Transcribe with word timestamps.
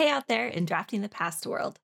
Hey, 0.00 0.08
out 0.08 0.28
there 0.28 0.46
in 0.46 0.64
Drafting 0.64 1.02
the 1.02 1.10
Past 1.10 1.46
world. 1.46 1.78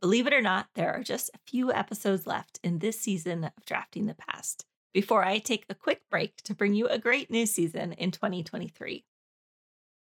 Believe 0.00 0.26
it 0.26 0.32
or 0.32 0.40
not, 0.40 0.68
there 0.76 0.94
are 0.94 1.02
just 1.02 1.28
a 1.34 1.40
few 1.46 1.70
episodes 1.70 2.26
left 2.26 2.58
in 2.64 2.78
this 2.78 2.98
season 2.98 3.44
of 3.44 3.66
Drafting 3.66 4.06
the 4.06 4.14
Past 4.14 4.64
before 4.94 5.26
I 5.26 5.36
take 5.36 5.66
a 5.68 5.74
quick 5.74 6.00
break 6.10 6.38
to 6.44 6.54
bring 6.54 6.72
you 6.72 6.88
a 6.88 6.98
great 6.98 7.30
new 7.30 7.44
season 7.44 7.92
in 7.92 8.12
2023. 8.12 9.04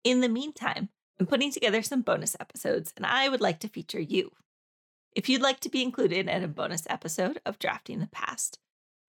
In 0.04 0.22
the 0.22 0.30
meantime, 0.30 0.90
I'm 1.20 1.26
putting 1.26 1.52
together 1.52 1.82
some 1.82 2.04
bonus 2.04 2.38
episodes 2.40 2.94
and 2.96 3.08
I 3.08 3.28
would 3.28 3.42
like 3.42 3.60
to 3.62 3.68
feature 3.68 4.00
you. 4.00 4.34
If 5.16 5.28
you'd 5.28 5.42
like 5.42 5.60
to 5.62 5.70
be 5.70 5.82
included 5.82 6.30
in 6.30 6.44
a 6.44 6.48
bonus 6.48 6.86
episode 6.92 7.42
of 7.44 7.58
Drafting 7.58 8.02
the 8.02 8.10
Past, 8.12 8.60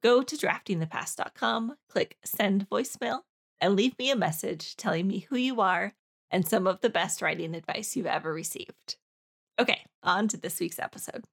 go 0.03 0.23
to 0.23 0.37
draftingthepast.com, 0.39 1.77
click 1.91 2.17
send 2.25 2.67
voicemail, 2.71 3.25
and 3.61 3.77
leave 3.77 3.99
me 3.99 4.11
a 4.11 4.17
message 4.17 4.75
telling 4.79 5.07
me 5.07 5.27
who 5.29 5.37
you 5.37 5.61
are 5.61 5.93
and 6.31 6.47
some 6.47 6.67
of 6.67 6.81
the 6.81 6.91
best 6.91 7.23
writing 7.23 7.55
advice 7.55 7.97
you've 7.97 8.07
ever 8.07 8.33
received. 8.33 8.97
Okay, 9.59 9.81
on 10.03 10.29
to 10.29 10.37
this 10.37 10.61
week's 10.61 10.79
episode. 10.79 11.25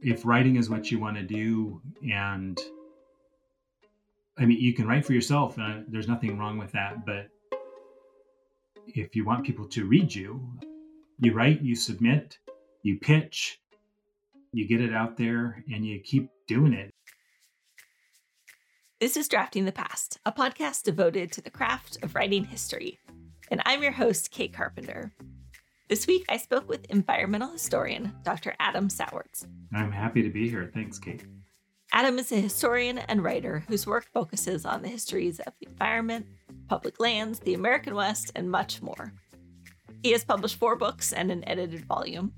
If 0.00 0.24
writing 0.24 0.56
is 0.56 0.70
what 0.70 0.90
you 0.90 0.98
want 0.98 1.16
to 1.16 1.22
do, 1.22 1.80
and 2.12 2.58
I 4.38 4.44
mean, 4.44 4.60
you 4.60 4.72
can 4.72 4.86
write 4.86 5.04
for 5.04 5.12
yourself, 5.12 5.58
and 5.58 5.84
there's 5.88 6.06
nothing 6.06 6.38
wrong 6.38 6.58
with 6.58 6.72
that. 6.72 7.04
But 7.04 7.28
if 8.86 9.16
you 9.16 9.24
want 9.24 9.44
people 9.44 9.66
to 9.66 9.84
read 9.84 10.14
you, 10.14 10.48
you 11.18 11.32
write, 11.32 11.62
you 11.62 11.74
submit, 11.74 12.38
you 12.82 12.98
pitch, 12.98 13.60
you 14.52 14.68
get 14.68 14.80
it 14.80 14.94
out 14.94 15.16
there, 15.16 15.64
and 15.72 15.84
you 15.84 15.98
keep 16.00 16.30
doing 16.46 16.72
it. 16.72 16.94
This 19.00 19.16
is 19.16 19.28
Drafting 19.28 19.64
the 19.64 19.70
Past, 19.70 20.18
a 20.26 20.32
podcast 20.32 20.82
devoted 20.82 21.30
to 21.30 21.40
the 21.40 21.50
craft 21.50 21.98
of 22.02 22.16
writing 22.16 22.42
history. 22.42 22.98
And 23.48 23.62
I'm 23.64 23.80
your 23.80 23.92
host, 23.92 24.32
Kate 24.32 24.52
Carpenter. 24.52 25.12
This 25.88 26.08
week, 26.08 26.24
I 26.28 26.36
spoke 26.36 26.68
with 26.68 26.90
environmental 26.90 27.52
historian 27.52 28.12
Dr. 28.24 28.56
Adam 28.58 28.90
Sowards. 28.90 29.46
I'm 29.72 29.92
happy 29.92 30.20
to 30.22 30.30
be 30.30 30.50
here. 30.50 30.68
Thanks, 30.74 30.98
Kate. 30.98 31.22
Adam 31.92 32.18
is 32.18 32.32
a 32.32 32.40
historian 32.40 32.98
and 32.98 33.22
writer 33.22 33.62
whose 33.68 33.86
work 33.86 34.08
focuses 34.12 34.66
on 34.66 34.82
the 34.82 34.88
histories 34.88 35.38
of 35.38 35.52
the 35.60 35.68
environment, 35.68 36.26
public 36.68 36.98
lands, 36.98 37.38
the 37.38 37.54
American 37.54 37.94
West, 37.94 38.32
and 38.34 38.50
much 38.50 38.82
more. 38.82 39.12
He 40.02 40.10
has 40.10 40.24
published 40.24 40.56
four 40.56 40.74
books 40.74 41.12
and 41.12 41.30
an 41.30 41.48
edited 41.48 41.84
volume, 41.84 42.32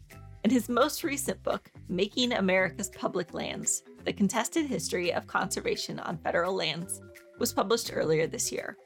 and 0.45 0.53
his 0.53 0.69
most 0.69 1.05
recent 1.05 1.43
book, 1.43 1.71
Making 1.89 2.35
America's 2.35 2.91
Public 2.91 3.33
Lands 3.33 3.83
the 4.05 4.13
Contested 4.13 4.67
History 4.67 5.13
of 5.13 5.27
Conservation 5.27 5.99
on 6.01 6.19
Federal 6.19 6.55
Lands, 6.55 7.01
was 7.39 7.53
published 7.53 7.91
earlier 7.93 8.27
this 8.27 8.53
year. 8.53 8.77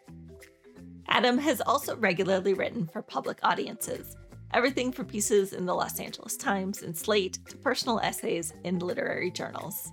Adam 1.09 1.39
has 1.39 1.61
also 1.61 1.97
regularly 1.97 2.55
written 2.55 2.87
for 2.87 3.03
public 3.03 3.39
audiences, 3.43 4.17
everything 4.53 4.93
from 4.93 5.07
pieces 5.07 5.53
in 5.53 5.67
the 5.67 5.75
Los 5.75 6.01
Angeles 6.01 6.37
Times 6.37 6.83
and 6.83 6.97
Slate 6.97 7.39
to 7.49 7.57
personal 7.57 8.01
essays 8.01 8.55
in 8.65 8.79
literary 8.79 9.31
journals. 9.31 9.93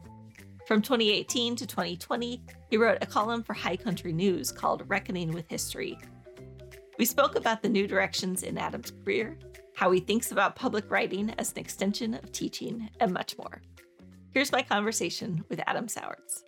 From 0.67 0.81
2018 0.81 1.56
to 1.58 1.67
2020, 1.67 2.41
he 2.69 2.78
wrote 2.78 3.00
a 3.02 3.06
column 3.06 3.44
for 3.44 3.53
High 3.53 3.75
Country 3.75 4.13
News 4.13 4.52
called 4.52 4.88
Reckoning 4.88 5.31
with 5.31 5.50
History. 5.50 5.97
We 6.97 7.06
spoke 7.06 7.35
about 7.35 7.61
the 7.61 7.69
new 7.69 7.88
directions 7.88 8.44
in 8.44 8.58
Adam's 8.58 8.91
career, 8.91 9.38
how 9.75 9.91
he 9.91 10.00
thinks 10.00 10.31
about 10.31 10.56
public 10.56 10.89
writing 10.91 11.33
as 11.39 11.52
an 11.52 11.58
extension 11.58 12.13
of 12.13 12.31
teaching, 12.31 12.89
and 13.00 13.11
much 13.11 13.38
more. 13.38 13.61
Here's 14.33 14.51
my 14.53 14.61
conversation 14.61 15.43
with 15.49 15.59
Adam 15.67 15.89
Sowards. 15.89 16.45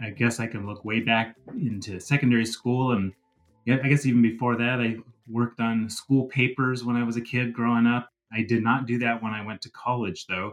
I 0.00 0.10
guess 0.10 0.38
I 0.38 0.46
can 0.46 0.64
look 0.64 0.84
way 0.84 1.00
back 1.00 1.34
into 1.60 1.98
secondary 1.98 2.46
school, 2.46 2.92
and 2.92 3.12
I 3.68 3.88
guess 3.88 4.06
even 4.06 4.22
before 4.22 4.56
that, 4.56 4.80
I 4.80 4.96
worked 5.26 5.58
on 5.58 5.90
school 5.90 6.26
papers 6.26 6.84
when 6.84 6.94
I 6.94 7.02
was 7.02 7.16
a 7.16 7.20
kid 7.20 7.52
growing 7.52 7.84
up. 7.84 8.08
I 8.32 8.42
did 8.42 8.62
not 8.62 8.86
do 8.86 8.98
that 8.98 9.20
when 9.20 9.32
I 9.32 9.44
went 9.44 9.60
to 9.62 9.70
college, 9.70 10.26
though, 10.26 10.52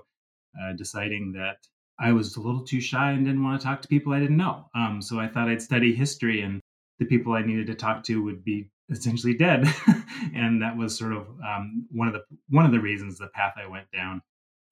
uh, 0.60 0.74
deciding 0.74 1.34
that 1.34 1.58
I 2.00 2.12
was 2.12 2.36
a 2.36 2.42
little 2.42 2.64
too 2.64 2.82
shy 2.82 3.12
and 3.12 3.24
didn't 3.24 3.44
want 3.44 3.62
to 3.62 3.68
talk 3.68 3.84
to 3.84 3.88
people 3.88 4.14
I 4.14 4.20
didn't 4.20 4.38
know. 4.38 4.66
Um, 4.74 5.00
so 5.00 5.20
I 5.20 5.28
thought 5.28 5.48
I'd 5.48 5.62
study 5.62 5.94
history, 5.94 6.42
and 6.42 6.60
the 6.98 7.06
people 7.06 7.34
I 7.34 7.44
needed 7.44 7.68
to 7.68 7.76
talk 7.76 8.04
to 8.06 8.24
would 8.24 8.44
be 8.44 8.72
essentially 8.90 9.36
dead, 9.36 9.72
and 10.34 10.60
that 10.64 10.76
was 10.76 10.98
sort 10.98 11.14
of 11.14 11.28
um, 11.48 11.86
one 11.92 12.08
of 12.08 12.16
the 12.16 12.24
one 12.50 12.66
of 12.66 12.72
the 12.72 12.80
reasons 12.80 13.20
the 13.20 13.28
path 13.28 13.54
I 13.64 13.68
went 13.68 13.92
down. 13.92 14.24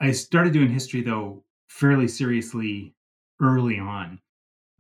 I 0.04 0.12
started 0.12 0.52
doing 0.52 0.70
history 0.70 1.00
though 1.00 1.46
fairly 1.70 2.10
seriously 2.10 2.94
early 3.42 3.80
on. 3.80 4.20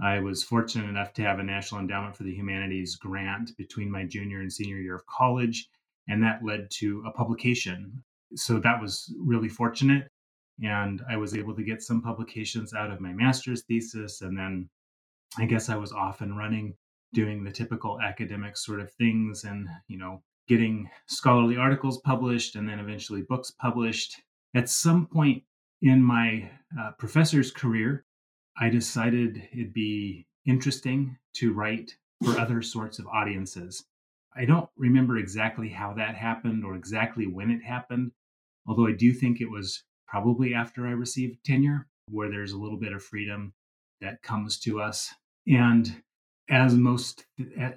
I 0.01 0.19
was 0.19 0.43
fortunate 0.43 0.89
enough 0.89 1.13
to 1.13 1.21
have 1.21 1.39
a 1.39 1.43
National 1.43 1.79
Endowment 1.79 2.13
for 2.13 2.23
the 2.23 2.35
Humanities 2.35 2.97
grant 2.97 3.55
between 3.55 3.89
my 3.89 4.03
junior 4.03 4.41
and 4.41 4.51
senior 4.51 4.75
year 4.75 4.95
of 4.95 5.05
college, 5.05 5.69
and 6.09 6.21
that 6.21 6.43
led 6.43 6.69
to 6.71 7.05
a 7.07 7.11
publication. 7.11 8.03
So 8.35 8.59
that 8.59 8.81
was 8.81 9.15
really 9.17 9.47
fortunate. 9.47 10.09
And 10.61 11.01
I 11.09 11.15
was 11.15 11.37
able 11.37 11.55
to 11.55 11.63
get 11.63 11.81
some 11.81 12.01
publications 12.01 12.73
out 12.73 12.91
of 12.91 12.99
my 12.99 13.13
master's 13.13 13.63
thesis. 13.63 14.19
And 14.19 14.37
then 14.37 14.69
I 15.37 15.45
guess 15.45 15.69
I 15.69 15.77
was 15.77 15.93
off 15.93 16.19
and 16.19 16.37
running 16.37 16.73
doing 17.13 17.45
the 17.45 17.51
typical 17.51 18.01
academic 18.01 18.57
sort 18.57 18.81
of 18.81 18.91
things 18.91 19.45
and, 19.45 19.69
you 19.87 19.97
know, 19.97 20.21
getting 20.49 20.89
scholarly 21.07 21.55
articles 21.55 22.01
published 22.01 22.57
and 22.57 22.67
then 22.67 22.79
eventually 22.79 23.21
books 23.21 23.51
published 23.51 24.21
at 24.53 24.69
some 24.69 25.07
point 25.07 25.43
in 25.81 26.01
my 26.01 26.49
uh, 26.79 26.91
professor's 26.97 27.51
career, 27.51 28.05
I 28.57 28.69
decided 28.69 29.47
it'd 29.51 29.73
be 29.73 30.27
interesting 30.45 31.17
to 31.35 31.53
write 31.53 31.95
for 32.23 32.39
other 32.39 32.61
sorts 32.61 32.99
of 32.99 33.07
audiences. 33.07 33.85
I 34.35 34.45
don't 34.45 34.69
remember 34.77 35.17
exactly 35.17 35.69
how 35.69 35.93
that 35.93 36.15
happened 36.15 36.63
or 36.63 36.75
exactly 36.75 37.27
when 37.27 37.51
it 37.51 37.63
happened, 37.63 38.11
although 38.67 38.87
I 38.87 38.93
do 38.93 39.13
think 39.13 39.41
it 39.41 39.49
was 39.49 39.83
probably 40.07 40.53
after 40.53 40.87
I 40.87 40.91
received 40.91 41.43
tenure, 41.43 41.87
where 42.09 42.29
there's 42.29 42.51
a 42.51 42.57
little 42.57 42.79
bit 42.79 42.93
of 42.93 43.03
freedom 43.03 43.53
that 44.01 44.21
comes 44.21 44.59
to 44.59 44.81
us. 44.81 45.13
And 45.47 46.03
as 46.49 46.75
most 46.75 47.25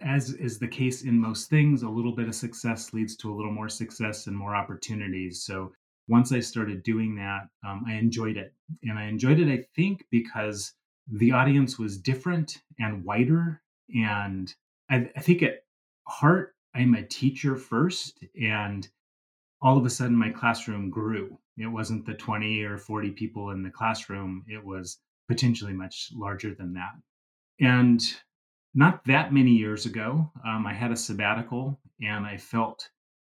as 0.00 0.30
is 0.30 0.58
the 0.58 0.68
case 0.68 1.02
in 1.02 1.18
most 1.18 1.48
things, 1.48 1.82
a 1.82 1.88
little 1.88 2.14
bit 2.14 2.28
of 2.28 2.34
success 2.34 2.92
leads 2.92 3.16
to 3.16 3.32
a 3.32 3.34
little 3.34 3.52
more 3.52 3.68
success 3.68 4.26
and 4.26 4.36
more 4.36 4.56
opportunities. 4.56 5.44
So 5.44 5.72
once 6.08 6.32
I 6.32 6.40
started 6.40 6.82
doing 6.82 7.16
that, 7.16 7.48
um, 7.66 7.84
I 7.86 7.94
enjoyed 7.94 8.36
it. 8.36 8.54
And 8.82 8.98
I 8.98 9.04
enjoyed 9.04 9.40
it, 9.40 9.48
I 9.48 9.64
think, 9.74 10.04
because 10.10 10.72
the 11.10 11.32
audience 11.32 11.78
was 11.78 11.98
different 11.98 12.62
and 12.78 13.04
wider. 13.04 13.62
And 13.94 14.52
I, 14.90 15.10
I 15.16 15.20
think 15.20 15.42
at 15.42 15.64
heart, 16.06 16.54
I'm 16.74 16.94
a 16.94 17.02
teacher 17.02 17.56
first. 17.56 18.24
And 18.40 18.88
all 19.60 19.78
of 19.78 19.86
a 19.86 19.90
sudden, 19.90 20.16
my 20.16 20.30
classroom 20.30 20.90
grew. 20.90 21.38
It 21.56 21.66
wasn't 21.66 22.06
the 22.06 22.14
20 22.14 22.62
or 22.62 22.78
40 22.78 23.10
people 23.12 23.50
in 23.50 23.62
the 23.62 23.70
classroom, 23.70 24.44
it 24.46 24.64
was 24.64 24.98
potentially 25.28 25.72
much 25.72 26.10
larger 26.14 26.54
than 26.54 26.74
that. 26.74 26.92
And 27.60 28.00
not 28.74 29.02
that 29.06 29.32
many 29.32 29.52
years 29.52 29.86
ago, 29.86 30.30
um, 30.46 30.66
I 30.66 30.74
had 30.74 30.92
a 30.92 30.96
sabbatical 30.96 31.80
and 32.00 32.26
I 32.26 32.36
felt 32.36 32.90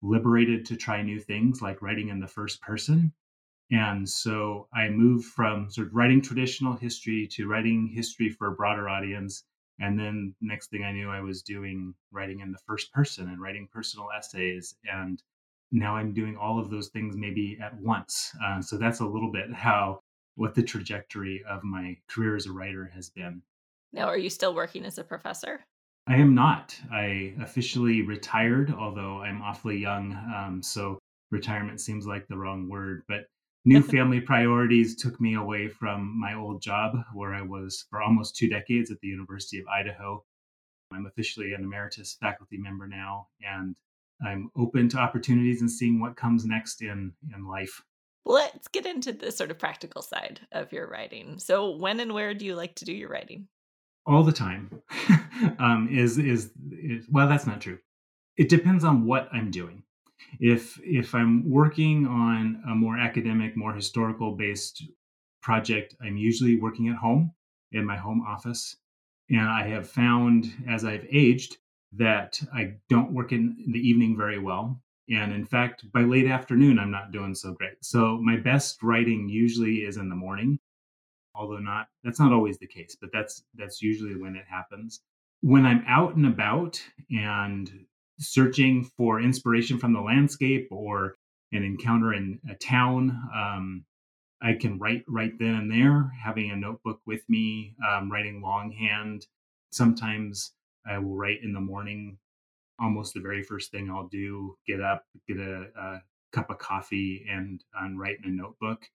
liberated 0.02 0.66
to 0.66 0.76
try 0.76 1.02
new 1.02 1.20
things 1.20 1.62
like 1.62 1.82
writing 1.82 2.10
in 2.10 2.20
the 2.20 2.28
first 2.28 2.62
person. 2.62 3.12
And 3.72 4.08
so 4.08 4.68
I 4.74 4.90
moved 4.90 5.26
from 5.26 5.70
sort 5.70 5.88
of 5.88 5.94
writing 5.94 6.22
traditional 6.22 6.74
history 6.74 7.28
to 7.32 7.48
writing 7.48 7.88
history 7.88 8.30
for 8.30 8.48
a 8.48 8.56
broader 8.56 8.88
audience. 8.88 9.44
And 9.80 10.00
then 10.00 10.34
next 10.42 10.70
thing 10.70 10.84
I 10.84 10.92
knew, 10.92 11.10
I 11.10 11.22
was 11.22 11.42
doing 11.42 11.94
writing 12.12 12.40
in 12.40 12.52
the 12.52 12.60
first 12.66 12.92
person 12.94 13.28
and 13.30 13.42
writing 13.42 13.68
personal 13.72 14.08
essays. 14.18 14.76
And 14.92 15.22
now 15.72 15.96
I'm 15.96 16.14
doing 16.14 16.38
all 16.38 16.60
of 16.60 16.70
those 16.70 16.88
things 16.90 17.16
maybe 17.18 17.58
at 17.62 17.76
once. 17.80 18.32
Uh, 18.44 18.62
so 18.62 18.78
that's 18.78 19.02
a 19.02 19.06
little 19.06 19.32
bit 19.32 19.54
how 19.54 20.02
what 20.36 20.56
the 20.56 20.64
trajectory 20.64 21.44
of 21.50 21.64
my 21.64 21.98
career 22.08 22.36
as 22.36 22.46
a 22.46 22.52
writer 22.52 22.90
has 22.94 23.10
been. 23.10 23.42
Now, 23.92 24.08
are 24.08 24.18
you 24.18 24.30
still 24.30 24.54
working 24.54 24.86
as 24.86 24.98
a 24.98 25.04
professor? 25.04 25.66
I 26.08 26.16
am 26.16 26.34
not. 26.34 26.80
I 26.90 27.34
officially 27.42 28.02
retired, 28.02 28.74
although 28.74 29.22
I'm 29.22 29.42
awfully 29.42 29.78
young. 29.78 30.14
Um, 30.14 30.64
so 30.64 31.00
retirement 31.32 31.82
seems 31.82 32.08
like 32.08 32.28
the 32.28 32.38
wrong 32.38 32.70
word. 32.70 33.04
But 33.10 33.26
new 33.66 33.84
family 33.96 34.22
priorities 34.22 34.96
took 34.96 35.20
me 35.20 35.36
away 35.36 35.68
from 35.68 36.18
my 36.18 36.34
old 36.34 36.62
job 36.62 36.98
where 37.14 37.34
I 37.34 37.42
was 37.42 37.86
for 37.90 38.02
almost 38.02 38.38
two 38.38 38.48
decades 38.48 38.90
at 38.90 39.00
the 39.02 39.10
University 39.10 39.60
of 39.60 39.68
Idaho. 39.68 40.24
I'm 40.94 41.08
officially 41.08 41.52
an 41.52 41.66
emeritus 41.66 42.16
faculty 42.22 42.58
member 42.58 42.88
now, 42.88 43.28
and 43.42 43.76
I'm 44.26 44.50
open 44.56 44.88
to 44.90 44.98
opportunities 44.98 45.60
and 45.60 45.70
seeing 45.70 46.00
what 46.00 46.16
comes 46.16 46.46
next 46.46 46.82
in, 46.82 47.12
in 47.36 47.46
life. 47.46 47.84
Let's 48.26 48.70
get 48.70 48.86
into 48.86 49.12
the 49.12 49.34
sort 49.34 49.52
of 49.52 49.60
practical 49.60 50.02
side 50.02 50.40
of 50.54 50.72
your 50.72 50.88
writing. 50.88 51.40
So, 51.40 51.76
when 51.76 52.00
and 52.00 52.14
where 52.14 52.34
do 52.34 52.46
you 52.46 52.56
like 52.56 52.76
to 52.76 52.86
do 52.86 52.94
your 52.94 53.10
writing? 53.10 53.50
All 54.08 54.24
the 54.24 54.32
time 54.32 54.82
um, 55.60 55.88
is, 55.92 56.18
is 56.18 56.52
is 56.72 57.06
well 57.10 57.28
that's 57.28 57.48
not 57.48 57.62
true 57.62 57.78
it 58.38 58.50
depends 58.50 58.84
on 58.84 59.06
what 59.06 59.28
i'm 59.34 59.52
doing 59.52 59.84
if 60.40 60.80
if 60.84 61.14
i'm 61.14 61.50
working 61.50 62.08
on 62.08 62.62
a 62.70 62.76
more 62.76 62.98
academic 62.98 63.56
more 63.56 63.74
historical 63.74 64.36
based 64.36 64.84
project 65.42 65.96
i'm 66.02 66.18
usually 66.18 66.60
working 66.60 66.88
at 66.90 66.96
home 66.96 67.32
in 67.74 67.86
my 67.86 67.98
home 67.98 68.24
office 68.28 68.78
and 69.30 69.42
i 69.42 69.68
have 69.68 69.88
found 69.88 70.52
as 70.68 70.86
i've 70.86 71.06
aged 71.12 71.58
that 71.94 72.40
I 72.54 72.76
don't 72.90 73.14
work 73.14 73.32
in 73.32 73.56
the 73.72 73.80
evening 73.80 74.18
very 74.18 74.40
well. 74.40 74.82
And 75.10 75.32
in 75.32 75.46
fact, 75.46 75.90
by 75.94 76.02
late 76.02 76.28
afternoon, 76.28 76.80
I'm 76.80 76.92
not 76.92 77.12
doing 77.12 77.34
so 77.34 77.54
great. 77.54 77.78
So 77.82 78.18
my 78.22 78.36
best 78.38 78.84
writing 78.84 79.30
usually 79.30 79.78
is 79.78 79.98
in 79.98 80.10
the 80.10 80.16
morning, 80.16 80.60
although 81.38 81.60
not 81.60 81.88
that's 82.04 82.20
not 82.20 82.34
always 82.34 82.58
the 82.58 82.68
case, 82.68 82.98
but 83.00 83.12
that's 83.14 83.44
that's 83.56 83.82
usually 83.82 84.16
when 84.16 84.36
it 84.36 84.46
happens. 84.50 85.02
When 85.42 85.66
I'm 85.66 85.84
out 85.88 86.16
and 86.16 86.26
about 86.26 86.82
and 87.12 87.70
searching 88.20 88.84
for 88.98 89.22
inspiration 89.22 89.78
from 89.78 89.94
the 89.94 90.02
landscape 90.02 90.68
or 90.72 91.16
an 91.52 91.64
encounter 91.64 92.14
in 92.14 92.40
a 92.50 92.56
town, 92.56 93.10
um, 93.36 93.86
I 94.42 94.54
can 94.54 94.80
write 94.80 95.04
right 95.08 95.34
then 95.40 95.56
and 95.56 95.72
there, 95.72 96.12
having 96.22 96.52
a 96.52 96.56
notebook 96.56 97.00
with 97.06 97.22
me, 97.30 97.76
um, 97.88 98.12
writing 98.12 98.42
longhand. 98.42 99.26
Sometimes 99.72 100.54
I 100.90 100.98
will 101.00 101.16
write 101.16 101.44
in 101.44 101.54
the 101.54 101.60
morning 101.60 102.18
almost 102.80 103.14
the 103.14 103.22
very 103.22 103.44
first 103.44 103.72
thing 103.72 103.90
I'll 103.90 104.08
do, 104.08 104.56
get 104.68 104.82
up, 104.82 105.06
get 105.28 105.38
a, 105.38 105.68
a 105.80 106.02
cup 106.32 106.50
of 106.50 106.60
coffee, 106.60 107.26
and, 107.30 107.64
and 107.80 108.00
write 108.00 108.18
in 108.24 108.30
a 108.30 108.34
notebook. 108.34 108.86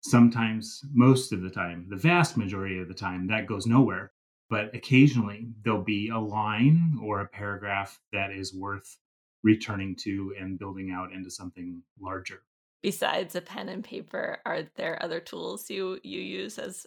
Sometimes, 0.00 0.82
most 0.92 1.32
of 1.32 1.42
the 1.42 1.50
time, 1.50 1.86
the 1.88 1.96
vast 1.96 2.36
majority 2.36 2.78
of 2.78 2.88
the 2.88 2.94
time, 2.94 3.26
that 3.28 3.46
goes 3.46 3.66
nowhere. 3.66 4.12
But 4.50 4.74
occasionally, 4.74 5.48
there'll 5.62 5.82
be 5.82 6.08
a 6.08 6.18
line 6.18 6.98
or 7.02 7.20
a 7.20 7.28
paragraph 7.28 8.00
that 8.12 8.30
is 8.30 8.54
worth 8.54 8.96
returning 9.42 9.94
to 9.96 10.34
and 10.40 10.58
building 10.58 10.90
out 10.90 11.12
into 11.12 11.30
something 11.30 11.82
larger. 12.00 12.42
Besides 12.82 13.34
a 13.34 13.40
pen 13.40 13.68
and 13.68 13.84
paper, 13.84 14.38
are 14.46 14.62
there 14.76 15.02
other 15.02 15.20
tools 15.20 15.68
you 15.68 15.98
you 16.02 16.20
use 16.20 16.58
as 16.58 16.86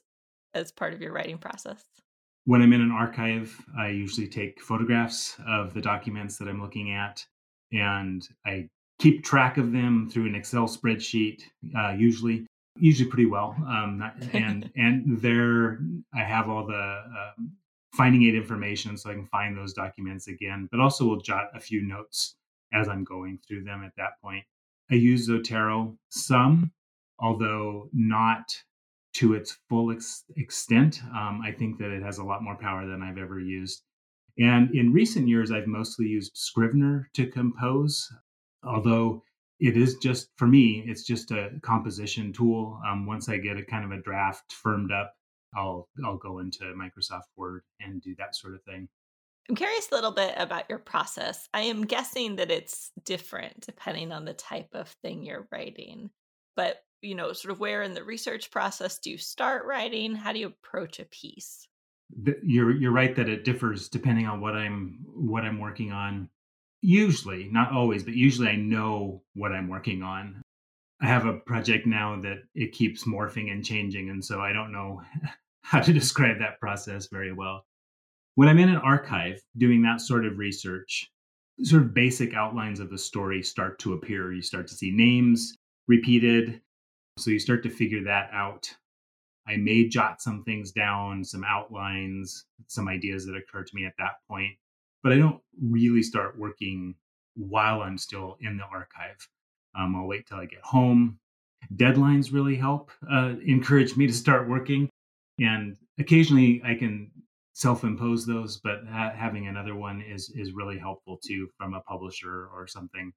as 0.53 0.71
part 0.71 0.93
of 0.93 1.01
your 1.01 1.13
writing 1.13 1.37
process? 1.37 1.83
When 2.45 2.61
I'm 2.61 2.73
in 2.73 2.81
an 2.81 2.91
archive, 2.91 3.55
I 3.77 3.89
usually 3.89 4.27
take 4.27 4.61
photographs 4.61 5.37
of 5.45 5.73
the 5.73 5.81
documents 5.81 6.37
that 6.37 6.47
I'm 6.47 6.61
looking 6.61 6.91
at, 6.91 7.23
and 7.71 8.27
I 8.45 8.69
keep 8.99 9.23
track 9.23 9.57
of 9.57 9.71
them 9.71 10.09
through 10.09 10.27
an 10.27 10.35
Excel 10.35 10.67
spreadsheet. 10.67 11.43
Uh, 11.77 11.91
usually, 11.91 12.47
usually 12.77 13.09
pretty 13.09 13.25
well. 13.25 13.55
Um, 13.67 14.03
and 14.33 14.71
and 14.75 15.21
there, 15.21 15.79
I 16.13 16.23
have 16.23 16.49
all 16.49 16.65
the 16.65 17.01
um, 17.05 17.51
finding 17.93 18.23
aid 18.23 18.35
information, 18.35 18.97
so 18.97 19.09
I 19.09 19.13
can 19.13 19.27
find 19.27 19.57
those 19.57 19.73
documents 19.73 20.27
again. 20.27 20.67
But 20.71 20.79
also, 20.79 21.05
will 21.05 21.21
jot 21.21 21.49
a 21.55 21.59
few 21.59 21.81
notes 21.81 22.35
as 22.73 22.87
I'm 22.87 23.03
going 23.03 23.39
through 23.47 23.63
them 23.63 23.83
at 23.83 23.91
that 23.97 24.21
point. 24.23 24.43
I 24.89 24.95
use 24.95 25.29
Zotero 25.29 25.95
some, 26.09 26.71
although 27.19 27.89
not 27.93 28.45
to 29.13 29.33
its 29.33 29.57
full 29.69 29.91
ex- 29.91 30.23
extent. 30.37 31.01
Um, 31.15 31.41
I 31.43 31.51
think 31.51 31.77
that 31.79 31.91
it 31.91 32.01
has 32.01 32.17
a 32.17 32.23
lot 32.23 32.43
more 32.43 32.55
power 32.55 32.85
than 32.85 33.01
I've 33.01 33.17
ever 33.17 33.39
used. 33.39 33.83
And 34.37 34.73
in 34.73 34.93
recent 34.93 35.27
years, 35.27 35.51
I've 35.51 35.67
mostly 35.67 36.05
used 36.07 36.31
Scrivener 36.35 37.09
to 37.13 37.27
compose, 37.27 38.09
although 38.63 39.23
it 39.61 39.77
is 39.77 39.95
just, 39.97 40.29
for 40.37 40.47
me, 40.47 40.83
it's 40.87 41.03
just 41.03 41.31
a 41.31 41.51
composition 41.61 42.33
tool. 42.33 42.81
Um, 42.85 43.05
once 43.05 43.29
I 43.29 43.37
get 43.37 43.57
a 43.57 43.63
kind 43.63 43.85
of 43.85 43.91
a 43.97 44.01
draft 44.01 44.51
firmed 44.51 44.91
up, 44.91 45.13
I'll, 45.55 45.87
I'll 46.03 46.17
go 46.17 46.39
into 46.39 46.63
Microsoft 46.73 47.29
Word 47.37 47.61
and 47.79 48.01
do 48.01 48.15
that 48.17 48.35
sort 48.35 48.55
of 48.55 48.63
thing. 48.63 48.89
I'm 49.49 49.55
curious 49.55 49.89
a 49.91 49.95
little 49.95 50.11
bit 50.11 50.33
about 50.37 50.69
your 50.69 50.79
process. 50.79 51.47
I 51.53 51.61
am 51.61 51.85
guessing 51.85 52.37
that 52.37 52.51
it's 52.51 52.91
different 53.05 53.61
depending 53.61 54.11
on 54.11 54.25
the 54.25 54.33
type 54.33 54.69
of 54.73 54.87
thing 55.03 55.23
you're 55.23 55.47
writing. 55.51 56.09
But 56.55 56.77
you 57.01 57.15
know, 57.15 57.33
sort 57.33 57.51
of 57.51 57.59
where 57.59 57.81
in 57.81 57.93
the 57.93 58.03
research 58.03 58.51
process 58.51 58.99
do 58.99 59.09
you 59.09 59.17
start 59.17 59.65
writing? 59.65 60.15
How 60.15 60.33
do 60.33 60.39
you 60.39 60.47
approach 60.47 60.99
a 60.99 61.05
piece? 61.05 61.67
You're 62.43 62.71
you're 62.71 62.91
right 62.91 63.15
that 63.15 63.29
it 63.29 63.43
differs 63.43 63.89
depending 63.89 64.27
on 64.27 64.41
what 64.41 64.55
I'm 64.55 64.99
what 65.07 65.43
I'm 65.43 65.59
working 65.59 65.91
on. 65.91 66.29
Usually, 66.81 67.47
not 67.51 67.71
always, 67.71 68.03
but 68.03 68.13
usually 68.13 68.47
I 68.47 68.55
know 68.55 69.21
what 69.35 69.51
I'm 69.51 69.67
working 69.67 70.01
on. 70.01 70.41
I 71.01 71.07
have 71.07 71.25
a 71.25 71.33
project 71.33 71.85
now 71.85 72.19
that 72.21 72.39
it 72.53 72.73
keeps 72.73 73.05
morphing 73.05 73.51
and 73.51 73.63
changing, 73.63 74.09
and 74.09 74.23
so 74.23 74.41
I 74.41 74.53
don't 74.53 74.71
know 74.71 75.01
how 75.63 75.79
to 75.79 75.93
describe 75.93 76.39
that 76.39 76.59
process 76.59 77.07
very 77.07 77.33
well. 77.33 77.65
When 78.35 78.47
I'm 78.47 78.59
in 78.59 78.69
an 78.69 78.77
archive 78.77 79.41
doing 79.57 79.81
that 79.83 80.01
sort 80.01 80.25
of 80.25 80.37
research, 80.37 81.11
sort 81.63 81.83
of 81.83 81.93
basic 81.93 82.33
outlines 82.33 82.79
of 82.79 82.89
the 82.89 82.97
story 82.97 83.43
start 83.43 83.79
to 83.79 83.93
appear. 83.93 84.33
You 84.33 84.41
start 84.41 84.67
to 84.67 84.75
see 84.75 84.91
names 84.91 85.55
repeated, 85.87 86.61
so 87.17 87.31
you 87.31 87.39
start 87.39 87.63
to 87.63 87.69
figure 87.69 88.03
that 88.03 88.29
out. 88.33 88.69
I 89.47 89.57
may 89.57 89.87
jot 89.87 90.21
some 90.21 90.43
things 90.43 90.71
down, 90.71 91.23
some 91.23 91.43
outlines, 91.43 92.45
some 92.67 92.87
ideas 92.87 93.25
that 93.25 93.35
occur 93.35 93.63
to 93.63 93.75
me 93.75 93.85
at 93.85 93.93
that 93.97 94.13
point, 94.29 94.53
but 95.03 95.11
I 95.11 95.17
don't 95.17 95.41
really 95.61 96.03
start 96.03 96.37
working 96.37 96.95
while 97.35 97.81
I'm 97.81 97.97
still 97.97 98.37
in 98.41 98.57
the 98.57 98.63
archive. 98.63 99.27
Um, 99.77 99.95
I'll 99.95 100.07
wait 100.07 100.27
till 100.27 100.37
I 100.37 100.45
get 100.45 100.61
home. 100.61 101.19
Deadlines 101.75 102.33
really 102.33 102.55
help 102.55 102.91
uh, 103.11 103.35
encourage 103.45 103.95
me 103.95 104.07
to 104.07 104.13
start 104.13 104.49
working. 104.49 104.89
And 105.39 105.77
occasionally 105.99 106.61
I 106.65 106.75
can 106.75 107.11
self-impose 107.53 108.25
those, 108.25 108.57
but 108.57 108.81
ha- 108.89 109.13
having 109.15 109.47
another 109.47 109.75
one 109.75 110.01
is 110.01 110.29
is 110.35 110.53
really 110.53 110.77
helpful 110.77 111.19
too 111.23 111.47
from 111.57 111.73
a 111.73 111.81
publisher 111.81 112.47
or 112.53 112.67
something 112.67 113.13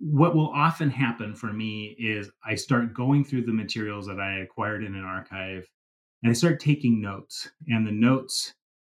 what 0.00 0.34
will 0.34 0.50
often 0.50 0.90
happen 0.90 1.34
for 1.34 1.52
me 1.52 1.96
is 1.98 2.30
I 2.44 2.54
start 2.54 2.94
going 2.94 3.24
through 3.24 3.42
the 3.42 3.52
materials 3.52 4.06
that 4.06 4.20
I 4.20 4.38
acquired 4.40 4.84
in 4.84 4.94
an 4.94 5.04
archive 5.04 5.68
and 6.22 6.30
I 6.30 6.34
start 6.34 6.60
taking 6.60 7.00
notes. 7.00 7.50
And 7.68 7.86
the 7.86 7.92
notes 7.92 8.54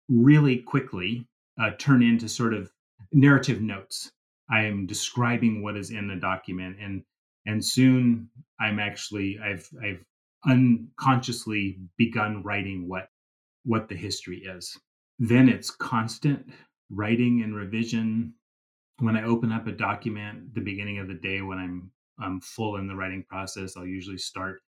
really 0.10 0.58
quickly 0.58 1.28
uh, 1.62 1.72
turn 1.78 2.02
into 2.02 2.28
sort 2.30 2.54
of 2.54 2.72
narrative 3.12 3.62
notes. 3.62 4.12
I 4.50 4.64
am 4.64 4.86
describing 4.86 5.64
what 5.64 5.78
is 5.78 5.92
in 5.92 6.08
the 6.08 6.16
document 6.16 6.78
and 6.82 7.04
and 7.46 7.64
soon 7.64 8.30
I'm 8.60 8.80
actually 8.80 9.40
I've 9.44 9.70
I've 9.84 10.04
unconsciously 10.46 11.80
begun 11.98 12.44
writing 12.44 12.88
what 12.88 13.08
what 13.64 13.88
the 13.90 13.96
history 13.96 14.40
is. 14.40 14.78
Then 15.20 15.50
it's 15.50 15.70
constant 15.72 16.46
writing 16.90 17.42
and 17.44 17.56
revision, 17.56 18.34
when 19.00 19.18
I 19.18 19.24
open 19.24 19.52
up 19.52 19.68
a 19.68 19.72
document 19.72 20.54
the 20.54 20.62
beginning 20.62 21.00
of 21.00 21.08
the 21.08 21.16
day 21.16 21.42
when 21.42 21.58
I'm 21.58 21.92
I'm 22.20 22.42
full 22.42 22.78
in 22.78 22.88
the 22.88 22.96
writing 22.96 23.26
process, 23.28 23.76
I'll 23.76 23.86
usually 23.86 24.18
start 24.18 24.62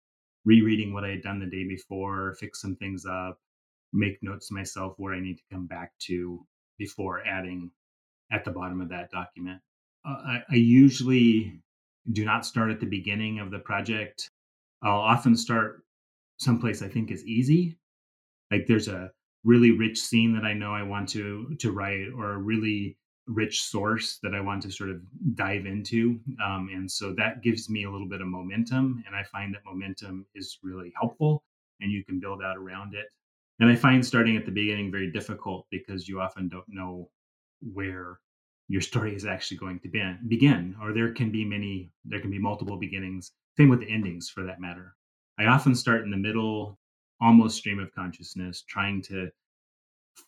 rereading 0.46 0.94
what 0.94 1.04
I 1.04 1.10
had 1.10 1.22
done 1.22 1.40
the 1.40 1.46
day 1.46 1.66
before, 1.68 2.36
fix 2.40 2.62
some 2.62 2.76
things 2.78 3.06
up, 3.06 3.38
make 3.94 4.18
notes 4.22 4.52
myself 4.52 4.94
where 4.98 5.14
I 5.14 5.20
need 5.20 5.38
to 5.38 5.44
come 5.52 5.68
back 5.68 5.92
to 6.08 6.46
before 6.78 7.26
adding 7.26 7.72
at 8.32 8.46
the 8.46 8.52
bottom 8.52 8.82
of 8.82 8.90
that 8.90 9.12
document. 9.12 9.62
Uh, 10.06 10.18
I, 10.26 10.44
I 10.52 10.56
usually 10.56 11.62
do 12.12 12.26
not 12.26 12.46
start 12.46 12.72
at 12.72 12.80
the 12.80 12.86
beginning 12.86 13.40
of 13.40 13.52
the 13.52 13.60
project. 13.60 14.30
I'll 14.82 15.00
often 15.00 15.36
start 15.38 15.84
someplace 16.38 16.82
I 16.82 16.90
think 16.90 17.12
is 17.12 17.26
easy. 17.26 17.78
Like 18.52 18.66
there's 18.68 18.88
a 18.88 19.12
really 19.44 19.72
rich 19.72 20.00
scene 20.00 20.34
that 20.34 20.46
I 20.46 20.54
know 20.54 20.74
I 20.74 20.84
want 20.84 21.10
to 21.10 21.56
to 21.60 21.72
write, 21.72 22.08
or 22.16 22.34
a 22.34 22.38
really 22.38 22.98
rich 23.28 23.64
source 23.64 24.20
that 24.22 24.34
I 24.36 24.42
want 24.42 24.62
to 24.64 24.72
sort 24.72 24.90
of 24.90 25.02
dive 25.36 25.66
into. 25.66 26.20
Um, 26.44 26.70
and 26.74 26.92
so 26.92 27.14
that 27.14 27.42
gives 27.42 27.70
me 27.70 27.86
a 27.86 27.92
little 27.92 28.08
bit 28.08 28.22
of 28.22 28.28
momentum. 28.28 29.04
And 29.08 29.16
I 29.16 29.24
find 29.24 29.54
that 29.54 29.66
momentum 29.66 30.26
is 30.36 30.60
really 30.62 30.92
helpful 31.00 31.44
and 31.80 31.92
you 31.92 32.04
can 32.04 32.20
build 32.20 32.42
out 32.44 32.58
around 32.58 32.96
it. 32.96 33.06
And 33.60 33.70
I 33.70 33.76
find 33.76 34.06
starting 34.06 34.36
at 34.36 34.46
the 34.46 34.52
beginning 34.52 34.92
very 34.92 35.12
difficult 35.12 35.68
because 35.70 36.08
you 36.08 36.20
often 36.20 36.50
don't 36.50 36.68
know 36.68 37.10
where 37.62 38.20
your 38.68 38.82
story 38.82 39.16
is 39.16 39.26
actually 39.26 39.58
going 39.58 39.80
to 39.82 39.90
be, 39.90 40.02
begin, 40.28 40.76
or 40.82 40.94
there 40.94 41.14
can 41.14 41.32
be 41.32 41.46
many, 41.46 41.92
there 42.06 42.20
can 42.20 42.32
be 42.32 42.40
multiple 42.40 42.78
beginnings. 42.78 43.32
Same 43.58 43.70
with 43.70 43.82
the 43.82 43.92
endings 43.92 44.30
for 44.30 44.44
that 44.44 44.60
matter. 44.60 44.96
I 45.38 45.46
often 45.46 45.76
start 45.76 46.04
in 46.04 46.12
the 46.12 46.18
middle, 46.18 46.80
almost 47.22 47.58
stream 47.58 47.80
of 47.80 47.94
consciousness, 47.94 48.64
trying 48.68 49.02
to 49.04 49.30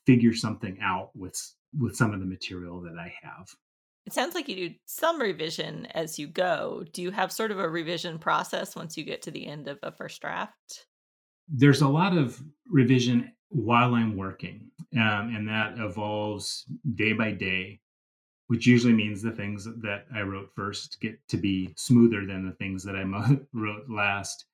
figure 0.05 0.33
something 0.33 0.77
out 0.81 1.09
with 1.15 1.39
with 1.77 1.95
some 1.95 2.13
of 2.13 2.19
the 2.19 2.25
material 2.25 2.81
that 2.81 2.97
I 2.97 3.13
have. 3.21 3.47
It 4.05 4.13
sounds 4.13 4.35
like 4.35 4.47
you 4.47 4.69
do 4.69 4.75
some 4.85 5.19
revision 5.19 5.87
as 5.87 6.19
you 6.19 6.27
go. 6.27 6.85
Do 6.93 7.01
you 7.01 7.11
have 7.11 7.31
sort 7.31 7.51
of 7.51 7.59
a 7.59 7.67
revision 7.67 8.19
process 8.19 8.75
once 8.75 8.97
you 8.97 9.03
get 9.03 9.23
to 9.23 9.31
the 9.31 9.47
end 9.47 9.67
of 9.67 9.79
a 9.81 9.91
first 9.91 10.21
draft? 10.21 10.85
There's 11.47 11.81
a 11.81 11.87
lot 11.87 12.17
of 12.17 12.41
revision 12.67 13.31
while 13.49 13.93
I'm 13.95 14.17
working, 14.17 14.71
um, 14.93 15.33
and 15.35 15.47
that 15.47 15.77
evolves 15.77 16.65
day 16.95 17.13
by 17.13 17.31
day, 17.31 17.79
which 18.47 18.67
usually 18.67 18.93
means 18.93 19.21
the 19.21 19.31
things 19.31 19.65
that 19.65 20.05
I 20.13 20.21
wrote 20.21 20.51
first 20.55 20.99
get 21.01 21.19
to 21.29 21.37
be 21.37 21.73
smoother 21.77 22.25
than 22.25 22.45
the 22.45 22.55
things 22.55 22.83
that 22.83 22.95
I 22.95 23.03
wrote 23.53 23.89
last. 23.89 24.45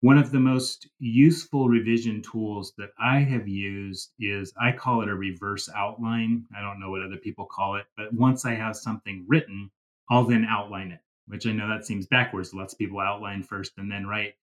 One 0.00 0.18
of 0.18 0.30
the 0.30 0.40
most 0.40 0.88
useful 0.98 1.68
revision 1.68 2.20
tools 2.20 2.74
that 2.76 2.90
I 2.98 3.20
have 3.20 3.48
used 3.48 4.12
is 4.20 4.52
I 4.60 4.72
call 4.72 5.02
it 5.02 5.08
a 5.08 5.14
reverse 5.14 5.68
outline. 5.74 6.44
I 6.56 6.60
don't 6.60 6.78
know 6.78 6.90
what 6.90 7.02
other 7.02 7.16
people 7.16 7.46
call 7.46 7.76
it, 7.76 7.86
but 7.96 8.12
once 8.12 8.44
I 8.44 8.54
have 8.54 8.76
something 8.76 9.24
written, 9.26 9.70
I'll 10.10 10.24
then 10.24 10.44
outline 10.44 10.90
it, 10.92 11.00
which 11.26 11.46
I 11.46 11.52
know 11.52 11.68
that 11.68 11.86
seems 11.86 12.06
backwards. 12.06 12.52
Lots 12.52 12.74
of 12.74 12.78
people 12.78 13.00
outline 13.00 13.42
first 13.42 13.72
and 13.78 13.90
then 13.90 14.06
write. 14.06 14.34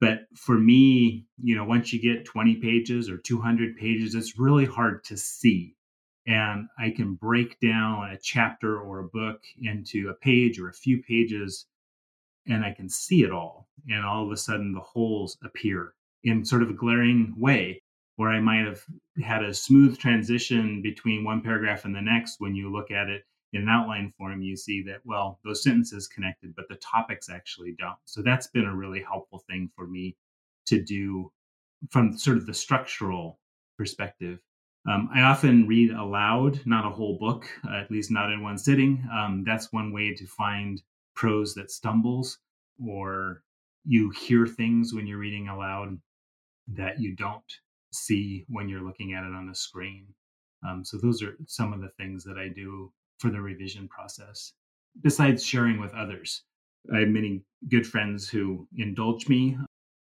But 0.00 0.20
for 0.36 0.58
me, 0.58 1.26
you 1.42 1.56
know, 1.56 1.64
once 1.64 1.92
you 1.92 2.00
get 2.00 2.24
20 2.24 2.56
pages 2.56 3.10
or 3.10 3.18
200 3.18 3.76
pages, 3.76 4.14
it's 4.14 4.38
really 4.38 4.66
hard 4.66 5.04
to 5.04 5.16
see. 5.16 5.74
and 6.26 6.68
I 6.78 6.90
can 6.90 7.14
break 7.14 7.58
down 7.60 8.10
a 8.10 8.18
chapter 8.22 8.78
or 8.80 9.00
a 9.00 9.08
book 9.08 9.42
into 9.60 10.08
a 10.10 10.14
page 10.14 10.58
or 10.60 10.68
a 10.68 10.74
few 10.74 11.02
pages 11.02 11.66
and 12.46 12.64
I 12.64 12.72
can 12.72 12.88
see 12.88 13.22
it 13.22 13.30
all. 13.30 13.68
And 13.88 14.04
all 14.04 14.24
of 14.24 14.32
a 14.32 14.36
sudden, 14.36 14.72
the 14.72 14.80
holes 14.80 15.36
appear 15.44 15.94
in 16.24 16.44
sort 16.44 16.62
of 16.62 16.70
a 16.70 16.74
glaring 16.74 17.34
way 17.36 17.82
where 18.16 18.30
I 18.30 18.40
might 18.40 18.66
have 18.66 18.82
had 19.22 19.42
a 19.44 19.54
smooth 19.54 19.98
transition 19.98 20.82
between 20.82 21.24
one 21.24 21.42
paragraph 21.42 21.84
and 21.84 21.94
the 21.94 22.02
next. 22.02 22.40
When 22.40 22.54
you 22.54 22.72
look 22.72 22.90
at 22.90 23.08
it 23.08 23.24
in 23.52 23.62
an 23.62 23.68
outline 23.68 24.12
form, 24.18 24.42
you 24.42 24.56
see 24.56 24.82
that, 24.82 25.00
well, 25.04 25.40
those 25.44 25.62
sentences 25.62 26.06
connected, 26.06 26.54
but 26.54 26.68
the 26.68 26.76
topics 26.76 27.30
actually 27.30 27.74
don't. 27.78 27.96
So 28.04 28.22
that's 28.22 28.48
been 28.48 28.66
a 28.66 28.74
really 28.74 29.02
helpful 29.02 29.42
thing 29.48 29.70
for 29.74 29.86
me 29.86 30.16
to 30.66 30.82
do 30.82 31.32
from 31.90 32.16
sort 32.18 32.36
of 32.36 32.46
the 32.46 32.54
structural 32.54 33.38
perspective. 33.76 34.40
Um, 34.88 35.08
I 35.14 35.22
often 35.22 35.66
read 35.66 35.90
aloud, 35.90 36.60
not 36.66 36.86
a 36.86 36.90
whole 36.94 37.18
book, 37.18 37.46
at 37.70 37.90
least 37.90 38.10
not 38.10 38.32
in 38.32 38.42
one 38.42 38.58
sitting. 38.58 39.06
Um, 39.12 39.44
that's 39.46 39.72
one 39.72 39.92
way 39.92 40.14
to 40.14 40.26
find 40.26 40.82
prose 41.14 41.54
that 41.54 41.70
stumbles, 41.70 42.38
or 42.84 43.42
you 43.84 44.10
hear 44.10 44.46
things 44.46 44.94
when 44.94 45.06
you're 45.06 45.18
reading 45.18 45.48
aloud 45.48 45.98
that 46.68 47.00
you 47.00 47.14
don't 47.16 47.42
see 47.92 48.44
when 48.48 48.68
you're 48.68 48.84
looking 48.84 49.14
at 49.14 49.24
it 49.24 49.34
on 49.34 49.46
the 49.46 49.54
screen. 49.54 50.06
Um, 50.66 50.84
so, 50.84 50.98
those 50.98 51.22
are 51.22 51.36
some 51.46 51.72
of 51.72 51.80
the 51.80 51.90
things 51.98 52.24
that 52.24 52.38
I 52.38 52.48
do 52.48 52.92
for 53.18 53.30
the 53.30 53.40
revision 53.40 53.88
process, 53.88 54.52
besides 55.02 55.44
sharing 55.44 55.80
with 55.80 55.92
others. 55.94 56.42
I 56.94 57.00
have 57.00 57.08
many 57.08 57.42
good 57.68 57.86
friends 57.86 58.28
who 58.28 58.66
indulge 58.76 59.28
me. 59.28 59.58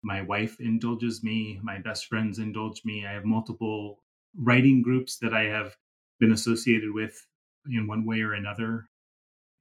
My 0.02 0.22
wife 0.22 0.60
indulges 0.60 1.24
me. 1.24 1.58
My 1.62 1.78
best 1.78 2.06
friends 2.06 2.38
indulge 2.38 2.82
me. 2.84 3.04
I 3.06 3.12
have 3.12 3.24
multiple 3.24 4.02
writing 4.36 4.82
groups 4.82 5.18
that 5.18 5.34
I 5.34 5.44
have 5.44 5.76
been 6.20 6.32
associated 6.32 6.92
with 6.92 7.26
in 7.70 7.86
one 7.86 8.04
way 8.06 8.20
or 8.20 8.34
another. 8.34 8.88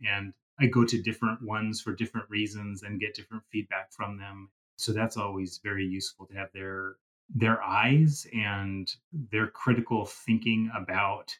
And 0.08 0.34
I 0.60 0.68
go 0.68 0.86
to 0.86 1.01
different 1.01 1.42
ones 1.42 1.82
for 1.82 1.94
different 1.94 2.30
reasons 2.30 2.84
and 2.84 3.00
get 3.00 3.16
different 3.16 3.44
feedback 3.51 3.92
from 3.92 4.18
them. 4.18 4.50
So 4.77 4.92
that's 4.92 5.18
always 5.18 5.60
very 5.63 5.86
useful 5.86 6.27
to 6.27 6.36
have 6.36 6.51
their 6.54 6.98
their 7.34 7.62
eyes 7.62 8.25
and 8.34 8.89
their 9.12 9.48
critical 9.48 10.06
thinking 10.06 10.72
about 10.74 11.36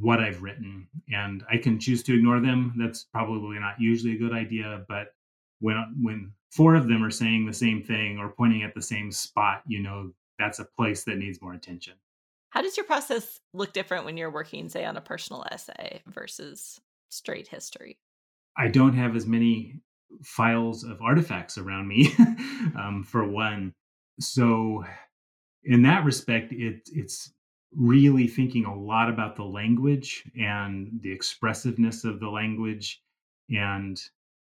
what 0.00 0.20
I've 0.20 0.42
written. 0.42 0.88
And 1.12 1.44
I 1.50 1.56
can 1.56 1.78
choose 1.78 2.02
to 2.04 2.14
ignore 2.14 2.40
them. 2.40 2.74
That's 2.76 3.04
probably 3.04 3.58
not 3.58 3.80
usually 3.80 4.14
a 4.14 4.18
good 4.18 4.32
idea, 4.32 4.84
but 4.88 5.14
when 5.60 5.76
when 6.00 6.32
four 6.50 6.74
of 6.74 6.88
them 6.88 7.02
are 7.02 7.10
saying 7.10 7.46
the 7.46 7.52
same 7.52 7.82
thing 7.82 8.18
or 8.18 8.28
pointing 8.28 8.62
at 8.62 8.74
the 8.74 8.82
same 8.82 9.10
spot, 9.10 9.62
you 9.66 9.80
know 9.80 10.12
that's 10.38 10.58
a 10.58 10.64
place 10.64 11.04
that 11.04 11.18
needs 11.18 11.40
more 11.40 11.54
attention. 11.54 11.94
How 12.50 12.60
does 12.60 12.76
your 12.76 12.84
process 12.84 13.40
look 13.54 13.72
different 13.72 14.04
when 14.04 14.16
you're 14.16 14.30
working, 14.30 14.68
say, 14.68 14.84
on 14.84 14.96
a 14.96 15.00
personal 15.00 15.46
essay 15.50 16.02
versus 16.06 16.80
straight 17.08 17.48
history? 17.48 17.98
I 18.56 18.68
don't 18.68 18.94
have 18.94 19.16
as 19.16 19.26
many 19.26 19.80
files 20.22 20.84
of 20.84 21.00
artifacts 21.00 21.56
around 21.56 21.88
me, 21.88 22.14
um, 22.78 23.04
for 23.08 23.26
one. 23.26 23.72
So, 24.20 24.84
in 25.64 25.82
that 25.82 26.04
respect, 26.04 26.52
it, 26.52 26.88
it's 26.92 27.32
really 27.74 28.26
thinking 28.26 28.64
a 28.64 28.74
lot 28.74 29.08
about 29.08 29.36
the 29.36 29.44
language 29.44 30.24
and 30.38 30.90
the 31.00 31.10
expressiveness 31.10 32.04
of 32.04 32.20
the 32.20 32.28
language. 32.28 33.02
And 33.50 34.00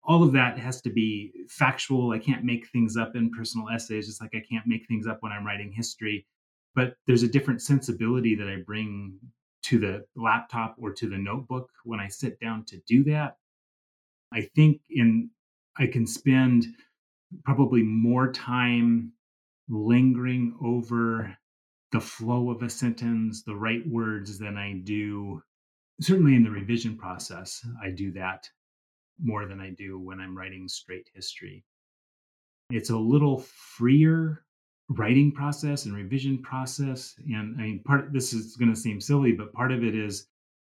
all 0.03 0.23
of 0.23 0.31
that 0.33 0.57
has 0.59 0.81
to 0.81 0.89
be 0.89 1.31
factual. 1.49 2.11
I 2.11 2.19
can't 2.19 2.43
make 2.43 2.67
things 2.69 2.95
up 2.95 3.15
in 3.15 3.31
personal 3.31 3.69
essays, 3.69 4.07
just 4.07 4.21
like 4.21 4.35
I 4.35 4.43
can't 4.49 4.67
make 4.67 4.87
things 4.87 5.07
up 5.07 5.17
when 5.21 5.31
I'm 5.31 5.45
writing 5.45 5.71
history 5.71 6.25
but 6.77 6.93
there's 7.07 7.23
a 7.23 7.27
different 7.27 7.59
sensibility 7.59 8.35
that 8.35 8.47
I 8.47 8.57
bring 8.57 9.17
to 9.63 9.79
the 9.79 10.05
laptop 10.15 10.75
or 10.79 10.93
to 10.93 11.09
the 11.09 11.17
notebook 11.17 11.71
when 11.83 11.99
I 11.99 12.07
sit 12.07 12.39
down 12.39 12.65
to 12.65 12.77
do 12.87 13.03
that. 13.05 13.37
I 14.31 14.41
think 14.55 14.79
in 14.91 15.31
I 15.79 15.87
can 15.87 16.05
spend 16.05 16.67
probably 17.43 17.81
more 17.81 18.31
time 18.31 19.11
lingering 19.67 20.55
over 20.63 21.35
the 21.91 21.99
flow 21.99 22.49
of 22.49 22.61
a 22.63 22.69
sentence, 22.69 23.43
the 23.43 23.55
right 23.55 23.85
words 23.87 24.37
than 24.37 24.57
I 24.57 24.73
do 24.83 25.41
certainly 26.01 26.35
in 26.35 26.43
the 26.43 26.51
revision 26.51 26.97
process. 26.97 27.65
I 27.81 27.89
do 27.89 28.11
that 28.11 28.49
more 29.21 29.45
than 29.45 29.59
I 29.59 29.71
do 29.71 29.99
when 29.99 30.19
I'm 30.19 30.37
writing 30.37 30.67
straight 30.67 31.09
history. 31.13 31.63
It's 32.69 32.89
a 32.89 32.97
little 32.97 33.39
freer 33.39 34.43
writing 34.89 35.31
process 35.31 35.85
and 35.85 35.93
revision 35.93 36.41
process 36.41 37.15
and 37.27 37.59
i 37.59 37.63
mean 37.63 37.81
part 37.85 38.13
this 38.13 38.31
is 38.31 38.55
going 38.55 38.73
to 38.73 38.79
seem 38.79 39.01
silly 39.01 39.33
but 39.33 39.51
part 39.51 39.69
of 39.73 39.83
it 39.83 39.93
is 39.93 40.27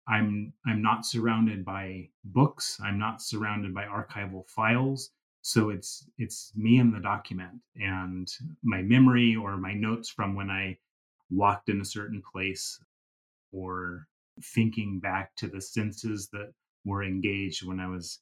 i'm 0.08 0.54
i'm 0.66 0.82
not 0.82 1.06
surrounded 1.06 1.66
by 1.66 2.08
books 2.24 2.80
i'm 2.82 2.98
not 2.98 3.22
surrounded 3.22 3.74
by 3.74 3.84
archival 3.84 4.48
files 4.48 5.10
so 5.42 5.70
it's 5.70 6.10
it's 6.18 6.54
me 6.56 6.78
and 6.78 6.94
the 6.96 7.00
document 7.02 7.60
and 7.76 8.30
my 8.64 8.82
memory 8.82 9.36
or 9.36 9.58
my 9.58 9.74
notes 9.74 10.10
from 10.10 10.34
when 10.34 10.50
i 10.50 10.78
walked 11.30 11.70
in 11.70 11.82
a 11.82 11.86
certain 11.86 12.22
place 12.32 12.80
or 13.52 14.08
thinking 14.42 15.00
back 15.00 15.36
to 15.36 15.48
the 15.48 15.62
senses 15.62 16.30
that 16.32 16.52
were 16.86 17.04
engaged 17.04 17.66
when 17.66 17.80
i 17.80 17.88
was 17.88 18.20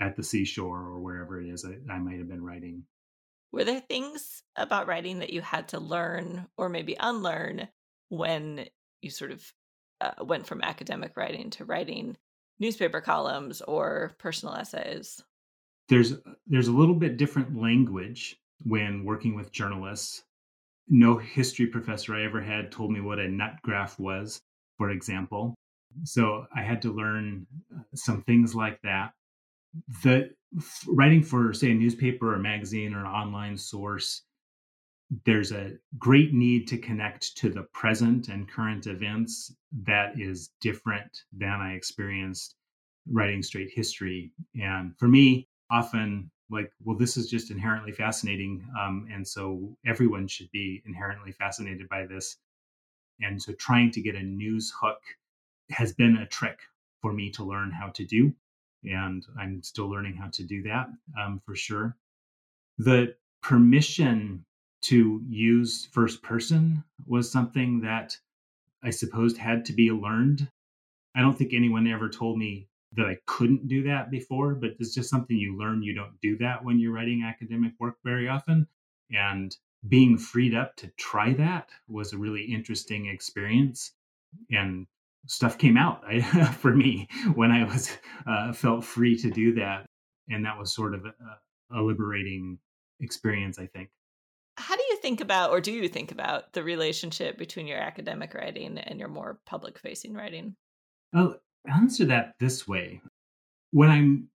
at 0.00 0.16
the 0.16 0.22
seashore 0.22 0.78
or 0.78 1.00
wherever 1.00 1.40
it 1.40 1.48
is 1.48 1.64
I, 1.64 1.92
I 1.92 1.98
might 1.98 2.18
have 2.18 2.28
been 2.28 2.44
writing 2.44 2.84
were 3.52 3.64
there 3.64 3.80
things 3.80 4.42
about 4.56 4.86
writing 4.86 5.18
that 5.18 5.32
you 5.32 5.40
had 5.40 5.68
to 5.68 5.80
learn 5.80 6.46
or 6.56 6.68
maybe 6.68 6.96
unlearn 6.98 7.68
when 8.08 8.66
you 9.02 9.10
sort 9.10 9.32
of 9.32 9.52
uh, 10.00 10.24
went 10.24 10.46
from 10.46 10.62
academic 10.62 11.16
writing 11.16 11.50
to 11.50 11.64
writing 11.64 12.16
newspaper 12.58 13.00
columns 13.00 13.60
or 13.62 14.14
personal 14.18 14.54
essays? 14.54 15.22
There's 15.88 16.14
there's 16.46 16.68
a 16.68 16.72
little 16.72 16.94
bit 16.94 17.16
different 17.16 17.60
language 17.60 18.36
when 18.64 19.04
working 19.04 19.34
with 19.34 19.50
journalists. 19.50 20.22
No 20.90 21.16
history 21.16 21.66
professor 21.66 22.14
I 22.14 22.24
ever 22.24 22.40
had 22.40 22.70
told 22.70 22.90
me 22.90 23.00
what 23.00 23.18
a 23.18 23.28
nut 23.28 23.54
graph 23.62 23.98
was, 23.98 24.40
for 24.76 24.90
example. 24.90 25.54
So 26.04 26.46
I 26.54 26.62
had 26.62 26.82
to 26.82 26.92
learn 26.92 27.46
uh, 27.74 27.82
some 27.94 28.22
things 28.22 28.54
like 28.54 28.80
that. 28.82 29.12
The 30.02 30.30
writing 30.86 31.22
for 31.22 31.52
say 31.54 31.70
a 31.70 31.74
newspaper 31.74 32.34
or 32.34 32.38
magazine 32.38 32.92
or 32.92 33.00
an 33.00 33.06
online 33.06 33.56
source 33.56 34.22
there's 35.24 35.52
a 35.52 35.72
great 35.98 36.32
need 36.32 36.68
to 36.68 36.78
connect 36.78 37.36
to 37.36 37.50
the 37.50 37.64
present 37.74 38.28
and 38.28 38.48
current 38.48 38.86
events 38.86 39.54
that 39.84 40.18
is 40.18 40.50
different 40.60 41.22
than 41.36 41.60
i 41.60 41.72
experienced 41.72 42.56
writing 43.10 43.42
straight 43.42 43.70
history 43.74 44.32
and 44.60 44.92
for 44.98 45.08
me 45.08 45.48
often 45.70 46.30
like 46.50 46.72
well 46.84 46.96
this 46.96 47.16
is 47.16 47.28
just 47.28 47.50
inherently 47.50 47.92
fascinating 47.92 48.64
um, 48.78 49.06
and 49.12 49.26
so 49.26 49.76
everyone 49.86 50.26
should 50.26 50.50
be 50.50 50.82
inherently 50.86 51.32
fascinated 51.32 51.88
by 51.88 52.06
this 52.06 52.36
and 53.20 53.40
so 53.40 53.52
trying 53.52 53.90
to 53.90 54.00
get 54.00 54.14
a 54.14 54.22
news 54.22 54.72
hook 54.80 55.00
has 55.70 55.92
been 55.92 56.16
a 56.16 56.26
trick 56.26 56.58
for 57.00 57.12
me 57.12 57.30
to 57.30 57.44
learn 57.44 57.70
how 57.70 57.88
to 57.88 58.04
do 58.04 58.32
and 58.84 59.24
I'm 59.38 59.62
still 59.62 59.88
learning 59.88 60.16
how 60.16 60.28
to 60.32 60.42
do 60.42 60.62
that 60.62 60.88
um, 61.20 61.40
for 61.44 61.54
sure. 61.54 61.96
The 62.78 63.14
permission 63.42 64.44
to 64.82 65.20
use 65.28 65.88
first 65.92 66.22
person 66.22 66.82
was 67.06 67.30
something 67.30 67.80
that 67.82 68.16
I 68.82 68.90
supposed 68.90 69.36
had 69.36 69.66
to 69.66 69.72
be 69.72 69.90
learned. 69.90 70.48
I 71.14 71.20
don't 71.20 71.36
think 71.36 71.52
anyone 71.52 71.86
ever 71.86 72.08
told 72.08 72.38
me 72.38 72.68
that 72.92 73.06
I 73.06 73.18
couldn't 73.26 73.68
do 73.68 73.82
that 73.84 74.10
before, 74.10 74.54
but 74.54 74.70
it's 74.78 74.94
just 74.94 75.10
something 75.10 75.36
you 75.36 75.56
learn. 75.56 75.82
You 75.82 75.94
don't 75.94 76.20
do 76.20 76.36
that 76.38 76.64
when 76.64 76.78
you're 76.78 76.92
writing 76.92 77.22
academic 77.22 77.72
work 77.78 77.96
very 78.04 78.28
often. 78.28 78.66
And 79.12 79.56
being 79.88 80.18
freed 80.18 80.54
up 80.54 80.76
to 80.76 80.88
try 80.98 81.32
that 81.34 81.68
was 81.88 82.12
a 82.12 82.18
really 82.18 82.42
interesting 82.42 83.06
experience. 83.06 83.92
And 84.50 84.86
stuff 85.26 85.58
came 85.58 85.76
out 85.76 86.02
I, 86.06 86.20
for 86.58 86.74
me 86.74 87.08
when 87.34 87.50
I 87.50 87.64
was 87.64 87.96
uh, 88.26 88.52
felt 88.52 88.84
free 88.84 89.16
to 89.18 89.30
do 89.30 89.54
that, 89.54 89.86
and 90.28 90.44
that 90.44 90.58
was 90.58 90.74
sort 90.74 90.94
of 90.94 91.04
a, 91.06 91.78
a 91.78 91.80
liberating 91.80 92.58
experience. 93.00 93.58
I 93.58 93.66
think. 93.66 93.90
How 94.56 94.76
do 94.76 94.82
you 94.90 94.98
think 94.98 95.20
about, 95.20 95.50
or 95.50 95.60
do 95.60 95.72
you 95.72 95.88
think 95.88 96.12
about, 96.12 96.52
the 96.52 96.62
relationship 96.62 97.38
between 97.38 97.66
your 97.66 97.78
academic 97.78 98.34
writing 98.34 98.76
and 98.78 99.00
your 99.00 99.08
more 99.08 99.40
public-facing 99.46 100.12
writing? 100.12 100.54
I'll 101.68 101.82
answer 101.82 102.04
that 102.06 102.34
this 102.38 102.66
way: 102.68 103.02
when 103.72 103.90
I'm 103.90 104.28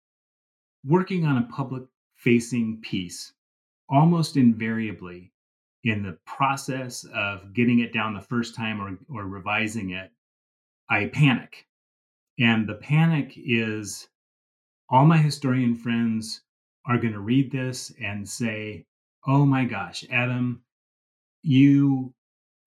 working 0.86 1.26
on 1.26 1.38
a 1.38 1.48
public-facing 1.54 2.82
piece, 2.82 3.34
almost 3.90 4.38
invariably 4.38 5.32
in 5.84 6.04
the 6.04 6.18
process 6.26 7.06
of 7.14 7.54
getting 7.54 7.80
it 7.80 7.94
down 7.94 8.14
the 8.14 8.22
first 8.22 8.56
time 8.56 8.82
or, 8.82 8.98
or 9.10 9.28
revising 9.28 9.92
it, 9.92 10.12
I 10.90 11.08
panic. 11.08 11.68
And 12.40 12.68
the 12.68 12.76
panic 12.76 13.34
is 13.38 14.08
all 14.90 15.06
my 15.06 15.18
historian 15.18 15.76
friends 15.76 16.42
are 16.88 16.98
going 16.98 17.14
to 17.14 17.20
read 17.20 17.52
this 17.52 17.92
and 18.02 18.28
say, 18.28 18.86
"Oh 19.26 19.46
my 19.46 19.66
gosh, 19.66 20.06
Adam, 20.12 20.64
you 21.42 22.14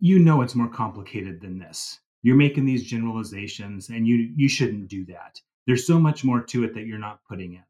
you 0.01 0.19
know 0.19 0.43
it's 0.43 0.55
more 0.55 0.69
complicated 0.69 1.41
than 1.41 1.59
this. 1.59 2.01
You're 2.23 2.37
making 2.37 2.65
these 2.65 2.85
generalizations 2.85 3.91
and 3.91 4.07
you 4.07 4.33
you 4.37 4.49
shouldn't 4.49 4.89
do 4.89 5.05
that. 5.07 5.41
There's 5.67 5.87
so 5.87 5.99
much 5.99 6.25
more 6.25 6.41
to 6.43 6.65
it 6.65 6.75
that 6.75 6.87
you're 6.87 6.99
not 6.99 7.21
putting 7.29 7.55
in. 7.55 7.65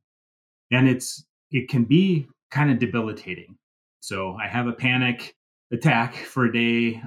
And 0.70 0.88
it's 0.88 1.24
it 1.50 1.68
can 1.68 1.84
be 1.84 2.28
kind 2.50 2.70
of 2.70 2.78
debilitating. 2.78 3.56
So 4.00 4.36
I 4.40 4.46
have 4.46 4.66
a 4.66 4.72
panic 4.72 5.34
attack 5.72 6.14
for 6.14 6.44
a 6.44 6.52
day, 6.52 7.02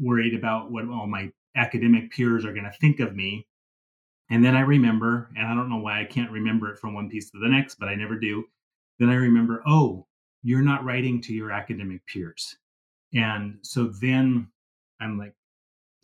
worried 0.00 0.34
about 0.34 0.70
what 0.70 0.88
all 0.88 1.06
my 1.06 1.30
academic 1.56 2.10
peers 2.10 2.44
are 2.44 2.52
going 2.52 2.64
to 2.64 2.78
think 2.80 3.00
of 3.00 3.14
me. 3.14 3.46
And 4.30 4.44
then 4.44 4.56
I 4.56 4.60
remember, 4.60 5.30
and 5.36 5.46
I 5.46 5.54
don't 5.54 5.68
know 5.68 5.78
why 5.78 6.00
I 6.00 6.04
can't 6.04 6.30
remember 6.30 6.70
it 6.70 6.78
from 6.78 6.94
one 6.94 7.08
piece 7.08 7.30
to 7.30 7.38
the 7.38 7.48
next, 7.48 7.76
but 7.76 7.88
I 7.88 7.94
never 7.94 8.18
do. 8.18 8.44
Then 8.98 9.10
I 9.10 9.14
remember, 9.14 9.62
oh, 9.66 10.06
you're 10.42 10.62
not 10.62 10.84
writing 10.84 11.20
to 11.22 11.34
your 11.34 11.50
academic 11.50 12.06
peers. 12.06 12.56
And 13.14 13.58
so 13.62 13.92
then 14.00 14.48
I'm 15.00 15.18
like, 15.18 15.34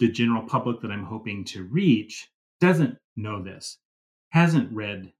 the 0.01 0.11
general 0.11 0.43
public 0.43 0.81
that 0.81 0.91
I'm 0.91 1.05
hoping 1.05 1.45
to 1.45 1.65
reach 1.65 2.29
doesn't 2.61 2.99
know 3.17 3.43
this, 3.43 3.79
hasn't 4.31 4.73
read 4.73 5.13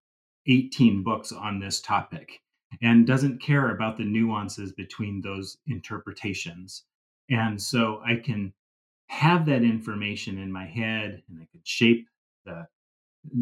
18 0.49 1.05
books 1.05 1.33
on 1.33 1.61
this 1.61 1.81
topic, 1.81 2.41
and 2.83 3.07
doesn't 3.07 3.43
care 3.43 3.71
about 3.71 3.97
the 3.97 4.05
nuances 4.05 4.73
between 4.73 5.21
those 5.21 5.59
interpretations. 5.67 6.85
And 7.29 7.61
so 7.61 8.01
I 8.05 8.17
can 8.17 8.53
have 9.09 9.47
that 9.47 9.63
information 9.63 10.39
in 10.39 10.51
my 10.51 10.67
head 10.67 11.23
and 11.29 11.39
I 11.41 11.47
can 11.51 11.61
shape 11.65 12.07
the 12.47 12.67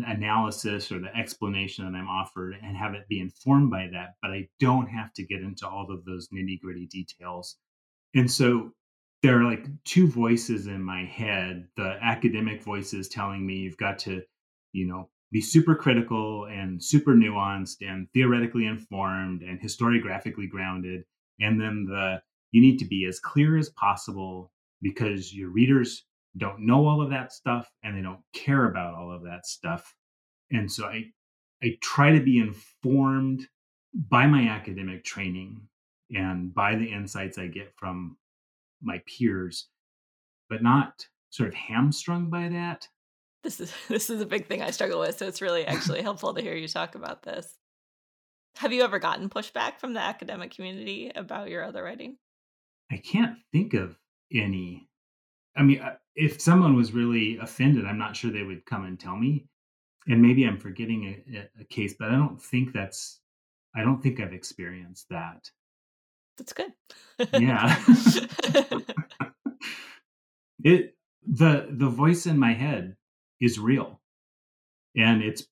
analysis 0.06 0.90
or 0.90 0.98
the 0.98 1.14
explanation 1.16 1.84
that 1.84 1.96
I'm 1.96 2.08
offered 2.08 2.56
and 2.62 2.76
have 2.76 2.94
it 2.94 3.06
be 3.08 3.20
informed 3.20 3.70
by 3.70 3.88
that, 3.92 4.14
but 4.20 4.32
I 4.32 4.48
don't 4.58 4.88
have 4.88 5.12
to 5.14 5.22
get 5.22 5.40
into 5.40 5.68
all 5.68 5.90
of 5.90 6.04
those 6.04 6.28
nitty 6.28 6.60
gritty 6.60 6.86
details. 6.86 7.56
And 8.14 8.30
so 8.30 8.72
there 9.22 9.40
are 9.40 9.44
like 9.44 9.66
two 9.84 10.06
voices 10.06 10.66
in 10.66 10.82
my 10.82 11.04
head 11.04 11.66
the 11.76 11.98
academic 12.02 12.62
voices 12.62 13.08
telling 13.08 13.44
me 13.44 13.56
you've 13.56 13.76
got 13.76 13.98
to, 13.98 14.22
you 14.72 14.86
know, 14.86 15.08
be 15.30 15.40
super 15.40 15.74
critical 15.74 16.46
and 16.46 16.82
super 16.82 17.14
nuanced 17.14 17.76
and 17.80 18.08
theoretically 18.12 18.66
informed 18.66 19.42
and 19.42 19.60
historiographically 19.60 20.48
grounded. 20.48 21.02
And 21.40 21.60
then 21.60 21.84
the 21.84 22.22
you 22.52 22.60
need 22.62 22.78
to 22.78 22.86
be 22.86 23.06
as 23.06 23.20
clear 23.20 23.58
as 23.58 23.68
possible 23.70 24.50
because 24.80 25.34
your 25.34 25.50
readers 25.50 26.04
don't 26.36 26.60
know 26.60 26.86
all 26.86 27.02
of 27.02 27.10
that 27.10 27.32
stuff 27.32 27.68
and 27.82 27.96
they 27.96 28.02
don't 28.02 28.22
care 28.32 28.66
about 28.66 28.94
all 28.94 29.12
of 29.12 29.24
that 29.24 29.46
stuff. 29.46 29.94
And 30.50 30.70
so 30.70 30.86
I 30.86 31.06
I 31.62 31.76
try 31.82 32.12
to 32.12 32.22
be 32.22 32.38
informed 32.38 33.46
by 33.94 34.26
my 34.26 34.48
academic 34.48 35.02
training 35.04 35.62
and 36.14 36.54
by 36.54 36.76
the 36.76 36.92
insights 36.92 37.36
I 37.36 37.48
get 37.48 37.72
from 37.76 38.16
my 38.82 39.02
peers, 39.06 39.68
but 40.48 40.62
not 40.62 41.06
sort 41.30 41.48
of 41.48 41.54
hamstrung 41.54 42.30
by 42.30 42.48
that. 42.48 42.88
This 43.42 43.60
is 43.60 43.72
this 43.88 44.10
is 44.10 44.20
a 44.20 44.26
big 44.26 44.46
thing 44.46 44.62
I 44.62 44.70
struggle 44.70 45.00
with, 45.00 45.18
so 45.18 45.26
it's 45.26 45.42
really 45.42 45.66
actually 45.66 46.02
helpful 46.02 46.34
to 46.34 46.42
hear 46.42 46.54
you 46.54 46.68
talk 46.68 46.94
about 46.94 47.22
this. 47.22 47.56
Have 48.56 48.72
you 48.72 48.82
ever 48.82 48.98
gotten 48.98 49.28
pushback 49.28 49.78
from 49.78 49.94
the 49.94 50.00
academic 50.00 50.50
community 50.50 51.12
about 51.14 51.48
your 51.48 51.64
other 51.64 51.82
writing? 51.82 52.16
I 52.90 52.96
can't 52.96 53.36
think 53.52 53.74
of 53.74 53.96
any. 54.32 54.88
I 55.56 55.62
mean, 55.62 55.80
uh, 55.80 55.96
if 56.16 56.40
someone 56.40 56.74
was 56.74 56.92
really 56.92 57.38
offended, 57.38 57.84
I'm 57.86 57.98
not 57.98 58.16
sure 58.16 58.30
they 58.30 58.42
would 58.42 58.66
come 58.66 58.84
and 58.84 58.98
tell 58.98 59.16
me. 59.16 59.46
And 60.08 60.22
maybe 60.22 60.44
I'm 60.44 60.58
forgetting 60.58 61.22
a, 61.34 61.48
a 61.60 61.64
case, 61.64 61.94
but 61.98 62.08
I 62.08 62.16
don't 62.16 62.40
think 62.40 62.72
that's. 62.72 63.20
I 63.76 63.82
don't 63.82 64.02
think 64.02 64.18
I've 64.18 64.32
experienced 64.32 65.06
that. 65.10 65.48
That's 66.38 66.52
good. 66.52 66.72
yeah. 67.32 67.76
it 70.64 70.94
the 71.26 71.66
the 71.70 71.88
voice 71.88 72.26
in 72.26 72.38
my 72.38 72.54
head 72.54 72.96
is 73.40 73.58
real, 73.58 74.00
and 74.96 75.22
it's 75.22 75.46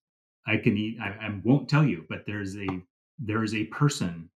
I 0.47 0.57
can 0.57 0.76
eat. 0.76 0.99
I, 1.00 1.09
I 1.09 1.40
won't 1.45 1.69
tell 1.69 1.85
you, 1.85 2.05
but 2.09 2.25
there's 2.26 2.57
a 2.57 2.66
there 3.19 3.42
is 3.42 3.55
a 3.55 3.64
person 3.64 4.31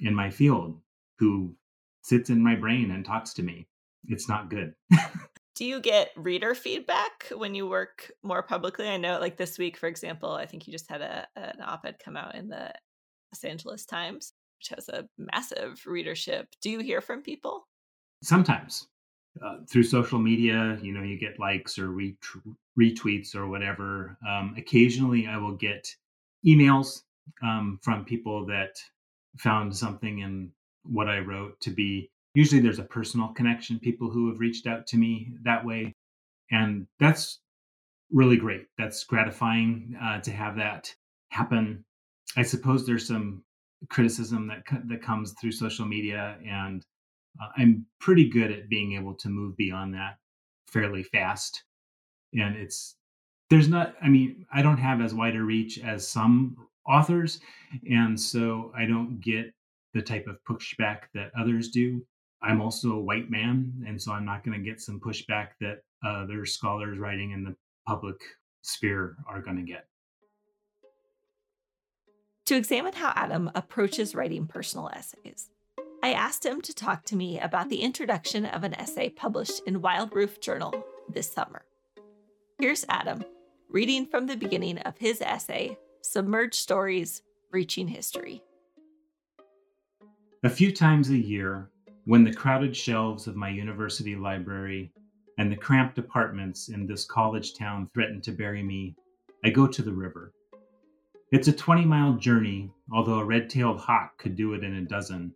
in 0.00 0.14
my 0.14 0.30
field 0.30 0.80
who 1.18 1.54
sits 2.02 2.30
in 2.30 2.42
my 2.42 2.54
brain 2.54 2.90
and 2.90 3.04
talks 3.04 3.34
to 3.34 3.42
me. 3.42 3.66
It's 4.08 4.28
not 4.28 4.50
good. 4.50 4.74
Do 5.56 5.64
you 5.64 5.80
get 5.80 6.10
reader 6.16 6.54
feedback 6.54 7.32
when 7.34 7.54
you 7.54 7.66
work 7.66 8.10
more 8.22 8.42
publicly? 8.42 8.88
I 8.88 8.98
know, 8.98 9.18
like 9.20 9.38
this 9.38 9.56
week, 9.56 9.78
for 9.78 9.86
example, 9.86 10.30
I 10.30 10.44
think 10.44 10.66
you 10.66 10.72
just 10.72 10.90
had 10.90 11.00
a, 11.00 11.26
an 11.34 11.62
op 11.64 11.86
ed 11.86 11.96
come 11.98 12.14
out 12.16 12.34
in 12.34 12.48
the 12.48 12.74
Los 13.32 13.42
Angeles 13.42 13.86
Times, 13.86 14.34
which 14.58 14.68
has 14.74 14.88
a 14.88 15.08
massive 15.18 15.82
readership. 15.86 16.48
Do 16.62 16.70
you 16.70 16.80
hear 16.80 17.00
from 17.00 17.22
people? 17.22 17.66
Sometimes. 18.22 18.88
Uh, 19.44 19.58
through 19.68 19.82
social 19.82 20.18
media, 20.18 20.78
you 20.80 20.92
know, 20.92 21.02
you 21.02 21.18
get 21.18 21.38
likes 21.38 21.78
or 21.78 21.88
retweets 21.88 23.34
or 23.34 23.46
whatever. 23.46 24.16
Um, 24.26 24.54
occasionally, 24.56 25.26
I 25.26 25.36
will 25.36 25.56
get 25.56 25.94
emails 26.46 27.02
um, 27.42 27.78
from 27.82 28.06
people 28.06 28.46
that 28.46 28.78
found 29.36 29.76
something 29.76 30.20
in 30.20 30.52
what 30.84 31.08
I 31.08 31.18
wrote 31.18 31.60
to 31.60 31.70
be 31.70 32.10
usually 32.36 32.60
there's 32.60 32.78
a 32.78 32.84
personal 32.84 33.28
connection, 33.28 33.80
people 33.80 34.10
who 34.10 34.28
have 34.28 34.40
reached 34.40 34.66
out 34.66 34.86
to 34.86 34.98
me 34.98 35.32
that 35.42 35.64
way. 35.64 35.94
And 36.50 36.86
that's 37.00 37.40
really 38.12 38.36
great. 38.36 38.66
That's 38.76 39.02
gratifying 39.04 39.96
uh, 40.00 40.20
to 40.20 40.30
have 40.30 40.56
that 40.56 40.94
happen. 41.30 41.82
I 42.36 42.42
suppose 42.42 42.86
there's 42.86 43.08
some 43.08 43.42
criticism 43.88 44.48
that 44.48 44.62
that 44.88 45.02
comes 45.02 45.32
through 45.40 45.52
social 45.52 45.86
media, 45.86 46.38
and 46.46 46.84
uh, 47.40 47.48
I'm 47.56 47.86
pretty 48.00 48.28
good 48.28 48.50
at 48.50 48.68
being 48.68 48.94
able 48.94 49.14
to 49.14 49.28
move 49.28 49.56
beyond 49.56 49.94
that 49.94 50.18
fairly 50.68 51.02
fast. 51.02 51.64
And 52.32 52.56
it's 52.56 52.96
there's 53.50 53.68
not. 53.68 53.94
I 54.02 54.08
mean, 54.08 54.46
I 54.52 54.62
don't 54.62 54.78
have 54.78 55.00
as 55.00 55.14
wide 55.14 55.36
a 55.36 55.42
reach 55.42 55.78
as 55.78 56.06
some 56.06 56.56
authors, 56.86 57.40
and 57.88 58.18
so 58.18 58.72
I 58.76 58.86
don't 58.86 59.20
get 59.20 59.52
the 59.94 60.02
type 60.02 60.26
of 60.26 60.42
pushback 60.48 61.04
that 61.14 61.32
others 61.38 61.70
do. 61.70 62.04
I'm 62.42 62.60
also 62.60 62.92
a 62.92 63.00
white 63.00 63.30
man, 63.30 63.84
and 63.86 64.00
so 64.00 64.12
I'm 64.12 64.24
not 64.24 64.44
going 64.44 64.58
to 64.58 64.70
get 64.70 64.80
some 64.80 65.00
pushback 65.00 65.48
that 65.60 65.82
other 66.04 66.44
scholars 66.44 66.98
writing 66.98 67.32
in 67.32 67.44
the 67.44 67.56
public 67.86 68.16
sphere 68.62 69.16
are 69.28 69.40
going 69.40 69.56
to 69.56 69.62
get. 69.62 69.86
To 72.46 72.54
examine 72.54 72.92
how 72.92 73.12
Adam 73.16 73.50
approaches 73.56 74.14
writing 74.14 74.46
personal 74.46 74.88
essays, 74.94 75.50
I 76.00 76.12
asked 76.12 76.46
him 76.46 76.60
to 76.62 76.72
talk 76.72 77.04
to 77.06 77.16
me 77.16 77.40
about 77.40 77.68
the 77.68 77.80
introduction 77.80 78.46
of 78.46 78.62
an 78.62 78.72
essay 78.74 79.08
published 79.08 79.62
in 79.66 79.82
Wild 79.82 80.14
Roof 80.14 80.40
Journal 80.40 80.86
this 81.08 81.32
summer. 81.32 81.64
Here's 82.60 82.86
Adam 82.88 83.24
reading 83.68 84.06
from 84.06 84.28
the 84.28 84.36
beginning 84.36 84.78
of 84.78 84.96
his 84.96 85.20
essay, 85.20 85.76
Submerged 86.02 86.54
Stories 86.54 87.22
Reaching 87.50 87.88
History. 87.88 88.44
A 90.44 90.48
few 90.48 90.72
times 90.72 91.10
a 91.10 91.18
year, 91.18 91.72
when 92.04 92.22
the 92.22 92.32
crowded 92.32 92.76
shelves 92.76 93.26
of 93.26 93.34
my 93.34 93.48
university 93.48 94.14
library 94.14 94.92
and 95.38 95.50
the 95.50 95.56
cramped 95.56 95.98
apartments 95.98 96.68
in 96.68 96.86
this 96.86 97.04
college 97.06 97.54
town 97.54 97.90
threaten 97.92 98.20
to 98.20 98.30
bury 98.30 98.62
me, 98.62 98.94
I 99.44 99.50
go 99.50 99.66
to 99.66 99.82
the 99.82 99.92
river. 99.92 100.32
It's 101.32 101.48
a 101.48 101.52
20 101.52 101.84
mile 101.84 102.12
journey, 102.12 102.70
although 102.92 103.18
a 103.18 103.24
red 103.24 103.50
tailed 103.50 103.80
hawk 103.80 104.16
could 104.16 104.36
do 104.36 104.54
it 104.54 104.62
in 104.62 104.76
a 104.76 104.82
dozen. 104.82 105.34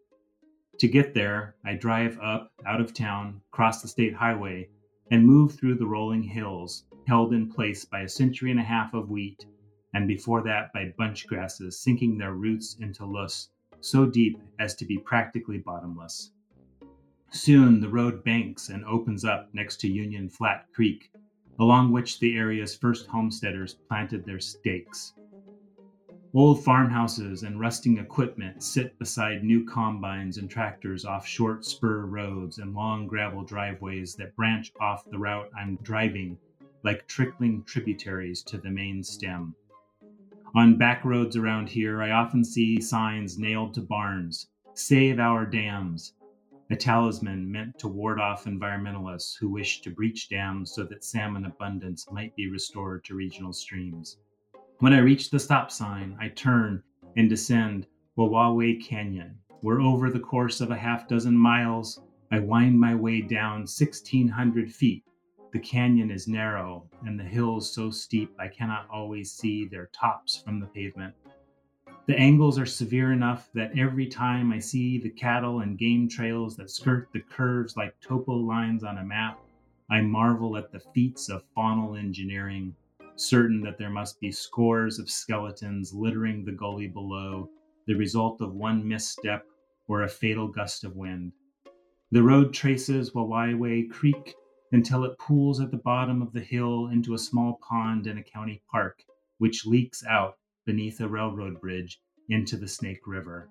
To 0.79 0.87
get 0.87 1.15
there, 1.15 1.57
I 1.65 1.75
drive 1.75 2.17
up, 2.21 2.53
out 2.65 2.81
of 2.81 2.95
town, 2.95 3.41
cross 3.51 3.83
the 3.83 3.89
state 3.89 4.15
highway, 4.15 4.69
and 5.11 5.27
move 5.27 5.55
through 5.55 5.75
the 5.75 5.89
rolling 5.89 6.23
hills, 6.23 6.85
held 7.09 7.33
in 7.35 7.51
place 7.51 7.85
by 7.85 8.03
a 8.03 8.09
century 8.09 8.53
and 8.53 8.61
a 8.61 8.63
half 8.63 8.95
of 8.95 9.11
wheat, 9.11 9.45
and 9.93 10.07
before 10.07 10.45
that 10.45 10.73
by 10.73 10.95
bunch 10.97 11.27
grasses 11.27 11.81
sinking 11.81 12.17
their 12.19 12.35
roots 12.35 12.77
into 12.79 13.05
loess 13.05 13.51
so 13.81 14.07
deep 14.07 14.41
as 14.61 14.77
to 14.77 14.85
be 14.85 14.97
practically 14.99 15.59
bottomless. 15.59 16.31
Soon 17.33 17.81
the 17.81 17.89
road 17.89 18.23
banks 18.23 18.69
and 18.69 18.85
opens 18.85 19.25
up 19.25 19.53
next 19.53 19.81
to 19.81 19.89
Union 19.89 20.29
Flat 20.29 20.67
Creek, 20.73 21.11
along 21.59 21.91
which 21.91 22.21
the 22.21 22.37
area's 22.37 22.77
first 22.77 23.09
homesteaders 23.09 23.75
planted 23.89 24.25
their 24.25 24.39
stakes. 24.39 25.15
Old 26.33 26.63
farmhouses 26.63 27.43
and 27.43 27.59
rusting 27.59 27.99
equipment 27.99 28.63
sit 28.63 28.97
beside 29.01 29.43
new 29.43 29.65
combines 29.65 30.39
and 30.39 30.49
tractors 30.49 31.05
off 31.05 31.27
short 31.27 31.65
spur 31.65 32.07
roads 32.07 32.59
and 32.59 32.73
long 32.73 33.09
gravel 33.09 33.43
driveways 33.43 34.15
that 34.15 34.37
branch 34.37 34.73
off 34.81 35.05
the 35.11 35.19
route 35.19 35.51
I'm 35.59 35.75
driving 35.83 36.39
like 36.85 37.09
trickling 37.09 37.65
tributaries 37.65 38.45
to 38.45 38.59
the 38.59 38.71
main 38.71 39.03
stem. 39.03 39.57
On 40.55 40.79
back 40.79 41.05
roads 41.05 41.37
around 41.37 41.69
here, 41.69 42.01
I 42.01 42.13
often 42.13 42.45
see 42.45 42.81
signs 42.81 43.37
nailed 43.37 43.75
to 43.75 43.83
barns 43.83 44.51
Save 44.73 45.19
our 45.19 45.45
dams, 45.45 46.15
a 46.71 46.77
talisman 46.77 47.51
meant 47.51 47.77
to 47.81 47.89
ward 47.89 48.21
off 48.21 48.45
environmentalists 48.45 49.37
who 49.37 49.49
wish 49.49 49.81
to 49.81 49.91
breach 49.91 50.29
dams 50.29 50.73
so 50.73 50.85
that 50.85 51.03
salmon 51.03 51.45
abundance 51.45 52.07
might 52.13 52.37
be 52.37 52.49
restored 52.49 53.05
to 53.05 53.17
regional 53.17 53.53
streams. 53.53 54.19
When 54.81 54.95
I 54.95 55.01
reach 55.01 55.29
the 55.29 55.39
stop 55.39 55.71
sign, 55.71 56.17
I 56.19 56.29
turn 56.29 56.83
and 57.15 57.29
descend 57.29 57.87
Wawawai 58.17 58.83
Canyon, 58.83 59.39
where 59.61 59.79
over 59.79 60.09
the 60.09 60.21
course 60.21 60.63
of 60.63 60.71
a 60.71 60.77
half 60.77 61.07
dozen 61.07 61.37
miles, 61.37 62.01
I 62.33 62.39
wind 62.39 62.81
my 62.81 62.95
way 62.95 63.21
down 63.21 63.67
1,600 63.69 64.73
feet. 64.73 65.05
The 65.53 65.59
canyon 65.59 66.11
is 66.11 66.27
narrow, 66.27 66.89
and 67.05 67.21
the 67.21 67.25
hills 67.25 67.71
so 67.71 67.91
steep 67.91 68.33
I 68.39 68.49
cannot 68.49 68.89
always 68.91 69.33
see 69.33 69.67
their 69.67 69.91
tops 69.93 70.39
from 70.39 70.61
the 70.61 70.67
pavement. 70.69 71.15
The 72.07 72.19
angles 72.19 72.59
are 72.59 72.65
severe 72.65 73.13
enough 73.13 73.51
that 73.53 73.79
every 73.79 74.07
time 74.07 74.51
I 74.51 74.61
see 74.61 74.97
the 74.97 75.11
cattle 75.11 75.61
and 75.61 75.77
game 75.77 76.09
trails 76.09 76.57
that 76.57 76.71
skirt 76.71 77.11
the 77.13 77.21
curves 77.21 77.77
like 77.77 78.01
topo 78.01 78.33
lines 78.33 78.83
on 78.83 78.97
a 78.97 79.05
map, 79.05 79.41
I 79.91 80.01
marvel 80.01 80.57
at 80.57 80.73
the 80.73 80.81
feats 80.81 81.29
of 81.29 81.45
faunal 81.55 81.99
engineering, 81.99 82.75
certain 83.21 83.61
that 83.61 83.79
there 83.79 83.91
must 83.91 84.21
be 84.21 84.33
scores 84.33 84.99
of 84.99 85.11
skeletons 85.11 85.93
littering 85.93 86.45
the 86.45 86.53
gully 86.53 86.89
below, 86.89 87.51
the 87.87 87.95
result 87.95 88.41
of 88.41 88.55
one 88.55 88.87
misstep 88.87 89.45
or 89.89 90.03
a 90.03 90.09
fatal 90.09 90.49
gust 90.49 90.85
of 90.85 90.97
wind. 90.97 91.33
The 92.11 92.23
road 92.23 92.53
traces 92.53 93.13
Wawawai 93.13 93.91
Creek 93.91 94.35
until 94.73 95.05
it 95.05 95.19
pools 95.19 95.61
at 95.61 95.71
the 95.71 95.77
bottom 95.77 96.23
of 96.23 96.33
the 96.33 96.41
hill 96.41 96.89
into 96.89 97.15
a 97.15 97.19
small 97.19 97.59
pond 97.69 98.07
in 98.07 98.19
a 98.19 98.23
county 98.23 98.63
park, 98.71 99.05
which 99.39 99.67
leaks 99.67 100.05
out 100.07 100.39
beneath 100.65 101.01
a 101.01 101.09
railroad 101.09 101.61
bridge 101.61 102.01
into 102.29 102.57
the 102.57 102.69
Snake 102.69 103.07
River. 103.07 103.49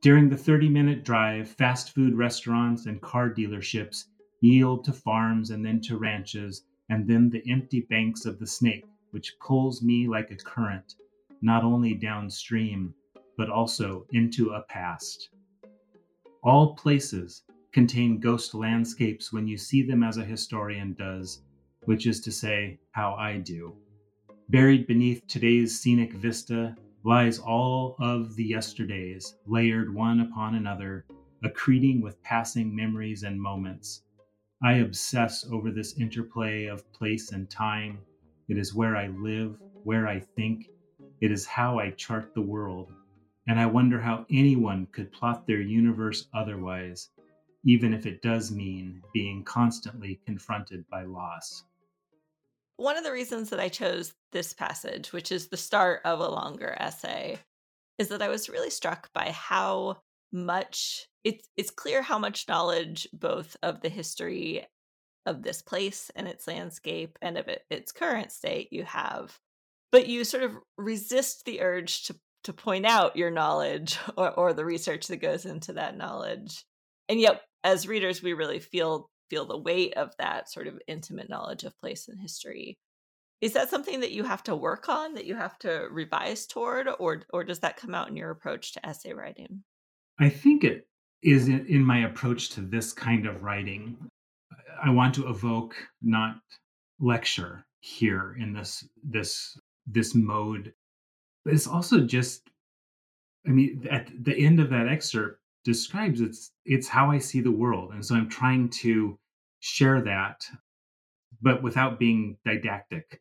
During 0.00 0.28
the 0.28 0.36
30 0.36 0.68
minute 0.68 1.04
drive, 1.04 1.48
fast 1.48 1.94
food 1.94 2.14
restaurants 2.14 2.86
and 2.86 3.00
car 3.00 3.30
dealerships 3.30 4.06
yield 4.40 4.84
to 4.84 4.92
farms 4.92 5.50
and 5.50 5.64
then 5.64 5.80
to 5.82 5.96
ranches, 5.96 6.64
and 6.92 7.08
then 7.08 7.30
the 7.30 7.42
empty 7.50 7.80
banks 7.88 8.26
of 8.26 8.38
the 8.38 8.46
Snake, 8.46 8.84
which 9.12 9.38
pulls 9.40 9.80
me 9.80 10.06
like 10.06 10.30
a 10.30 10.36
current, 10.36 10.96
not 11.40 11.64
only 11.64 11.94
downstream, 11.94 12.92
but 13.38 13.48
also 13.48 14.04
into 14.12 14.50
a 14.50 14.60
past. 14.64 15.30
All 16.42 16.74
places 16.74 17.44
contain 17.72 18.20
ghost 18.20 18.52
landscapes 18.54 19.32
when 19.32 19.48
you 19.48 19.56
see 19.56 19.82
them 19.82 20.02
as 20.02 20.18
a 20.18 20.24
historian 20.24 20.92
does, 20.92 21.40
which 21.86 22.06
is 22.06 22.20
to 22.20 22.30
say, 22.30 22.78
how 22.90 23.14
I 23.14 23.38
do. 23.38 23.74
Buried 24.50 24.86
beneath 24.86 25.26
today's 25.26 25.80
scenic 25.80 26.12
vista 26.12 26.76
lies 27.04 27.38
all 27.38 27.96
of 28.00 28.36
the 28.36 28.44
yesterdays, 28.44 29.36
layered 29.46 29.94
one 29.94 30.20
upon 30.20 30.56
another, 30.56 31.06
accreting 31.42 32.02
with 32.02 32.22
passing 32.22 32.76
memories 32.76 33.22
and 33.22 33.40
moments. 33.40 34.02
I 34.64 34.74
obsess 34.74 35.44
over 35.50 35.70
this 35.70 35.98
interplay 35.98 36.66
of 36.66 36.90
place 36.92 37.32
and 37.32 37.50
time. 37.50 37.98
It 38.48 38.58
is 38.58 38.74
where 38.74 38.96
I 38.96 39.08
live, 39.08 39.56
where 39.84 40.06
I 40.06 40.20
think. 40.20 40.70
It 41.20 41.32
is 41.32 41.46
how 41.46 41.78
I 41.78 41.90
chart 41.90 42.32
the 42.34 42.42
world. 42.42 42.92
And 43.48 43.58
I 43.58 43.66
wonder 43.66 44.00
how 44.00 44.26
anyone 44.30 44.86
could 44.92 45.12
plot 45.12 45.46
their 45.46 45.60
universe 45.60 46.28
otherwise 46.32 47.10
even 47.64 47.94
if 47.94 48.06
it 48.06 48.22
does 48.22 48.50
mean 48.50 49.02
being 49.12 49.44
constantly 49.44 50.20
confronted 50.26 50.84
by 50.90 51.04
loss. 51.04 51.64
One 52.76 52.96
of 52.96 53.04
the 53.04 53.12
reasons 53.12 53.50
that 53.50 53.60
I 53.60 53.68
chose 53.68 54.14
this 54.32 54.52
passage, 54.52 55.12
which 55.12 55.30
is 55.30 55.48
the 55.48 55.56
start 55.56 56.00
of 56.04 56.20
a 56.20 56.28
longer 56.28 56.76
essay, 56.78 57.38
is 57.98 58.08
that 58.08 58.22
I 58.22 58.28
was 58.28 58.48
really 58.48 58.70
struck 58.70 59.12
by 59.12 59.30
how 59.30 59.98
much 60.32 61.06
it's 61.24 61.48
it's 61.56 61.70
clear 61.70 62.02
how 62.02 62.18
much 62.18 62.48
knowledge 62.48 63.06
both 63.12 63.56
of 63.62 63.80
the 63.80 63.88
history 63.88 64.66
of 65.26 65.42
this 65.42 65.62
place 65.62 66.10
and 66.16 66.26
its 66.26 66.48
landscape 66.48 67.16
and 67.22 67.38
of 67.38 67.46
it, 67.46 67.62
its 67.70 67.92
current 67.92 68.32
state 68.32 68.68
you 68.72 68.84
have 68.84 69.38
but 69.92 70.08
you 70.08 70.24
sort 70.24 70.42
of 70.42 70.52
resist 70.78 71.44
the 71.44 71.60
urge 71.60 72.04
to 72.04 72.16
to 72.44 72.52
point 72.52 72.84
out 72.86 73.16
your 73.16 73.30
knowledge 73.30 73.98
or, 74.16 74.30
or 74.32 74.52
the 74.52 74.64
research 74.64 75.06
that 75.06 75.18
goes 75.18 75.46
into 75.46 75.74
that 75.74 75.96
knowledge. 75.96 76.64
And 77.08 77.20
yet 77.20 77.42
as 77.62 77.86
readers 77.86 78.22
we 78.22 78.32
really 78.32 78.58
feel 78.58 79.08
feel 79.30 79.46
the 79.46 79.58
weight 79.58 79.94
of 79.94 80.10
that 80.18 80.50
sort 80.50 80.66
of 80.66 80.78
intimate 80.86 81.30
knowledge 81.30 81.64
of 81.64 81.78
place 81.80 82.08
and 82.08 82.20
history. 82.20 82.76
Is 83.40 83.54
that 83.54 83.70
something 83.70 84.00
that 84.00 84.12
you 84.12 84.24
have 84.24 84.42
to 84.44 84.54
work 84.54 84.88
on 84.88 85.14
that 85.14 85.24
you 85.24 85.34
have 85.34 85.58
to 85.60 85.86
revise 85.90 86.46
toward 86.46 86.88
or 86.98 87.22
or 87.32 87.44
does 87.44 87.60
that 87.60 87.76
come 87.76 87.94
out 87.94 88.08
in 88.08 88.16
your 88.16 88.30
approach 88.30 88.72
to 88.72 88.86
essay 88.86 89.12
writing 89.12 89.62
i 90.18 90.28
think 90.28 90.64
it 90.64 90.86
is 91.22 91.48
in 91.48 91.84
my 91.84 92.04
approach 92.06 92.50
to 92.50 92.60
this 92.60 92.92
kind 92.92 93.26
of 93.26 93.42
writing 93.42 93.96
i 94.82 94.90
want 94.90 95.14
to 95.14 95.28
evoke 95.28 95.74
not 96.02 96.36
lecture 97.00 97.64
here 97.80 98.36
in 98.40 98.52
this 98.52 98.88
this 99.02 99.58
this 99.86 100.14
mode 100.14 100.72
but 101.44 101.54
it's 101.54 101.66
also 101.66 102.00
just 102.00 102.48
i 103.46 103.50
mean 103.50 103.86
at 103.90 104.08
the 104.24 104.34
end 104.34 104.60
of 104.60 104.70
that 104.70 104.88
excerpt 104.88 105.42
describes 105.64 106.20
it's 106.20 106.50
it's 106.64 106.88
how 106.88 107.10
I 107.10 107.18
see 107.18 107.40
the 107.40 107.50
world. 107.52 107.92
And 107.92 108.04
so 108.04 108.14
I'm 108.14 108.28
trying 108.28 108.68
to 108.70 109.18
share 109.60 110.00
that, 110.02 110.44
but 111.40 111.62
without 111.62 111.98
being 111.98 112.36
didactic. 112.44 113.20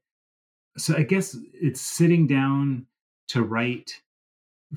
So 0.77 0.95
I 0.95 1.03
guess 1.03 1.37
it's 1.53 1.81
sitting 1.81 2.27
down 2.27 2.85
to 3.29 3.43
write, 3.43 4.01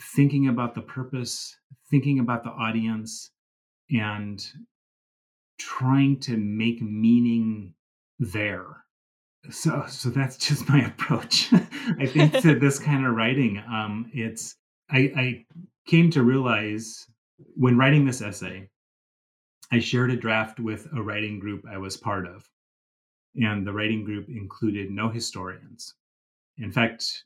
thinking 0.01 0.49
about 0.49 0.75
the 0.75 0.83
purpose, 0.83 1.57
thinking 1.91 2.19
about 2.19 2.45
the 2.45 2.51
audience, 2.51 3.31
and 3.91 4.45
trying 5.59 6.19
to 6.21 6.37
make 6.37 6.83
meaning 6.83 7.75
there. 8.19 8.85
So 9.51 9.85
so 9.89 10.11
that's 10.11 10.37
just 10.37 10.69
my 10.69 10.85
approach. 10.87 11.53
I 11.53 12.07
think 12.07 12.33
to 12.41 12.59
this 12.59 12.79
kind 12.79 13.07
of 13.07 13.15
writing. 13.15 13.59
Um, 13.59 14.11
it's 14.13 14.57
I, 14.91 15.13
I 15.17 15.47
came 15.87 16.11
to 16.11 16.23
realize 16.23 17.07
when 17.57 17.77
writing 17.77 18.05
this 18.05 18.23
essay, 18.23 18.69
I 19.71 19.81
shared 19.81 20.11
a 20.11 20.17
draft 20.17 20.61
with 20.61 20.87
a 20.97 21.03
writing 21.03 21.39
group 21.39 21.65
I 21.71 21.79
was 21.79 21.97
part 21.97 22.27
of. 22.27 22.49
And 23.37 23.67
the 23.67 23.73
writing 23.73 24.05
group 24.05 24.29
included 24.29 24.91
no 24.91 25.09
historians. 25.09 25.95
In 26.59 26.71
fact, 26.71 27.25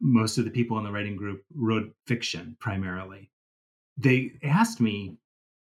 most 0.00 0.38
of 0.38 0.44
the 0.44 0.50
people 0.50 0.78
in 0.78 0.84
the 0.84 0.90
writing 0.90 1.16
group 1.16 1.44
wrote 1.54 1.94
fiction 2.06 2.56
primarily. 2.58 3.30
They 3.98 4.32
asked 4.42 4.80
me, 4.80 5.16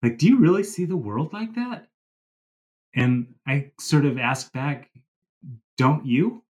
like, 0.02 0.18
do 0.18 0.26
you 0.26 0.38
really 0.38 0.62
see 0.62 0.84
the 0.84 0.96
world 0.96 1.32
like 1.32 1.54
that? 1.54 1.88
And 2.94 3.34
I 3.46 3.70
sort 3.78 4.04
of 4.04 4.18
asked 4.18 4.52
back, 4.52 4.90
don't 5.76 6.04
you? 6.06 6.42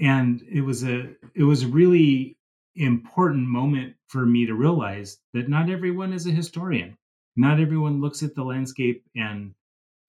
And 0.00 0.42
it 0.50 0.60
was 0.60 0.84
a 0.84 1.10
it 1.34 1.42
was 1.42 1.66
really 1.66 2.36
important 2.76 3.48
moment 3.48 3.94
for 4.06 4.24
me 4.24 4.46
to 4.46 4.54
realize 4.54 5.18
that 5.34 5.48
not 5.48 5.68
everyone 5.68 6.12
is 6.12 6.26
a 6.26 6.30
historian. 6.30 6.96
Not 7.36 7.60
everyone 7.60 8.00
looks 8.00 8.22
at 8.22 8.34
the 8.34 8.44
landscape 8.44 9.04
and 9.16 9.54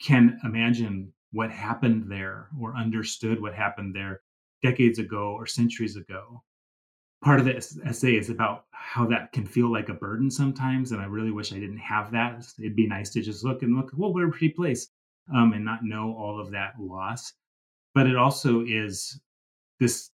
can 0.01 0.39
imagine 0.43 1.13
what 1.31 1.51
happened 1.51 2.09
there 2.09 2.47
or 2.59 2.75
understood 2.75 3.41
what 3.41 3.53
happened 3.53 3.95
there 3.95 4.21
decades 4.63 4.99
ago 4.99 5.33
or 5.37 5.45
centuries 5.45 5.95
ago. 5.95 6.43
Part 7.23 7.39
of 7.39 7.45
the 7.45 7.57
essay 7.57 8.15
is 8.15 8.29
about 8.29 8.65
how 8.71 9.05
that 9.07 9.33
can 9.33 9.45
feel 9.45 9.71
like 9.71 9.89
a 9.89 9.93
burden 9.93 10.31
sometimes, 10.31 10.91
and 10.91 11.01
I 11.01 11.05
really 11.05 11.31
wish 11.31 11.51
I 11.51 11.59
didn't 11.59 11.77
have 11.77 12.11
that. 12.11 12.47
It'd 12.57 12.75
be 12.75 12.87
nice 12.87 13.09
to 13.11 13.21
just 13.21 13.43
look 13.43 13.61
and 13.61 13.75
look, 13.75 13.91
well, 13.95 14.13
what 14.13 14.23
a 14.23 14.29
pretty 14.29 14.49
place, 14.49 14.89
um, 15.33 15.53
and 15.53 15.65
not 15.65 15.83
know 15.83 16.15
all 16.17 16.39
of 16.39 16.51
that 16.51 16.79
loss. 16.79 17.33
But 17.93 18.07
it 18.07 18.15
also 18.15 18.63
is 18.65 19.19
this 19.79 20.11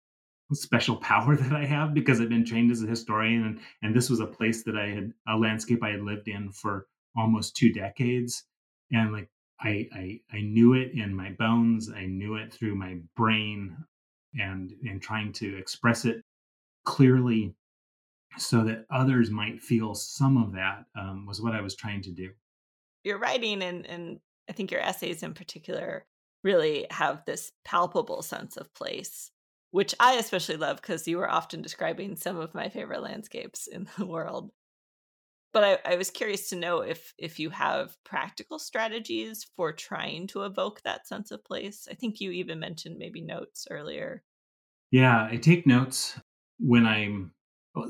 special 0.54 0.96
power 0.98 1.36
that 1.38 1.54
I 1.54 1.66
have 1.66 1.94
because 1.94 2.22
I've 2.22 2.30
been 2.30 2.46
trained 2.46 2.72
as 2.72 2.84
a 2.84 2.88
historian 2.88 3.44
and, 3.46 3.60
and 3.82 3.96
this 3.96 4.10
was 4.10 4.20
a 4.20 4.28
place 4.28 4.64
that 4.64 4.78
I 4.78 4.88
had 4.90 5.14
a 5.28 5.38
landscape 5.38 5.84
I 5.84 5.92
had 5.92 6.02
lived 6.02 6.28
in 6.28 6.52
for 6.52 6.88
almost 7.16 7.56
two 7.56 7.72
decades. 7.72 8.44
And 8.92 9.12
like 9.12 9.30
I, 9.60 9.88
I 9.94 10.20
I 10.32 10.42
knew 10.42 10.74
it 10.74 10.92
in 10.94 11.14
my 11.14 11.32
bones, 11.32 11.90
I 11.90 12.06
knew 12.06 12.36
it 12.36 12.54
through 12.54 12.76
my 12.76 13.00
brain 13.16 13.76
and 14.40 14.74
and 14.84 15.02
trying 15.02 15.32
to 15.34 15.58
express 15.58 16.06
it 16.06 16.23
clearly 16.86 17.56
so 18.38 18.64
that 18.64 18.86
others 18.90 19.30
might 19.30 19.62
feel 19.62 19.94
some 19.94 20.38
of 20.38 20.54
that 20.54 20.86
um, 21.00 21.26
was 21.26 21.42
what 21.42 21.54
I 21.54 21.62
was 21.62 21.76
trying 21.76 22.02
to 22.04 22.12
do. 22.12 22.32
Your 23.04 23.20
writing 23.20 23.62
and 23.62 23.86
and 23.86 24.20
I 24.50 24.54
think 24.54 24.72
your 24.72 24.82
essays 24.82 25.24
in 25.24 25.34
particular 25.34 26.06
really 26.44 26.88
have 26.90 27.24
this 27.26 27.52
palpable 27.64 28.22
sense 28.22 28.58
of 28.58 28.74
place 28.74 29.32
which 29.74 29.96
I 30.00 30.18
especially 30.18 30.58
love 30.58 30.80
because 30.80 31.08
you 31.08 31.18
were 31.18 31.30
often 31.30 31.64
describing 31.64 32.16
some 32.16 32.38
of 32.38 32.54
my 32.54 32.70
favorite 32.70 33.02
landscapes 33.02 33.66
in 33.66 33.88
the 33.98 34.06
world. 34.06 34.52
But 35.52 35.64
I, 35.64 35.94
I, 35.94 35.96
was 35.96 36.12
curious 36.12 36.50
to 36.50 36.56
know 36.56 36.82
if 36.82 37.14
if 37.18 37.40
you 37.40 37.50
have 37.50 37.98
practical 38.04 38.60
strategies 38.60 39.48
for 39.56 39.74
trying 39.74 40.28
to 40.28 40.44
evoke 40.44 40.82
that 40.82 41.08
sense 41.08 41.32
of 41.32 41.44
place. 41.44 41.88
I 41.90 41.96
think 41.96 42.22
you 42.22 42.30
even 42.32 42.60
mentioned 42.60 42.98
maybe 43.00 43.22
notes 43.22 43.68
earlier. 43.70 44.24
Yeah, 44.92 45.28
I 45.30 45.38
take 45.38 45.66
notes 45.66 46.20
when 46.64 46.86
I'm. 46.86 47.32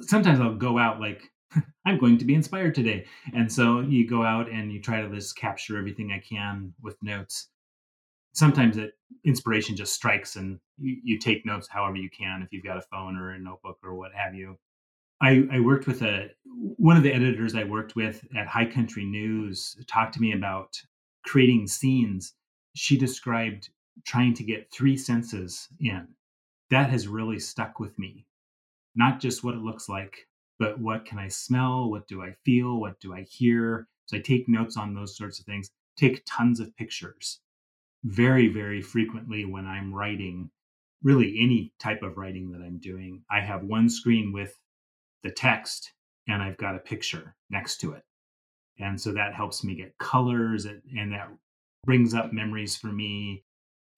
Sometimes 0.01 0.39
I'll 0.39 0.55
go 0.55 0.77
out 0.77 0.99
like 0.99 1.29
I'm 1.85 1.99
going 1.99 2.17
to 2.17 2.25
be 2.25 2.35
inspired 2.35 2.75
today, 2.75 3.05
and 3.33 3.51
so 3.51 3.81
you 3.81 4.07
go 4.07 4.23
out 4.23 4.49
and 4.49 4.71
you 4.71 4.81
try 4.81 5.01
to 5.01 5.09
just 5.09 5.35
capture 5.35 5.77
everything 5.77 6.11
I 6.11 6.19
can 6.19 6.73
with 6.81 6.97
notes 7.01 7.49
sometimes 8.35 8.75
that 8.75 8.93
inspiration 9.25 9.75
just 9.75 9.93
strikes 9.93 10.37
and 10.37 10.59
you, 10.79 10.97
you, 11.03 11.19
take 11.19 11.45
notes 11.45 11.67
however 11.67 11.97
you 11.97 12.09
can 12.09 12.41
if 12.41 12.51
you've 12.51 12.63
got 12.63 12.79
a 12.79 12.81
phone 12.81 13.15
or 13.15 13.29
a 13.29 13.37
notebook 13.39 13.77
or 13.83 13.93
what 13.93 14.11
have 14.11 14.33
you 14.33 14.57
I, 15.21 15.43
I 15.51 15.59
worked 15.59 15.85
with 15.85 16.01
a 16.01 16.31
one 16.45 16.97
of 16.97 17.03
the 17.03 17.13
editors 17.13 17.53
i 17.53 17.63
worked 17.63 17.95
with 17.95 18.25
at 18.35 18.47
high 18.47 18.65
country 18.65 19.05
news 19.05 19.77
talked 19.87 20.15
to 20.15 20.19
me 20.19 20.33
about 20.33 20.81
creating 21.23 21.67
scenes 21.67 22.33
she 22.73 22.97
described 22.97 23.69
trying 24.05 24.33
to 24.35 24.43
get 24.43 24.71
three 24.71 24.97
senses 24.97 25.67
in. 25.79 26.07
That 26.69 26.89
has 26.89 27.07
really 27.07 27.39
stuck 27.39 27.79
with 27.79 27.97
me. 27.99 28.25
Not 28.95 29.19
just 29.19 29.43
what 29.43 29.55
it 29.55 29.61
looks 29.61 29.89
like, 29.89 30.27
but 30.59 30.79
what 30.79 31.05
can 31.05 31.17
I 31.19 31.27
smell? 31.27 31.89
What 31.89 32.07
do 32.07 32.21
I 32.21 32.35
feel? 32.45 32.79
What 32.79 32.99
do 32.99 33.13
I 33.13 33.23
hear? 33.23 33.87
So 34.05 34.17
I 34.17 34.21
take 34.21 34.47
notes 34.47 34.77
on 34.77 34.93
those 34.93 35.17
sorts 35.17 35.39
of 35.39 35.45
things, 35.45 35.69
take 35.97 36.23
tons 36.25 36.59
of 36.59 36.75
pictures. 36.75 37.39
Very, 38.03 38.47
very 38.47 38.81
frequently 38.81 39.45
when 39.45 39.65
I'm 39.65 39.93
writing, 39.93 40.49
really 41.01 41.39
any 41.39 41.73
type 41.79 42.03
of 42.03 42.17
writing 42.17 42.51
that 42.51 42.61
I'm 42.61 42.77
doing, 42.79 43.23
I 43.31 43.39
have 43.39 43.63
one 43.63 43.89
screen 43.89 44.31
with 44.33 44.59
the 45.23 45.31
text 45.31 45.93
and 46.27 46.41
I've 46.41 46.57
got 46.57 46.75
a 46.75 46.79
picture 46.79 47.35
next 47.49 47.77
to 47.79 47.93
it. 47.93 48.03
And 48.79 48.99
so 48.99 49.13
that 49.13 49.33
helps 49.33 49.63
me 49.63 49.75
get 49.75 49.97
colors 49.97 50.65
and 50.65 51.13
that 51.13 51.29
brings 51.85 52.13
up 52.13 52.33
memories 52.33 52.75
for 52.75 52.87
me. 52.87 53.43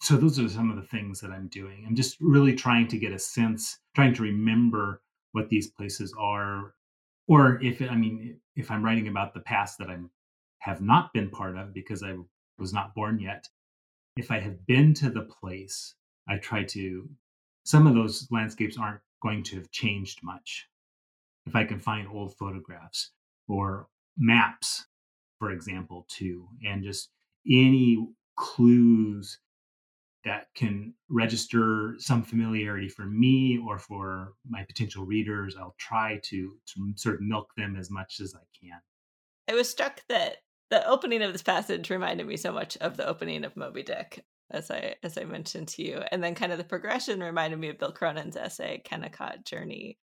So 0.06 0.18
those 0.18 0.38
are 0.38 0.48
some 0.48 0.70
of 0.70 0.76
the 0.76 0.84
things 0.84 1.20
that 1.22 1.32
I'm 1.32 1.48
doing. 1.48 1.84
I'm 1.88 1.96
just 1.96 2.18
really 2.22 2.54
trying 2.54 2.88
to 2.90 3.00
get 3.00 3.12
a 3.12 3.18
sense, 3.18 3.80
trying 3.96 4.14
to 4.14 4.22
remember 4.22 5.02
what 5.32 5.50
these 5.50 5.72
places 5.72 6.14
are. 6.16 6.76
Or 7.28 7.60
if, 7.64 7.82
I 7.82 7.96
mean, 7.96 8.40
if 8.56 8.70
I'm 8.70 8.86
writing 8.86 9.08
about 9.08 9.34
the 9.34 9.40
past 9.40 9.80
that 9.80 9.90
I 9.90 9.98
have 10.60 10.80
not 10.80 11.12
been 11.12 11.32
part 11.32 11.58
of 11.58 11.74
because 11.74 12.04
I 12.04 12.18
was 12.60 12.72
not 12.72 12.94
born 12.94 13.18
yet, 13.18 13.50
if 14.16 14.30
I 14.30 14.40
have 14.40 14.68
been 14.68 14.94
to 14.94 15.10
the 15.10 15.24
place, 15.24 15.96
I 16.30 16.38
try 16.38 16.66
to, 16.66 17.10
some 17.64 17.88
of 17.88 17.96
those 17.96 18.28
landscapes 18.30 18.78
aren't 18.78 19.02
going 19.24 19.42
to 19.46 19.56
have 19.56 19.72
changed 19.72 20.22
much. 20.22 20.68
If 21.48 21.56
I 21.56 21.64
can 21.64 21.80
find 21.80 22.08
old 22.08 22.38
photographs 22.38 23.10
or 23.48 23.88
maps, 24.20 24.86
for 25.40 25.50
example, 25.50 26.06
too, 26.10 26.48
and 26.64 26.84
just 26.84 27.10
any 27.50 28.08
clues 28.36 29.40
that 30.26 30.48
can 30.56 30.94
register 31.10 31.96
some 32.00 32.24
familiarity 32.24 32.90
for 32.90 33.06
me 33.06 33.60
or 33.66 33.78
for 33.78 34.34
my 34.50 34.64
potential 34.64 35.06
readers, 35.06 35.56
I'll 35.58 35.76
try 35.78 36.20
to, 36.24 36.54
to 36.66 36.94
sort 36.96 37.16
of 37.16 37.22
milk 37.22 37.52
them 37.56 37.76
as 37.78 37.92
much 37.92 38.20
as 38.20 38.36
I 38.36 38.44
can. 38.60 38.80
I 39.48 39.54
was 39.54 39.70
struck 39.70 40.02
that 40.10 40.38
the 40.72 40.86
opening 40.88 41.22
of 41.22 41.32
this 41.32 41.44
passage 41.44 41.90
reminded 41.90 42.28
me 42.28 42.38
so 42.38 42.52
much 42.52 42.76
of 42.78 42.98
the 42.98 43.08
opening 43.08 43.44
of 43.44 43.56
Moby 43.56 43.84
Dick, 43.84 44.26
as 44.50 44.72
I 44.72 44.96
as 45.04 45.18
I 45.18 45.24
mentioned 45.24 45.68
to 45.70 45.84
you, 45.84 46.02
and 46.12 46.24
then 46.24 46.34
kind 46.34 46.52
of 46.52 46.58
the 46.58 46.64
progression 46.64 47.20
reminded 47.20 47.60
me 47.60 47.70
of 47.70 47.78
Bill 47.78 47.94
Cronon's 47.94 48.36
essay 48.36 48.82
Kennecott 48.84 49.46
Journey. 49.46 50.00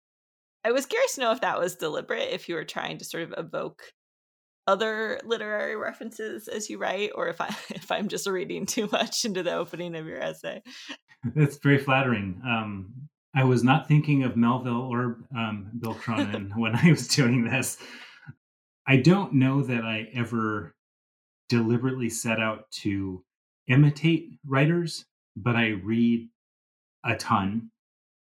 I 0.64 0.72
was 0.72 0.86
curious 0.86 1.16
to 1.16 1.22
know 1.22 1.32
if 1.32 1.42
that 1.42 1.60
was 1.60 1.76
deliberate, 1.76 2.30
if 2.32 2.48
you 2.48 2.54
were 2.54 2.64
trying 2.64 3.00
to 3.00 3.06
sort 3.06 3.24
of 3.24 3.34
evoke 3.38 3.82
other 4.67 5.19
literary 5.24 5.76
references 5.76 6.47
as 6.47 6.69
you 6.69 6.78
write 6.78 7.12
or 7.15 7.28
if 7.28 7.41
i 7.41 7.47
if 7.69 7.91
i'm 7.91 8.08
just 8.08 8.28
reading 8.28 8.65
too 8.65 8.88
much 8.91 9.26
into 9.26 9.43
the 9.43 9.54
opening 9.54 9.95
of 9.95 10.06
your 10.06 10.21
essay? 10.21 10.62
That's 11.36 11.58
very 11.58 11.78
flattering. 11.78 12.41
Um 12.45 12.93
i 13.34 13.43
was 13.43 13.63
not 13.63 13.88
thinking 13.88 14.24
of 14.24 14.36
melville 14.36 14.82
or 14.91 15.17
um, 15.38 15.71
bill 15.80 15.95
cronon 15.95 16.52
when 16.56 16.76
i 16.76 16.89
was 16.89 17.08
doing 17.08 17.43
this. 17.43 17.78
I 18.88 18.97
don't 18.97 19.34
know 19.34 19.62
that 19.63 19.84
i 19.84 20.08
ever 20.13 20.74
deliberately 21.50 22.10
set 22.10 22.39
out 22.39 22.69
to 22.71 23.24
imitate 23.67 24.30
writers 24.45 25.06
but 25.36 25.56
i 25.56 25.69
read 25.69 26.30
a 27.06 27.15
ton 27.15 27.69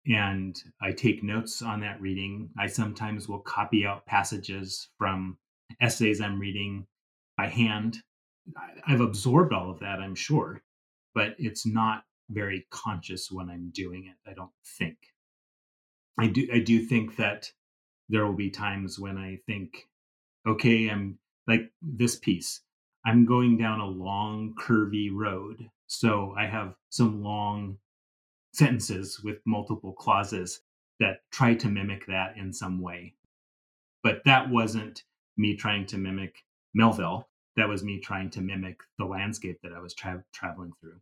and 0.07 0.61
i 0.81 0.91
take 0.91 1.23
notes 1.23 1.61
on 1.61 1.81
that 1.81 1.99
reading. 2.01 2.49
I 2.59 2.67
sometimes 2.67 3.27
will 3.27 3.39
copy 3.39 3.85
out 3.85 4.05
passages 4.05 4.89
from 4.97 5.37
essays 5.81 6.21
I'm 6.21 6.39
reading 6.39 6.85
by 7.37 7.47
hand. 7.47 7.97
I've 8.87 9.01
absorbed 9.01 9.53
all 9.53 9.71
of 9.71 9.79
that, 9.79 9.99
I'm 9.99 10.15
sure, 10.15 10.61
but 11.13 11.35
it's 11.39 11.65
not 11.65 12.03
very 12.29 12.67
conscious 12.71 13.31
when 13.31 13.49
I'm 13.49 13.71
doing 13.71 14.05
it. 14.05 14.29
I 14.29 14.33
don't 14.33 14.51
think. 14.77 14.97
I 16.17 16.27
do. 16.27 16.47
I 16.53 16.59
do 16.59 16.79
think 16.79 17.17
that 17.17 17.51
there 18.09 18.25
will 18.25 18.33
be 18.35 18.49
times 18.49 18.99
when 18.99 19.17
I 19.17 19.39
think, 19.45 19.87
okay, 20.47 20.89
I'm 20.89 21.17
like 21.47 21.71
this 21.81 22.15
piece. 22.15 22.61
I'm 23.05 23.25
going 23.25 23.57
down 23.57 23.79
a 23.79 23.85
long, 23.85 24.55
curvy 24.57 25.09
road, 25.13 25.69
so 25.87 26.33
I 26.37 26.47
have 26.47 26.75
some 26.89 27.21
long 27.21 27.77
sentences 28.53 29.21
with 29.23 29.37
multiple 29.45 29.93
clauses 29.93 30.61
that 30.99 31.19
try 31.31 31.53
to 31.55 31.67
mimic 31.67 32.05
that 32.07 32.37
in 32.37 32.53
some 32.53 32.79
way. 32.79 33.13
But 34.01 34.23
that 34.25 34.49
wasn't 34.49 35.03
me 35.37 35.55
trying 35.55 35.85
to 35.87 35.97
mimic 35.97 36.35
Melville. 36.73 37.27
That 37.55 37.69
was 37.69 37.83
me 37.83 37.99
trying 37.99 38.29
to 38.31 38.41
mimic 38.41 38.79
the 38.97 39.05
landscape 39.05 39.59
that 39.63 39.71
I 39.71 39.79
was 39.79 39.93
tra- 39.93 40.23
traveling 40.33 40.73
through. 40.81 40.99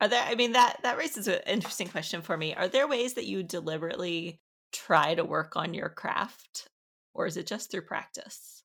Are 0.00 0.08
there? 0.08 0.24
I 0.26 0.34
mean 0.34 0.52
that 0.52 0.78
that 0.82 0.98
raises 0.98 1.28
an 1.28 1.40
interesting 1.46 1.88
question 1.88 2.22
for 2.22 2.36
me. 2.36 2.54
Are 2.54 2.68
there 2.68 2.88
ways 2.88 3.14
that 3.14 3.26
you 3.26 3.42
deliberately 3.42 4.40
try 4.72 5.14
to 5.14 5.24
work 5.24 5.54
on 5.54 5.74
your 5.74 5.88
craft, 5.88 6.66
or 7.14 7.26
is 7.26 7.36
it 7.36 7.46
just 7.46 7.70
through 7.70 7.82
practice? 7.82 8.64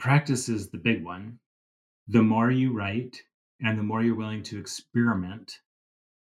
Practice 0.00 0.48
is 0.48 0.70
the 0.70 0.78
big 0.78 1.04
one. 1.04 1.38
The 2.08 2.22
more 2.22 2.50
you 2.50 2.72
write, 2.72 3.22
and 3.60 3.78
the 3.78 3.82
more 3.82 4.02
you're 4.02 4.16
willing 4.16 4.42
to 4.44 4.58
experiment, 4.58 5.60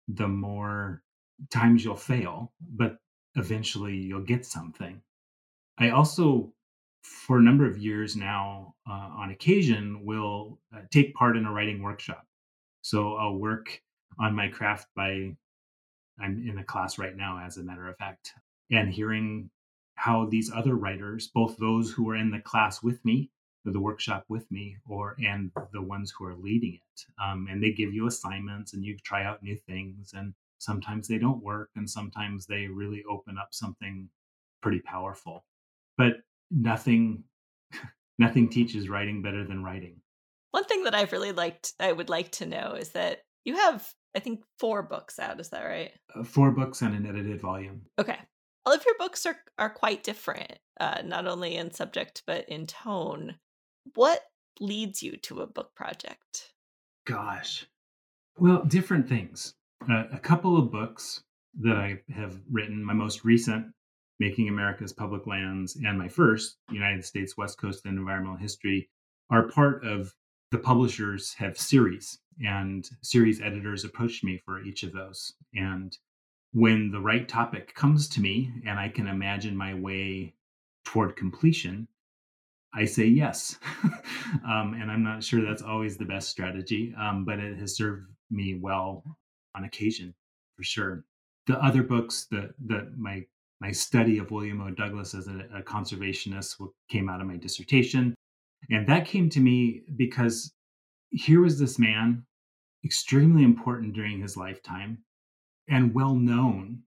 the 0.09 0.29
more 0.29 1.03
times 1.51 1.85
you'll 1.85 1.97
fail, 1.97 2.53
but 2.61 2.99
eventually 3.37 3.95
you'll 3.95 4.25
get 4.25 4.45
something. 4.45 5.01
I 5.79 5.91
also 5.91 6.53
for 7.03 7.39
a 7.39 7.43
number 7.43 7.67
of 7.67 7.79
years 7.79 8.17
now, 8.17 8.75
uh, 8.89 8.93
on 8.93 9.31
occasion, 9.31 10.05
will 10.05 10.59
uh, 10.75 10.81
take 10.91 11.15
part 11.15 11.37
in 11.37 11.47
a 11.47 11.53
writing 11.53 11.83
workshop. 11.83 12.27
So 12.83 13.15
I'll 13.17 13.37
work 13.37 13.81
on 14.19 14.35
my 14.35 14.49
craft 14.49 14.89
by, 14.95 15.37
I'm 16.19 16.47
in 16.49 16.59
a 16.59 16.65
class 16.65 16.99
right 16.99 17.17
now, 17.17 17.41
as 17.45 17.57
a 17.57 17.63
matter 17.63 17.89
of 17.89 17.97
fact, 17.97 18.33
and 18.71 18.93
hearing 18.93 19.51
how 19.95 20.27
these 20.27 20.51
other 20.51 20.75
writers, 20.75 21.29
both 21.29 21.57
those 21.59 21.91
who 21.91 22.09
are 22.11 22.17
in 22.17 22.31
the 22.31 22.41
class 22.41 22.83
with 22.83 23.05
me, 23.05 23.31
the 23.65 23.81
workshop 23.81 24.25
with 24.29 24.51
me, 24.51 24.77
or 24.89 25.17
and 25.23 25.51
the 25.73 25.83
ones 25.83 26.11
who 26.11 26.25
are 26.25 26.35
leading 26.35 26.75
it, 26.75 27.05
um, 27.23 27.47
and 27.51 27.63
they 27.63 27.73
give 27.73 27.93
you 27.93 28.07
assignments 28.07 28.73
and 28.73 28.85
you 28.85 28.97
try 29.05 29.25
out 29.25 29.43
new 29.43 29.57
things, 29.57 30.13
and 30.15 30.33
sometimes 30.59 31.07
they 31.07 31.19
don't 31.19 31.43
work, 31.43 31.69
and 31.77 31.89
sometimes 31.89 32.47
they 32.47 32.67
really 32.67 33.05
open 33.09 33.37
up 33.37 33.49
something 33.53 34.09
pretty 34.63 34.81
powerful. 34.81 35.45
But 35.99 36.23
nothing 36.51 37.25
nothing 38.19 38.49
teaches 38.49 38.89
writing 38.89 39.23
better 39.23 39.45
than 39.45 39.65
writing. 39.65 40.01
One 40.51 40.65
thing 40.65 40.85
that 40.85 40.95
I've 40.95 41.13
really 41.13 41.33
liked 41.33 41.73
I 41.79 41.93
would 41.93 42.09
like 42.09 42.33
to 42.33 42.47
know 42.47 42.75
is 42.75 42.91
that 42.91 43.19
you 43.45 43.57
have 43.57 43.87
I 44.15 44.19
think 44.19 44.43
four 44.59 44.83
books 44.83 45.19
out, 45.19 45.41
is 45.41 45.51
that 45.51 45.65
right? 45.65 45.93
Uh, 46.15 46.25
four 46.25 46.51
books 46.51 46.83
and 46.83 46.95
an 46.95 47.07
edited 47.07 47.41
volume. 47.41 47.83
Okay. 47.99 48.19
All 48.67 48.75
of 48.75 48.85
your 48.85 48.97
books 48.99 49.25
are 49.27 49.37
are 49.59 49.71
quite 49.71 50.03
different, 50.03 50.59
uh, 50.79 51.03
not 51.05 51.27
only 51.27 51.57
in 51.57 51.71
subject 51.73 52.23
but 52.27 52.49
in 52.49 52.67
tone. 52.67 53.37
What 53.95 54.23
leads 54.59 55.03
you 55.03 55.17
to 55.17 55.41
a 55.41 55.47
book 55.47 55.75
project? 55.75 56.53
Gosh. 57.07 57.67
Well, 58.39 58.63
different 58.65 59.09
things. 59.09 59.55
Uh, 59.91 60.05
a 60.13 60.19
couple 60.19 60.59
of 60.59 60.71
books 60.71 61.23
that 61.61 61.77
I 61.77 62.01
have 62.13 62.39
written. 62.51 62.85
My 62.85 62.93
most 62.93 63.25
recent 63.25 63.67
Making 64.21 64.49
America's 64.49 64.93
Public 64.93 65.27
Lands, 65.27 65.77
and 65.85 65.99
my 65.99 66.09
first, 66.09 66.59
United 66.71 67.05
States 67.05 67.37
West 67.37 67.59
Coast 67.59 67.87
and 67.87 67.99
Environmental 67.99 68.37
History, 68.37 68.89
are 69.31 69.49
part 69.49 69.85
of 69.85 70.15
the 70.51 70.59
publishers 70.59 71.35
have 71.35 71.59
series, 71.59 72.19
and 72.45 72.89
series 73.03 73.41
editors 73.41 73.85
approached 73.85 74.23
me 74.23 74.41
for 74.45 74.63
each 74.63 74.83
of 74.83 74.93
those. 74.93 75.33
And 75.55 75.97
when 76.53 76.91
the 76.91 77.01
right 77.01 77.29
topic 77.29 77.75
comes 77.75 78.09
to 78.11 78.21
me 78.21 78.53
and 78.67 78.79
I 78.79 78.89
can 78.89 79.07
imagine 79.07 79.57
my 79.57 79.75
way 79.75 80.35
toward 80.85 81.17
completion, 81.17 81.87
I 82.75 82.85
say 82.85 83.07
yes. 83.07 83.59
um, 84.45 84.77
and 84.81 84.91
I'm 84.91 85.03
not 85.03 85.23
sure 85.23 85.41
that's 85.41 85.63
always 85.63 85.97
the 85.97 86.05
best 86.05 86.29
strategy, 86.29 86.95
um, 86.99 87.25
but 87.25 87.39
it 87.39 87.57
has 87.59 87.77
served 87.77 88.07
me 88.31 88.59
well 88.61 89.05
on 89.55 89.65
occasion 89.65 90.15
for 90.57 90.63
sure. 90.63 91.05
The 91.47 91.63
other 91.63 91.83
books 91.83 92.27
that, 92.31 92.55
that 92.67 92.97
my 92.97 93.25
my 93.61 93.71
study 93.71 94.19
of 94.19 94.31
William 94.31 94.61
O. 94.61 94.71
Douglas 94.71 95.15
as 95.15 95.29
a, 95.29 95.47
a 95.55 95.63
conservationist 95.63 96.57
came 96.89 97.09
out 97.09 97.21
of 97.21 97.27
my 97.27 97.37
dissertation. 97.37 98.15
And 98.71 98.87
that 98.87 99.07
came 99.07 99.29
to 99.31 99.41
me 99.41 99.83
because 99.97 100.53
here 101.11 101.41
was 101.41 101.59
this 101.59 101.79
man, 101.79 102.25
extremely 102.85 103.43
important 103.43 103.95
during 103.95 104.21
his 104.21 104.37
lifetime 104.37 104.99
and 105.69 105.95
well 105.95 106.15
known 106.15 106.83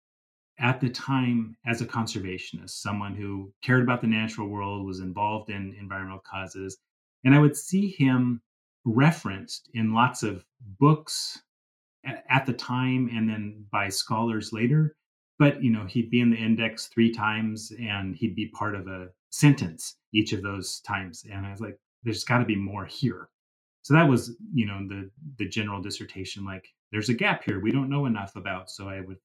at 0.59 0.81
the 0.81 0.89
time 0.89 1.57
as 1.67 1.81
a 1.81 1.87
conservationist, 1.87 2.71
someone 2.71 3.15
who 3.15 3.53
cared 3.63 3.83
about 3.83 4.01
the 4.01 4.07
natural 4.07 4.49
world, 4.49 4.87
was 4.87 5.01
involved 5.01 5.51
in 5.51 5.75
environmental 5.79 6.23
causes. 6.25 6.79
And 7.25 7.35
I 7.35 7.39
would 7.39 7.57
see 7.57 7.89
him 7.89 8.41
referenced 8.85 9.69
in 9.75 9.93
lots 9.93 10.23
of 10.23 10.45
books 10.79 11.41
at 12.05 12.47
the 12.47 12.53
time 12.53 13.11
and 13.13 13.29
then 13.29 13.65
by 13.71 13.89
scholars 13.89 14.53
later 14.53 14.97
but 15.43 15.63
you 15.63 15.71
know 15.71 15.85
he'd 15.87 16.11
be 16.11 16.21
in 16.21 16.31
the 16.31 16.37
index 16.37 16.87
three 16.87 17.13
times 17.13 17.73
and 17.81 18.17
he'd 18.17 18.37
be 18.37 18.49
part 18.49 18.75
of 18.75 18.87
a 18.87 19.09
sentence 19.31 19.97
each 20.13 20.33
of 20.33 20.43
those 20.43 20.81
times 20.81 21.25
and 21.33 21.47
i 21.47 21.51
was 21.51 21.61
like 21.61 21.79
there's 22.05 22.25
got 22.25 22.39
to 22.39 22.45
be 22.45 22.57
more 22.57 22.85
here 22.85 23.29
so 23.83 23.95
that 23.95 24.09
was 24.09 24.37
you 24.53 24.67
know 24.67 24.79
the 24.89 25.11
the 25.39 25.49
general 25.49 25.81
dissertation 25.81 26.45
like 26.45 26.67
there's 26.93 27.09
a 27.09 27.15
gap 27.15 27.43
here 27.43 27.59
we 27.59 27.73
don't 27.73 27.89
know 27.89 28.07
enough 28.07 28.37
about. 28.37 28.71
So 28.71 28.89
I 28.89 29.01
would 29.01 29.19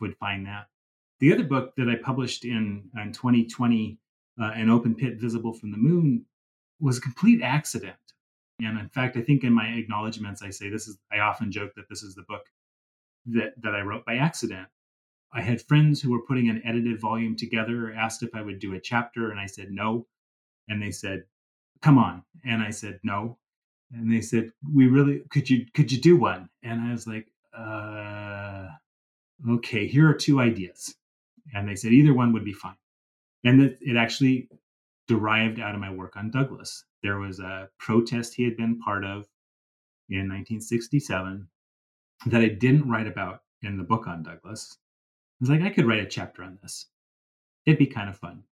would 0.00 0.16
find 0.16 0.46
that. 0.46 0.66
The 1.20 1.32
other 1.32 1.44
book 1.44 1.74
that 1.76 1.88
I 1.88 1.96
published 1.96 2.44
in 2.44 2.88
in 3.00 3.12
2020, 3.12 3.98
uh, 4.40 4.52
an 4.54 4.70
open 4.70 4.94
pit 4.94 5.20
visible 5.20 5.52
from 5.52 5.70
the 5.70 5.76
moon, 5.76 6.24
was 6.80 6.98
a 6.98 7.02
complete 7.02 7.42
accident. 7.42 7.96
And 8.58 8.78
in 8.78 8.88
fact, 8.88 9.16
I 9.16 9.22
think 9.22 9.44
in 9.44 9.52
my 9.52 9.66
acknowledgments, 9.68 10.42
I 10.42 10.50
say 10.50 10.68
this 10.68 10.88
is, 10.88 10.98
I 11.12 11.20
often 11.20 11.52
joke 11.52 11.72
that 11.76 11.88
this 11.88 12.02
is 12.02 12.14
the 12.14 12.24
book 12.28 12.42
that, 13.26 13.54
that 13.62 13.74
I 13.74 13.80
wrote 13.80 14.04
by 14.04 14.16
accident. 14.16 14.68
I 15.32 15.42
had 15.42 15.62
friends 15.62 16.00
who 16.00 16.10
were 16.10 16.26
putting 16.26 16.48
an 16.48 16.62
edited 16.64 17.00
volume 17.00 17.36
together, 17.36 17.92
asked 17.92 18.22
if 18.22 18.34
I 18.34 18.42
would 18.42 18.58
do 18.58 18.74
a 18.74 18.80
chapter, 18.80 19.30
and 19.30 19.38
I 19.38 19.46
said 19.46 19.70
no. 19.70 20.06
And 20.68 20.82
they 20.82 20.90
said, 20.90 21.24
come 21.82 21.98
on. 21.98 22.24
And 22.44 22.62
I 22.62 22.70
said 22.70 23.00
no. 23.02 23.38
And 23.92 24.12
they 24.12 24.20
said, 24.20 24.52
we 24.72 24.86
really, 24.86 25.22
could 25.30 25.48
you, 25.48 25.66
could 25.74 25.90
you 25.90 26.00
do 26.00 26.16
one? 26.16 26.48
And 26.62 26.80
I 26.80 26.92
was 26.92 27.06
like, 27.06 27.28
uh, 27.56 28.68
okay, 29.48 29.86
here 29.86 30.08
are 30.08 30.14
two 30.14 30.40
ideas. 30.40 30.94
And 31.54 31.68
they 31.68 31.74
said 31.74 31.92
either 31.92 32.14
one 32.14 32.32
would 32.32 32.44
be 32.44 32.52
fine. 32.52 32.76
And 33.44 33.62
it, 33.62 33.78
it 33.80 33.96
actually 33.96 34.48
derived 35.08 35.58
out 35.58 35.74
of 35.74 35.80
my 35.80 35.92
work 35.92 36.16
on 36.16 36.30
Douglas. 36.30 36.84
There 37.02 37.18
was 37.18 37.40
a 37.40 37.68
protest 37.78 38.34
he 38.34 38.44
had 38.44 38.56
been 38.56 38.78
part 38.78 39.04
of 39.04 39.26
in 40.08 40.28
1967 40.28 41.48
that 42.26 42.42
I 42.42 42.48
didn't 42.48 42.88
write 42.88 43.06
about 43.06 43.42
in 43.62 43.76
the 43.76 43.84
book 43.84 44.06
on 44.06 44.22
Douglas. 44.22 44.76
I 45.40 45.42
was 45.42 45.50
like, 45.50 45.62
I 45.62 45.70
could 45.70 45.86
write 45.86 46.00
a 46.00 46.06
chapter 46.06 46.42
on 46.42 46.58
this. 46.62 46.86
It'd 47.66 47.78
be 47.78 47.86
kind 47.86 48.08
of 48.08 48.18
fun. 48.18 48.42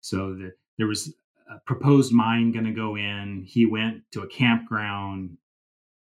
So 0.00 0.34
the, 0.34 0.54
there 0.78 0.86
was 0.86 1.12
a 1.50 1.58
proposed 1.60 2.12
mine 2.12 2.52
going 2.52 2.64
to 2.64 2.72
go 2.72 2.96
in. 2.96 3.44
He 3.46 3.66
went 3.66 4.02
to 4.12 4.22
a 4.22 4.26
campground. 4.26 5.36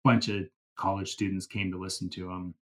A 0.04 0.08
bunch 0.08 0.28
of 0.28 0.48
college 0.76 1.10
students 1.10 1.46
came 1.46 1.72
to 1.72 1.78
listen 1.78 2.08
to 2.10 2.30
him. 2.30 2.54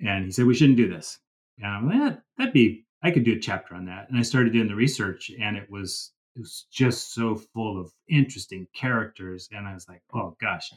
And 0.00 0.24
he 0.24 0.32
said, 0.32 0.46
We 0.46 0.54
shouldn't 0.54 0.78
do 0.78 0.88
this. 0.88 1.18
And 1.58 1.66
I'm 1.66 1.88
like, 1.88 1.98
that, 1.98 2.22
that'd 2.38 2.54
be, 2.54 2.84
I 3.02 3.10
could 3.10 3.24
do 3.24 3.34
a 3.34 3.40
chapter 3.40 3.74
on 3.74 3.84
that. 3.86 4.08
And 4.08 4.18
I 4.18 4.22
started 4.22 4.52
doing 4.52 4.68
the 4.68 4.74
research, 4.74 5.30
and 5.38 5.56
it 5.56 5.70
was 5.70 6.12
it 6.34 6.40
was 6.40 6.66
just 6.70 7.12
so 7.14 7.36
full 7.36 7.78
of 7.78 7.92
interesting 8.08 8.66
characters 8.74 9.48
and 9.52 9.66
i 9.66 9.74
was 9.74 9.88
like 9.88 10.02
oh 10.14 10.36
gosh 10.40 10.72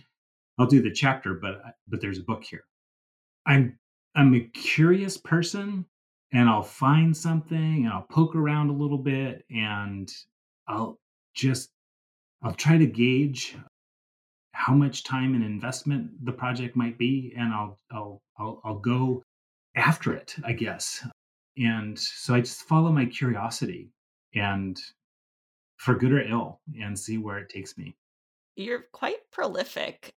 i'll 0.58 0.66
do 0.66 0.82
the 0.82 0.92
chapter 0.92 1.34
but 1.34 1.62
but 1.88 2.02
there's 2.02 2.20
a 2.20 2.24
book 2.24 2.44
here 2.44 2.64
i'm 3.46 3.78
i'm 4.16 4.34
a 4.34 4.40
curious 4.40 5.18
person 5.18 5.86
and 6.34 6.50
i'll 6.50 6.64
find 6.64 7.16
something 7.16 7.86
and 7.86 7.90
i'll 7.90 8.08
poke 8.10 8.36
around 8.36 8.70
a 8.70 8.74
little 8.74 8.98
bit 8.98 9.46
and 9.50 10.12
i'll 10.68 10.98
just 11.34 11.70
i'll 12.44 12.54
try 12.54 12.78
to 12.78 12.86
gauge 12.86 13.56
how 14.54 14.74
much 14.74 15.04
time 15.04 15.36
and 15.36 15.44
investment 15.44 16.10
the 16.26 16.32
project 16.32 16.76
might 16.76 16.98
be 16.98 17.34
and 17.38 17.54
i'll 17.54 17.78
i'll 17.92 18.22
i'll, 18.40 18.62
I'll 18.64 18.80
go 18.80 19.24
after 19.76 20.14
it 20.14 20.36
i 20.46 20.54
guess 20.54 21.06
and 21.58 21.98
so 21.98 22.34
i 22.34 22.40
just 22.40 22.64
follow 22.64 22.92
my 22.92 23.06
curiosity 23.06 23.90
and 24.34 24.80
for 25.78 25.96
good 25.96 26.12
or 26.12 26.22
ill 26.22 26.60
and 26.80 26.98
see 26.98 27.18
where 27.18 27.38
it 27.38 27.50
takes 27.50 27.78
me. 27.78 27.96
You're 28.56 28.86
quite 28.92 29.30
prolific. 29.32 30.14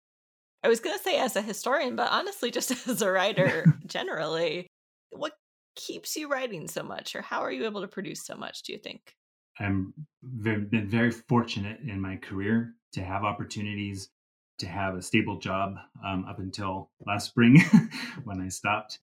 I 0.62 0.69
was 0.69 0.81
going 0.81 0.97
to 0.97 1.03
say 1.03 1.19
as 1.19 1.37
a 1.37 1.42
historian, 1.42 1.97
but 1.97 2.11
honestly, 2.11 2.51
just 2.51 2.71
as 2.88 3.03
a 3.03 3.11
writer 3.11 3.64
generally, 3.87 4.66
what 5.11 5.33
keeps 5.77 6.16
you 6.16 6.29
writing 6.29 6.69
so 6.69 6.83
much, 6.83 7.14
or 7.14 7.23
how 7.23 7.40
are 7.40 7.53
you 7.53 7.64
able 7.64 7.83
to 7.83 7.88
produce 7.88 8.25
so 8.25 8.35
much, 8.35 8.62
do 8.62 8.73
you 8.73 8.79
think? 8.79 9.14
I've 9.59 9.85
been 10.23 10.88
very 10.88 11.11
fortunate 11.11 11.81
in 11.81 12.01
my 12.01 12.16
career 12.16 12.75
to 12.92 13.03
have 13.03 13.25
opportunities 13.25 14.11
to 14.59 14.66
have 14.66 14.95
a 14.95 15.03
stable 15.03 15.38
job 15.38 15.77
um, 16.05 16.25
up 16.29 16.38
until 16.38 16.90
last 17.07 17.29
spring 17.29 17.62
when 18.25 18.40
I 18.40 18.49
stopped. 18.49 19.01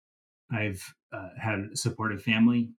I've 0.51 0.83
uh, 1.11 1.29
had 1.39 1.59
a 1.73 1.77
supportive 1.77 2.21
family 2.21 2.71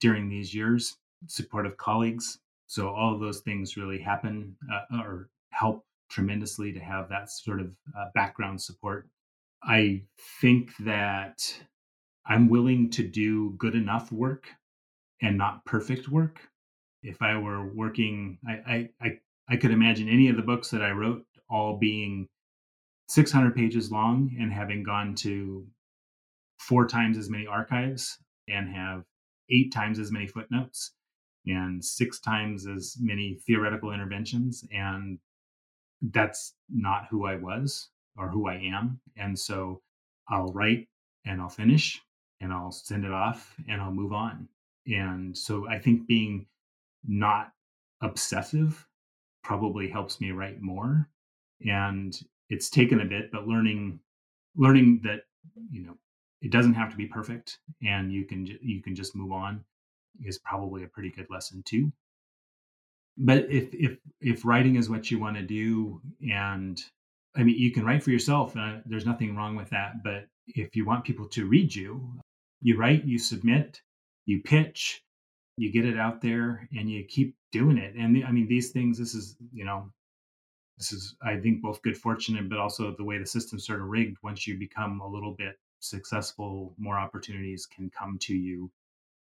during 0.00 0.28
these 0.28 0.54
years, 0.54 0.96
supportive 1.26 1.76
colleagues, 1.76 2.38
so 2.66 2.90
all 2.90 3.14
of 3.14 3.20
those 3.20 3.40
things 3.40 3.76
really 3.76 3.98
happen 3.98 4.56
uh, 4.72 5.02
or 5.02 5.30
help 5.50 5.84
tremendously 6.08 6.72
to 6.72 6.80
have 6.80 7.08
that 7.08 7.30
sort 7.30 7.60
of 7.60 7.68
uh, 7.96 8.06
background 8.14 8.60
support. 8.60 9.08
I 9.62 10.02
think 10.40 10.70
that 10.80 11.42
I'm 12.26 12.48
willing 12.48 12.90
to 12.90 13.06
do 13.06 13.54
good 13.58 13.74
enough 13.74 14.12
work 14.12 14.46
and 15.20 15.36
not 15.36 15.64
perfect 15.64 16.08
work. 16.08 16.40
If 17.02 17.22
I 17.22 17.36
were 17.38 17.72
working, 17.72 18.38
I, 18.46 18.52
I, 18.52 18.88
I, 19.00 19.08
I 19.48 19.56
could 19.56 19.70
imagine 19.70 20.08
any 20.08 20.28
of 20.28 20.36
the 20.36 20.42
books 20.42 20.70
that 20.70 20.82
I 20.82 20.90
wrote 20.90 21.24
all 21.48 21.78
being 21.78 22.28
600 23.08 23.54
pages 23.54 23.90
long 23.90 24.36
and 24.38 24.52
having 24.52 24.82
gone 24.82 25.14
to 25.16 25.66
four 26.58 26.86
times 26.86 27.16
as 27.16 27.30
many 27.30 27.46
archives 27.46 28.18
and 28.48 28.68
have 28.68 29.04
eight 29.50 29.72
times 29.72 29.98
as 29.98 30.12
many 30.12 30.26
footnotes 30.26 30.92
and 31.46 31.82
six 31.82 32.20
times 32.20 32.66
as 32.66 32.96
many 33.00 33.38
theoretical 33.46 33.92
interventions. 33.92 34.64
And 34.70 35.18
that's 36.02 36.54
not 36.70 37.06
who 37.10 37.26
I 37.26 37.36
was 37.36 37.88
or 38.16 38.28
who 38.28 38.48
I 38.48 38.56
am. 38.56 39.00
And 39.16 39.38
so 39.38 39.82
I'll 40.28 40.52
write 40.52 40.88
and 41.24 41.40
I'll 41.40 41.48
finish 41.48 42.00
and 42.40 42.52
I'll 42.52 42.72
send 42.72 43.04
it 43.04 43.12
off 43.12 43.54
and 43.68 43.80
I'll 43.80 43.92
move 43.92 44.12
on. 44.12 44.48
And 44.86 45.36
so 45.36 45.68
I 45.68 45.78
think 45.78 46.06
being 46.06 46.46
not 47.06 47.52
obsessive 48.02 48.86
probably 49.42 49.88
helps 49.88 50.20
me 50.20 50.30
write 50.30 50.60
more. 50.60 51.08
And 51.66 52.18
it's 52.48 52.70
taken 52.70 53.00
a 53.00 53.04
bit, 53.04 53.30
but 53.32 53.46
learning 53.46 54.00
learning 54.56 55.00
that 55.04 55.20
you 55.70 55.82
know 55.84 55.96
it 56.40 56.50
doesn't 56.50 56.74
have 56.74 56.90
to 56.90 56.96
be 56.96 57.06
perfect 57.06 57.58
and 57.82 58.12
you 58.12 58.24
can 58.24 58.46
you 58.62 58.82
can 58.82 58.94
just 58.94 59.14
move 59.14 59.32
on 59.32 59.64
is 60.24 60.38
probably 60.38 60.84
a 60.84 60.88
pretty 60.88 61.10
good 61.10 61.26
lesson 61.30 61.62
too. 61.64 61.92
But 63.18 63.50
if 63.50 63.74
if 63.74 63.98
if 64.20 64.44
writing 64.44 64.76
is 64.76 64.88
what 64.88 65.10
you 65.10 65.18
want 65.18 65.36
to 65.36 65.42
do, 65.42 66.00
and 66.30 66.80
I 67.36 67.42
mean, 67.42 67.58
you 67.58 67.72
can 67.72 67.84
write 67.84 68.02
for 68.02 68.10
yourself. 68.10 68.56
Uh, 68.56 68.76
there's 68.86 69.06
nothing 69.06 69.36
wrong 69.36 69.56
with 69.56 69.70
that. 69.70 70.02
But 70.04 70.26
if 70.46 70.76
you 70.76 70.84
want 70.84 71.04
people 71.04 71.28
to 71.28 71.46
read 71.46 71.74
you, 71.74 72.20
you 72.62 72.76
write, 72.76 73.04
you 73.04 73.18
submit, 73.18 73.82
you 74.26 74.40
pitch, 74.42 75.02
you 75.56 75.72
get 75.72 75.84
it 75.84 75.98
out 75.98 76.20
there, 76.20 76.68
and 76.76 76.90
you 76.90 77.04
keep 77.04 77.36
doing 77.52 77.76
it. 77.78 77.94
And 77.96 78.24
I 78.24 78.30
mean, 78.30 78.46
these 78.46 78.70
things. 78.70 78.98
This 78.98 79.14
is 79.14 79.36
you 79.52 79.64
know, 79.64 79.90
this 80.78 80.92
is 80.92 81.16
I 81.22 81.38
think 81.38 81.60
both 81.60 81.82
good 81.82 81.98
fortune, 81.98 82.48
but 82.48 82.58
also 82.58 82.94
the 82.96 83.04
way 83.04 83.18
the 83.18 83.26
system's 83.26 83.66
sort 83.66 83.80
of 83.80 83.88
rigged. 83.88 84.18
Once 84.22 84.46
you 84.46 84.56
become 84.56 85.00
a 85.00 85.08
little 85.08 85.32
bit 85.32 85.58
successful, 85.80 86.74
more 86.78 86.98
opportunities 86.98 87.66
can 87.66 87.90
come 87.90 88.18
to 88.20 88.34
you 88.34 88.70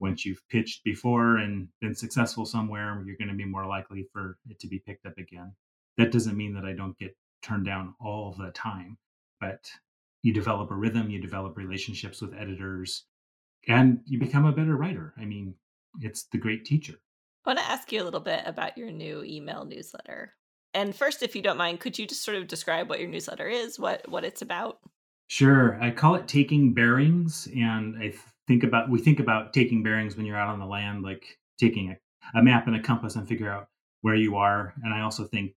once 0.00 0.24
you've 0.24 0.42
pitched 0.48 0.82
before 0.84 1.36
and 1.36 1.68
been 1.80 1.94
successful 1.94 2.46
somewhere, 2.46 3.02
you're 3.06 3.16
going 3.16 3.28
to 3.28 3.34
be 3.34 3.44
more 3.44 3.66
likely 3.66 4.06
for 4.12 4.38
it 4.48 4.58
to 4.60 4.66
be 4.66 4.78
picked 4.78 5.06
up 5.06 5.18
again. 5.18 5.54
That 5.98 6.12
doesn't 6.12 6.36
mean 6.36 6.54
that 6.54 6.64
I 6.64 6.72
don't 6.72 6.98
get 6.98 7.16
turned 7.42 7.66
down 7.66 7.94
all 8.00 8.34
the 8.38 8.50
time, 8.52 8.96
but 9.40 9.70
you 10.22 10.32
develop 10.32 10.70
a 10.70 10.74
rhythm, 10.74 11.10
you 11.10 11.20
develop 11.20 11.56
relationships 11.56 12.20
with 12.20 12.34
editors, 12.34 13.04
and 13.68 14.00
you 14.06 14.18
become 14.18 14.46
a 14.46 14.52
better 14.52 14.76
writer. 14.76 15.14
I 15.18 15.24
mean, 15.24 15.54
it's 16.00 16.24
the 16.24 16.38
great 16.38 16.64
teacher. 16.64 16.94
I 17.44 17.50
want 17.50 17.58
to 17.58 17.70
ask 17.70 17.90
you 17.92 18.02
a 18.02 18.04
little 18.04 18.20
bit 18.20 18.42
about 18.46 18.76
your 18.76 18.90
new 18.90 19.22
email 19.24 19.64
newsletter. 19.64 20.34
And 20.72 20.94
first, 20.94 21.22
if 21.22 21.34
you 21.34 21.42
don't 21.42 21.56
mind, 21.56 21.80
could 21.80 21.98
you 21.98 22.06
just 22.06 22.22
sort 22.22 22.36
of 22.36 22.46
describe 22.46 22.88
what 22.88 23.00
your 23.00 23.08
newsletter 23.08 23.48
is, 23.48 23.78
what 23.78 24.08
what 24.08 24.24
it's 24.24 24.42
about? 24.42 24.78
Sure. 25.26 25.80
I 25.82 25.90
call 25.90 26.16
it 26.16 26.28
taking 26.28 26.74
bearings, 26.74 27.48
and 27.56 27.96
I 27.96 28.14
think 28.50 28.64
about 28.64 28.90
we 28.90 28.98
think 28.98 29.20
about 29.20 29.52
taking 29.52 29.80
bearings 29.80 30.16
when 30.16 30.26
you're 30.26 30.36
out 30.36 30.48
on 30.48 30.58
the 30.58 30.66
land, 30.66 31.04
like 31.04 31.38
taking 31.56 31.90
a, 31.92 32.38
a 32.38 32.42
map 32.42 32.66
and 32.66 32.74
a 32.74 32.82
compass 32.82 33.14
and 33.14 33.28
figure 33.28 33.48
out 33.48 33.68
where 34.00 34.16
you 34.16 34.34
are. 34.34 34.74
And 34.82 34.92
I 34.92 35.02
also 35.02 35.24
think 35.24 35.54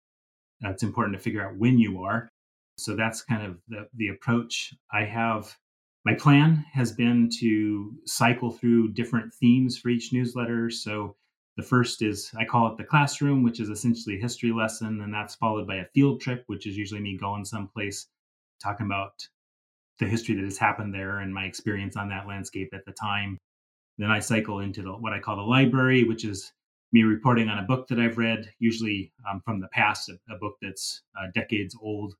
it's 0.60 0.84
important 0.84 1.16
to 1.16 1.24
figure 1.24 1.42
out 1.42 1.56
when 1.56 1.80
you 1.80 2.04
are. 2.04 2.30
So 2.78 2.94
that's 2.94 3.22
kind 3.22 3.46
of 3.46 3.60
the, 3.70 3.88
the 3.96 4.10
approach 4.10 4.74
I 4.92 5.06
have. 5.06 5.56
My 6.04 6.16
plan 6.16 6.66
has 6.74 6.92
been 6.92 7.30
to 7.40 7.94
cycle 8.06 8.52
through 8.52 8.92
different 8.92 9.34
themes 9.34 9.78
for 9.78 9.88
each 9.88 10.12
newsletter. 10.12 10.70
So 10.70 11.16
the 11.56 11.64
first 11.64 12.02
is 12.02 12.30
I 12.38 12.44
call 12.44 12.68
it 12.68 12.78
the 12.78 12.84
classroom, 12.84 13.42
which 13.42 13.62
is 13.62 13.70
essentially 13.70 14.18
a 14.18 14.22
history 14.22 14.52
lesson, 14.52 15.00
and 15.00 15.14
that's 15.14 15.36
followed 15.36 15.66
by 15.66 15.76
a 15.76 15.86
field 15.94 16.20
trip, 16.20 16.44
which 16.48 16.68
is 16.68 16.76
usually 16.76 17.00
me 17.00 17.18
going 17.18 17.46
someplace 17.46 18.08
talking 18.62 18.86
about 18.86 19.26
the 20.02 20.08
history 20.08 20.36
that 20.36 20.44
has 20.44 20.58
happened 20.58 20.94
there 20.94 21.20
and 21.20 21.34
my 21.34 21.46
experience 21.46 21.96
on 21.96 22.10
that 22.10 22.28
landscape 22.28 22.74
at 22.74 22.84
the 22.86 22.92
time. 22.92 23.38
Then 24.00 24.10
I 24.10 24.20
cycle 24.20 24.60
into 24.60 24.82
the, 24.82 24.92
what 24.92 25.14
I 25.14 25.20
call 25.20 25.36
the 25.36 25.44
library, 25.44 26.04
which 26.04 26.26
is 26.26 26.52
me 26.92 27.04
reporting 27.04 27.48
on 27.48 27.60
a 27.60 27.68
book 27.68 27.88
that 27.88 28.00
I've 28.00 28.18
read, 28.18 28.52
usually 28.60 29.14
um, 29.30 29.42
from 29.46 29.62
the 29.62 29.68
past, 29.68 30.10
a, 30.10 30.18
a 30.34 30.38
book 30.38 30.56
that's 30.62 31.04
uh, 31.18 31.28
decades 31.36 31.76
old. 31.80 32.16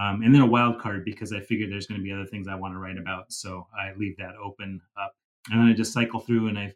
Um, 0.00 0.22
and 0.22 0.32
then 0.32 0.42
a 0.42 0.46
wild 0.46 0.80
card 0.80 1.04
because 1.04 1.32
I 1.32 1.40
figure 1.40 1.68
there's 1.68 1.88
going 1.88 2.00
to 2.00 2.04
be 2.04 2.12
other 2.12 2.24
things 2.24 2.46
I 2.46 2.54
want 2.54 2.74
to 2.74 2.78
write 2.78 2.98
about. 2.98 3.32
So 3.32 3.66
I 3.76 3.92
leave 3.98 4.16
that 4.18 4.36
open 4.42 4.80
up. 4.96 5.12
And 5.50 5.60
then 5.60 5.68
I 5.68 5.72
just 5.72 5.92
cycle 5.92 6.20
through 6.20 6.48
and 6.48 6.58
I 6.58 6.72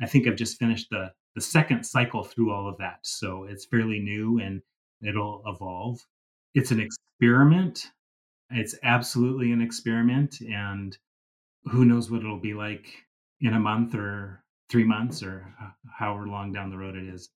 I 0.00 0.06
think 0.06 0.26
I've 0.26 0.36
just 0.36 0.58
finished 0.58 0.88
the 0.90 1.12
the 1.34 1.40
second 1.40 1.84
cycle 1.84 2.24
through 2.24 2.50
all 2.50 2.66
of 2.66 2.78
that. 2.78 3.00
So 3.02 3.44
it's 3.44 3.66
fairly 3.66 4.00
new 4.00 4.38
and 4.38 4.62
it'll 5.06 5.42
evolve. 5.46 6.00
It's 6.54 6.70
an 6.70 6.80
experiment 6.80 7.90
It's 8.52 8.74
absolutely 8.82 9.52
an 9.52 9.62
experiment, 9.62 10.40
and 10.40 10.96
who 11.64 11.84
knows 11.84 12.10
what 12.10 12.20
it'll 12.20 12.40
be 12.40 12.54
like 12.54 12.86
in 13.40 13.54
a 13.54 13.60
month 13.60 13.94
or 13.94 14.42
three 14.70 14.84
months 14.84 15.22
or 15.22 15.54
however 15.98 16.26
long 16.26 16.52
down 16.52 16.70
the 16.70 16.78
road 16.78 16.96
it 16.96 17.04
is. 17.04 17.28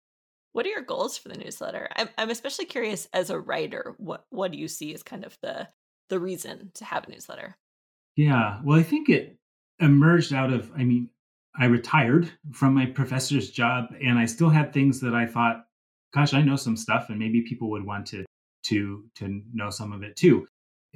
What 0.52 0.66
are 0.66 0.70
your 0.70 0.82
goals 0.82 1.18
for 1.18 1.28
the 1.28 1.36
newsletter? 1.36 1.88
I'm, 1.96 2.08
I'm 2.16 2.30
especially 2.30 2.66
curious 2.66 3.08
as 3.12 3.28
a 3.28 3.38
writer, 3.38 3.94
what, 3.98 4.24
what 4.30 4.52
do 4.52 4.58
you 4.58 4.68
see 4.68 4.94
as 4.94 5.02
kind 5.02 5.24
of 5.24 5.36
the, 5.42 5.68
the 6.10 6.20
reason 6.20 6.70
to 6.74 6.84
have 6.84 7.08
a 7.08 7.10
newsletter? 7.10 7.56
Yeah, 8.14 8.60
well, 8.62 8.78
I 8.78 8.84
think 8.84 9.08
it 9.08 9.36
emerged 9.80 10.32
out 10.32 10.52
of, 10.52 10.70
I 10.76 10.84
mean, 10.84 11.10
I 11.58 11.66
retired 11.66 12.30
from 12.52 12.74
my 12.74 12.86
professor's 12.86 13.50
job 13.50 13.86
and 14.04 14.18
I 14.18 14.26
still 14.26 14.50
had 14.50 14.72
things 14.72 15.00
that 15.00 15.14
I 15.14 15.26
thought, 15.26 15.66
gosh, 16.12 16.34
I 16.34 16.42
know 16.42 16.56
some 16.56 16.76
stuff 16.76 17.06
and 17.10 17.18
maybe 17.18 17.42
people 17.42 17.70
would 17.70 17.84
want 17.84 18.06
to 18.08 18.24
to 18.64 19.04
to 19.16 19.42
know 19.52 19.70
some 19.70 19.92
of 19.92 20.02
it 20.02 20.16
too. 20.16 20.46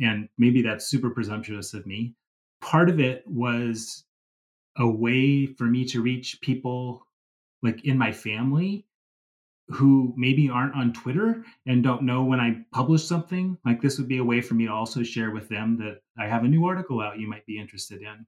And 0.01 0.29
maybe 0.39 0.63
that's 0.63 0.87
super 0.87 1.11
presumptuous 1.11 1.75
of 1.75 1.87
me. 1.87 2.15
Part 2.61 2.89
of 2.89 3.01
it 3.01 3.25
was 3.27 4.05
a 4.77 4.89
way 4.89 5.47
for 5.47 5.65
me 5.65 5.85
to 5.87 6.03
reach 6.03 6.41
people 6.41 7.07
like 7.63 7.85
in 7.85 7.99
my 7.99 8.13
family 8.13 8.87
who 9.69 10.15
maybe 10.17 10.49
aren't 10.49 10.75
on 10.75 10.93
Twitter 10.93 11.45
and 11.67 11.83
don't 11.83 12.03
know 12.03 12.25
when 12.25 12.41
I 12.41 12.65
publish 12.73 13.05
something. 13.05 13.59
Like 13.65 13.83
this 13.83 13.99
would 13.99 14.09
be 14.09 14.19
a 14.19 14.25
way 14.25 14.41
for 14.41 14.55
me 14.55 14.67
to 14.67 14.73
also 14.73 15.03
share 15.03 15.31
with 15.31 15.49
them 15.49 15.77
that 15.79 16.01
I 16.19 16.27
have 16.27 16.45
a 16.45 16.49
new 16.49 16.65
article 16.65 17.01
out 17.01 17.19
you 17.19 17.29
might 17.29 17.45
be 17.45 17.59
interested 17.59 18.01
in. 18.01 18.27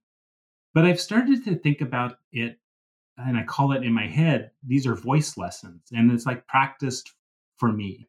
But 0.75 0.85
I've 0.85 1.01
started 1.01 1.45
to 1.45 1.57
think 1.57 1.81
about 1.81 2.19
it 2.33 2.59
and 3.17 3.37
I 3.37 3.45
call 3.45 3.73
it 3.73 3.83
in 3.85 3.93
my 3.93 4.07
head, 4.07 4.51
these 4.67 4.87
are 4.87 4.95
voice 4.95 5.37
lessons. 5.37 5.83
And 5.93 6.11
it's 6.11 6.27
like 6.27 6.47
practiced 6.47 7.13
for 7.57 7.73
me. 7.73 8.09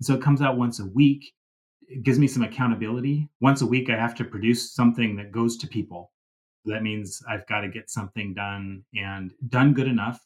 so 0.00 0.14
it 0.14 0.22
comes 0.22 0.42
out 0.42 0.58
once 0.58 0.80
a 0.80 0.86
week. 0.86 1.32
It 1.88 2.02
gives 2.02 2.18
me 2.18 2.28
some 2.28 2.42
accountability. 2.42 3.28
Once 3.40 3.62
a 3.62 3.66
week, 3.66 3.88
I 3.88 3.96
have 3.96 4.14
to 4.16 4.24
produce 4.24 4.72
something 4.72 5.16
that 5.16 5.32
goes 5.32 5.56
to 5.58 5.66
people. 5.66 6.12
That 6.66 6.82
means 6.82 7.22
I've 7.28 7.46
got 7.46 7.62
to 7.62 7.68
get 7.68 7.88
something 7.88 8.34
done 8.34 8.84
and 8.94 9.32
done 9.48 9.72
good 9.72 9.88
enough. 9.88 10.24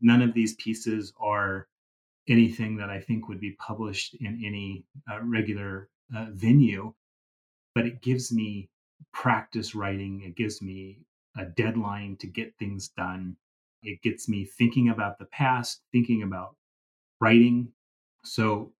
None 0.00 0.22
of 0.22 0.34
these 0.34 0.54
pieces 0.54 1.12
are 1.20 1.66
anything 2.28 2.76
that 2.76 2.90
I 2.90 3.00
think 3.00 3.28
would 3.28 3.40
be 3.40 3.56
published 3.58 4.14
in 4.20 4.40
any 4.44 4.84
uh, 5.10 5.20
regular 5.22 5.88
uh, 6.14 6.26
venue, 6.30 6.94
but 7.74 7.86
it 7.86 8.00
gives 8.00 8.30
me 8.32 8.68
practice 9.12 9.74
writing. 9.74 10.22
It 10.24 10.36
gives 10.36 10.62
me 10.62 11.00
a 11.36 11.44
deadline 11.44 12.16
to 12.18 12.26
get 12.26 12.56
things 12.58 12.88
done. 12.88 13.36
It 13.82 14.02
gets 14.02 14.28
me 14.28 14.44
thinking 14.44 14.90
about 14.90 15.18
the 15.18 15.24
past, 15.26 15.82
thinking 15.90 16.22
about 16.22 16.54
writing. 17.20 17.72
So 18.24 18.72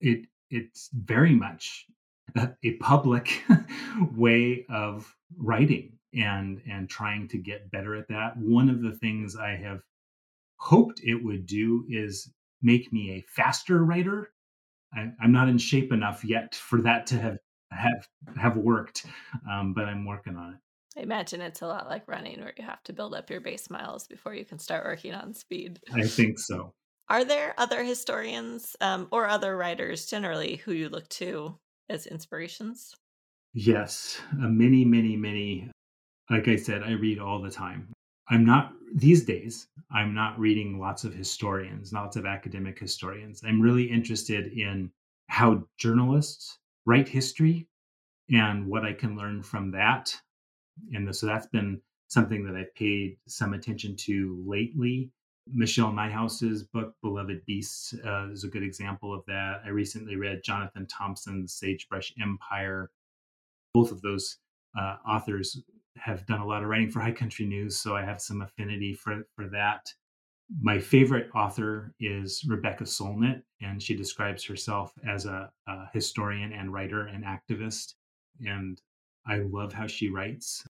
it 0.00 0.26
it's 0.50 0.90
very 0.92 1.34
much 1.34 1.86
a, 2.36 2.50
a 2.64 2.72
public 2.74 3.42
way 4.16 4.66
of 4.68 5.12
writing 5.38 5.92
and 6.12 6.60
and 6.68 6.88
trying 6.88 7.28
to 7.28 7.38
get 7.38 7.70
better 7.70 7.94
at 7.94 8.08
that. 8.08 8.36
One 8.36 8.68
of 8.68 8.82
the 8.82 8.92
things 8.92 9.36
I 9.36 9.56
have 9.56 9.80
hoped 10.56 11.00
it 11.02 11.22
would 11.22 11.46
do 11.46 11.84
is 11.88 12.32
make 12.62 12.92
me 12.92 13.12
a 13.12 13.24
faster 13.28 13.84
writer. 13.84 14.30
I, 14.94 15.12
am 15.22 15.32
not 15.32 15.48
in 15.48 15.58
shape 15.58 15.92
enough 15.92 16.24
yet 16.24 16.54
for 16.54 16.82
that 16.82 17.06
to 17.08 17.20
have 17.20 17.38
have 17.70 18.08
have 18.36 18.56
worked, 18.56 19.06
um, 19.50 19.72
but 19.74 19.84
I'm 19.84 20.04
working 20.04 20.36
on 20.36 20.54
it. 20.54 20.58
I 20.98 21.02
imagine 21.02 21.40
it's 21.40 21.62
a 21.62 21.68
lot 21.68 21.88
like 21.88 22.08
running, 22.08 22.40
where 22.40 22.52
you 22.56 22.64
have 22.64 22.82
to 22.84 22.92
build 22.92 23.14
up 23.14 23.30
your 23.30 23.40
base 23.40 23.70
miles 23.70 24.08
before 24.08 24.34
you 24.34 24.44
can 24.44 24.58
start 24.58 24.84
working 24.84 25.14
on 25.14 25.34
speed. 25.34 25.78
I 25.94 26.02
think 26.02 26.40
so. 26.40 26.74
Are 27.10 27.24
there 27.24 27.54
other 27.58 27.82
historians 27.82 28.76
um, 28.80 29.08
or 29.10 29.26
other 29.26 29.56
writers 29.56 30.06
generally 30.06 30.56
who 30.56 30.70
you 30.70 30.88
look 30.88 31.08
to 31.08 31.58
as 31.88 32.06
inspirations? 32.06 32.94
Yes, 33.52 34.20
uh, 34.34 34.46
many, 34.46 34.84
many, 34.84 35.16
many. 35.16 35.72
Like 36.30 36.46
I 36.46 36.54
said, 36.54 36.84
I 36.84 36.92
read 36.92 37.18
all 37.18 37.42
the 37.42 37.50
time. 37.50 37.92
I'm 38.28 38.46
not 38.46 38.74
these 38.94 39.24
days. 39.24 39.66
I'm 39.92 40.14
not 40.14 40.38
reading 40.38 40.78
lots 40.78 41.02
of 41.02 41.12
historians, 41.12 41.92
lots 41.92 42.14
of 42.14 42.26
academic 42.26 42.78
historians. 42.78 43.42
I'm 43.44 43.60
really 43.60 43.90
interested 43.90 44.52
in 44.52 44.88
how 45.26 45.64
journalists 45.78 46.58
write 46.86 47.08
history 47.08 47.66
and 48.32 48.68
what 48.68 48.84
I 48.84 48.92
can 48.92 49.16
learn 49.16 49.42
from 49.42 49.72
that. 49.72 50.16
And 50.94 51.14
so 51.14 51.26
that's 51.26 51.48
been 51.48 51.80
something 52.06 52.46
that 52.46 52.54
I've 52.54 52.74
paid 52.76 53.16
some 53.26 53.52
attention 53.52 53.96
to 53.96 54.40
lately. 54.46 55.10
Michelle 55.52 55.92
Nijhuis's 55.92 56.64
book, 56.64 56.94
Beloved 57.02 57.44
Beasts, 57.46 57.94
uh, 58.04 58.30
is 58.30 58.44
a 58.44 58.48
good 58.48 58.62
example 58.62 59.14
of 59.14 59.24
that. 59.26 59.60
I 59.64 59.68
recently 59.68 60.16
read 60.16 60.42
Jonathan 60.44 60.86
Thompson's 60.86 61.54
Sagebrush 61.54 62.12
Empire. 62.20 62.90
Both 63.74 63.92
of 63.92 64.02
those 64.02 64.38
uh, 64.78 64.96
authors 65.06 65.62
have 65.96 66.26
done 66.26 66.40
a 66.40 66.46
lot 66.46 66.62
of 66.62 66.68
writing 66.68 66.90
for 66.90 67.00
High 67.00 67.12
Country 67.12 67.46
News, 67.46 67.78
so 67.78 67.96
I 67.96 68.04
have 68.04 68.20
some 68.20 68.42
affinity 68.42 68.94
for, 68.94 69.26
for 69.36 69.48
that 69.48 69.86
my 70.60 70.78
favorite 70.78 71.30
author 71.34 71.94
is 72.00 72.44
Rebecca 72.46 72.84
Solnit, 72.84 73.42
and 73.60 73.82
she 73.82 73.94
describes 73.94 74.44
herself 74.44 74.92
as 75.06 75.26
a, 75.26 75.50
a, 75.68 75.86
historian 75.92 76.52
and 76.52 76.72
writer 76.72 77.06
and 77.06 77.24
activist. 77.24 77.94
And 78.44 78.80
I 79.26 79.38
love 79.38 79.72
how 79.72 79.86
she 79.86 80.08
writes. 80.08 80.66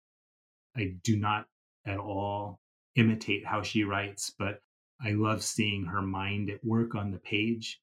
I 0.77 0.97
do 1.03 1.17
not 1.17 1.47
at 1.87 1.99
all 1.99 2.61
imitate 2.97 3.47
how 3.47 3.63
she 3.63 3.85
writes, 3.85 4.35
but 4.39 4.61
I 5.05 5.13
love 5.13 5.43
seeing 5.43 5.85
her 5.87 6.03
mind 6.03 6.51
at 6.51 6.65
work 6.65 6.95
on 6.95 7.11
the 7.11 7.19
page. 7.19 7.81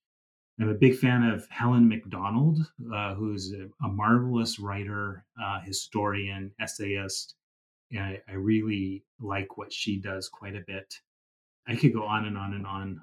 I'm 0.60 0.70
a 0.70 0.74
big 0.74 0.98
fan 0.98 1.24
of 1.24 1.48
Helen 1.50 1.88
Macdonald, 1.88 2.60
uh, 2.94 3.14
who's 3.14 3.54
a, 3.54 3.68
a, 3.86 3.90
marvelous 3.90 4.58
writer, 4.60 5.24
uh, 5.42 5.60
historian, 5.62 6.52
essayist. 6.60 7.36
And 7.92 8.02
I, 8.02 8.22
I 8.28 8.34
really 8.34 9.04
like 9.20 9.58
what 9.58 9.72
she 9.72 9.98
does 10.00 10.30
quite 10.30 10.56
a 10.56 10.64
bit. 10.66 10.96
I 11.68 11.76
could 11.76 11.94
go 11.94 12.04
on 12.04 12.26
and 12.26 12.38
on 12.38 12.54
and 12.54 12.66
on. 12.66 13.02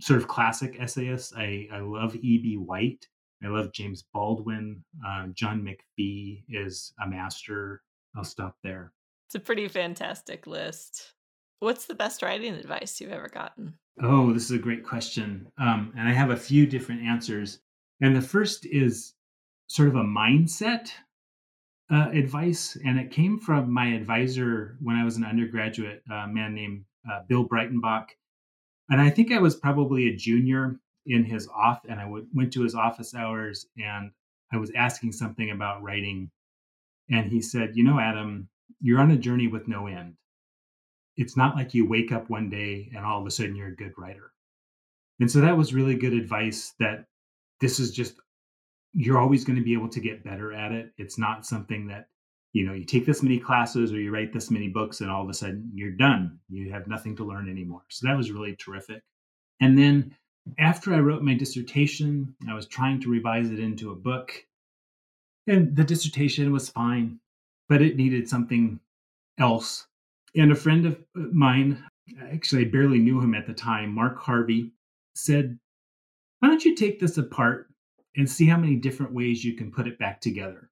Sort 0.00 0.20
of 0.20 0.28
classic 0.28 0.76
essayists. 0.80 1.32
I, 1.36 1.68
I 1.72 1.80
love 1.80 2.16
E.B. 2.16 2.56
White. 2.56 3.06
I 3.42 3.48
love 3.48 3.72
James 3.72 4.04
Baldwin. 4.12 4.84
Uh, 5.06 5.28
John 5.34 5.62
McPhee 5.62 6.42
is 6.48 6.92
a 7.02 7.08
master. 7.08 7.82
I'll 8.16 8.24
stop 8.24 8.56
there. 8.64 8.92
It's 9.28 9.36
a 9.36 9.40
pretty 9.40 9.68
fantastic 9.68 10.46
list. 10.46 11.14
What's 11.60 11.86
the 11.86 11.94
best 11.94 12.22
writing 12.22 12.54
advice 12.54 13.00
you've 13.00 13.12
ever 13.12 13.28
gotten? 13.28 13.74
Oh, 14.00 14.32
this 14.32 14.44
is 14.44 14.52
a 14.52 14.58
great 14.58 14.84
question. 14.84 15.50
Um, 15.58 15.92
and 15.96 16.08
I 16.08 16.12
have 16.12 16.30
a 16.30 16.36
few 16.36 16.66
different 16.66 17.02
answers. 17.02 17.58
And 18.00 18.14
the 18.14 18.22
first 18.22 18.64
is 18.66 19.14
sort 19.66 19.88
of 19.88 19.96
a 19.96 20.04
mindset 20.04 20.90
uh, 21.92 22.10
advice. 22.12 22.76
And 22.84 22.98
it 22.98 23.10
came 23.10 23.38
from 23.38 23.72
my 23.72 23.88
advisor 23.88 24.76
when 24.80 24.96
I 24.96 25.04
was 25.04 25.16
an 25.16 25.24
undergraduate, 25.24 26.02
a 26.10 26.28
man 26.28 26.54
named 26.54 26.84
uh, 27.10 27.22
Bill 27.28 27.48
Breitenbach. 27.48 28.06
And 28.90 29.00
I 29.00 29.10
think 29.10 29.32
I 29.32 29.40
was 29.40 29.56
probably 29.56 30.08
a 30.08 30.16
junior 30.16 30.78
in 31.06 31.24
his 31.24 31.48
off, 31.48 31.80
and 31.88 32.00
I 32.00 32.06
went 32.06 32.52
to 32.52 32.62
his 32.62 32.74
office 32.74 33.14
hours 33.14 33.66
and 33.78 34.10
I 34.52 34.58
was 34.58 34.70
asking 34.76 35.12
something 35.12 35.50
about 35.50 35.82
writing. 35.82 36.30
And 37.10 37.30
he 37.30 37.40
said, 37.40 37.76
You 37.76 37.84
know, 37.84 37.98
Adam, 37.98 38.48
you're 38.80 39.00
on 39.00 39.10
a 39.10 39.16
journey 39.16 39.48
with 39.48 39.68
no 39.68 39.86
end. 39.86 40.14
It's 41.18 41.36
not 41.36 41.56
like 41.56 41.74
you 41.74 41.86
wake 41.86 42.12
up 42.12 42.30
one 42.30 42.48
day 42.48 42.90
and 42.94 43.04
all 43.04 43.20
of 43.20 43.26
a 43.26 43.30
sudden 43.30 43.56
you're 43.56 43.68
a 43.68 43.76
good 43.76 43.92
writer. 43.98 44.32
And 45.20 45.30
so 45.30 45.40
that 45.40 45.56
was 45.56 45.74
really 45.74 45.96
good 45.96 46.14
advice 46.14 46.74
that 46.78 47.04
this 47.60 47.80
is 47.80 47.90
just, 47.90 48.14
you're 48.94 49.18
always 49.18 49.44
going 49.44 49.58
to 49.58 49.64
be 49.64 49.74
able 49.74 49.88
to 49.90 50.00
get 50.00 50.24
better 50.24 50.52
at 50.52 50.72
it. 50.72 50.92
It's 50.96 51.18
not 51.18 51.44
something 51.44 51.88
that 51.88 52.08
you 52.52 52.64
know 52.64 52.72
you 52.72 52.84
take 52.84 53.06
this 53.06 53.22
many 53.22 53.38
classes 53.38 53.92
or 53.92 54.00
you 54.00 54.10
write 54.12 54.32
this 54.32 54.50
many 54.50 54.68
books 54.68 55.00
and 55.00 55.10
all 55.10 55.22
of 55.22 55.28
a 55.28 55.34
sudden 55.34 55.70
you're 55.74 55.90
done 55.90 56.38
you 56.48 56.72
have 56.72 56.86
nothing 56.86 57.14
to 57.16 57.24
learn 57.24 57.48
anymore 57.48 57.82
so 57.88 58.06
that 58.06 58.16
was 58.16 58.30
really 58.30 58.56
terrific 58.56 59.02
and 59.60 59.78
then 59.78 60.14
after 60.58 60.94
i 60.94 60.98
wrote 60.98 61.22
my 61.22 61.34
dissertation 61.34 62.34
i 62.48 62.54
was 62.54 62.66
trying 62.66 63.00
to 63.00 63.10
revise 63.10 63.50
it 63.50 63.60
into 63.60 63.90
a 63.90 63.96
book 63.96 64.32
and 65.46 65.76
the 65.76 65.84
dissertation 65.84 66.52
was 66.52 66.70
fine 66.70 67.20
but 67.68 67.82
it 67.82 67.96
needed 67.96 68.28
something 68.28 68.80
else 69.38 69.86
and 70.36 70.52
a 70.52 70.56
friend 70.56 70.86
of 70.86 70.94
uh, 71.16 71.22
mine 71.32 71.82
actually 72.32 72.66
i 72.66 72.68
barely 72.68 72.98
knew 72.98 73.20
him 73.20 73.34
at 73.34 73.46
the 73.46 73.52
time 73.52 73.94
mark 73.94 74.18
harvey 74.18 74.72
said 75.14 75.58
why 76.40 76.48
don't 76.48 76.64
you 76.64 76.74
take 76.74 77.00
this 77.00 77.18
apart 77.18 77.66
and 78.16 78.28
see 78.28 78.46
how 78.46 78.56
many 78.56 78.76
different 78.76 79.12
ways 79.12 79.44
you 79.44 79.54
can 79.54 79.70
put 79.70 79.86
it 79.86 79.98
back 79.98 80.20
together 80.20 80.70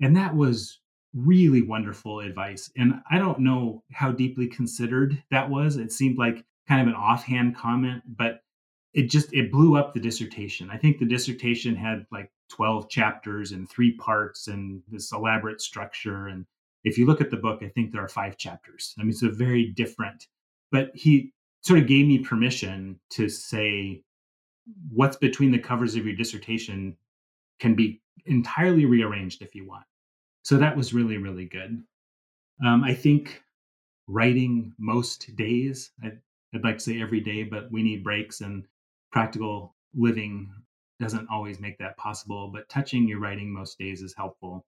and 0.00 0.16
that 0.16 0.34
was 0.34 0.80
really 1.14 1.62
wonderful 1.62 2.20
advice. 2.20 2.70
And 2.76 3.00
I 3.10 3.18
don't 3.18 3.40
know 3.40 3.82
how 3.92 4.10
deeply 4.10 4.48
considered 4.48 5.22
that 5.30 5.48
was. 5.48 5.76
It 5.76 5.92
seemed 5.92 6.18
like 6.18 6.44
kind 6.68 6.80
of 6.80 6.88
an 6.88 6.94
offhand 6.94 7.56
comment, 7.56 8.02
but 8.06 8.40
it 8.92 9.10
just 9.10 9.32
it 9.32 9.52
blew 9.52 9.76
up 9.76 9.94
the 9.94 10.00
dissertation. 10.00 10.70
I 10.70 10.76
think 10.76 10.98
the 10.98 11.06
dissertation 11.06 11.76
had 11.76 12.06
like 12.10 12.30
12 12.50 12.88
chapters 12.88 13.52
and 13.52 13.68
three 13.68 13.96
parts 13.96 14.48
and 14.48 14.82
this 14.88 15.12
elaborate 15.12 15.60
structure 15.60 16.28
and 16.28 16.46
if 16.84 16.98
you 16.98 17.06
look 17.06 17.20
at 17.20 17.30
the 17.30 17.36
book, 17.36 17.62
I 17.62 17.68
think 17.68 17.90
there 17.90 18.04
are 18.04 18.08
five 18.08 18.36
chapters. 18.36 18.94
I 18.98 19.02
mean, 19.02 19.10
it's 19.10 19.22
a 19.22 19.30
very 19.30 19.66
different, 19.66 20.26
but 20.70 20.90
he 20.94 21.32
sort 21.62 21.78
of 21.78 21.86
gave 21.86 22.06
me 22.06 22.18
permission 22.18 23.00
to 23.10 23.28
say 23.28 24.02
what's 24.90 25.16
between 25.16 25.50
the 25.50 25.58
covers 25.58 25.96
of 25.96 26.06
your 26.06 26.14
dissertation 26.14 26.96
can 27.58 27.74
be 27.74 28.02
entirely 28.26 28.84
rearranged 28.84 29.42
if 29.42 29.54
you 29.54 29.66
want. 29.66 29.84
So 30.42 30.56
that 30.58 30.76
was 30.76 30.92
really, 30.92 31.16
really 31.16 31.46
good. 31.46 31.82
Um, 32.64 32.84
I 32.84 32.94
think 32.94 33.42
writing 34.06 34.72
most 34.78 35.34
days, 35.36 35.90
I'd, 36.02 36.20
I'd 36.54 36.64
like 36.64 36.78
to 36.78 36.84
say 36.84 37.00
every 37.00 37.20
day, 37.20 37.42
but 37.44 37.70
we 37.72 37.82
need 37.82 38.04
breaks 38.04 38.42
and 38.42 38.64
practical 39.10 39.74
living 39.94 40.50
doesn't 41.00 41.28
always 41.30 41.60
make 41.60 41.78
that 41.78 41.96
possible. 41.96 42.48
But 42.48 42.68
touching 42.68 43.08
your 43.08 43.20
writing 43.20 43.52
most 43.52 43.78
days 43.78 44.02
is 44.02 44.14
helpful. 44.14 44.64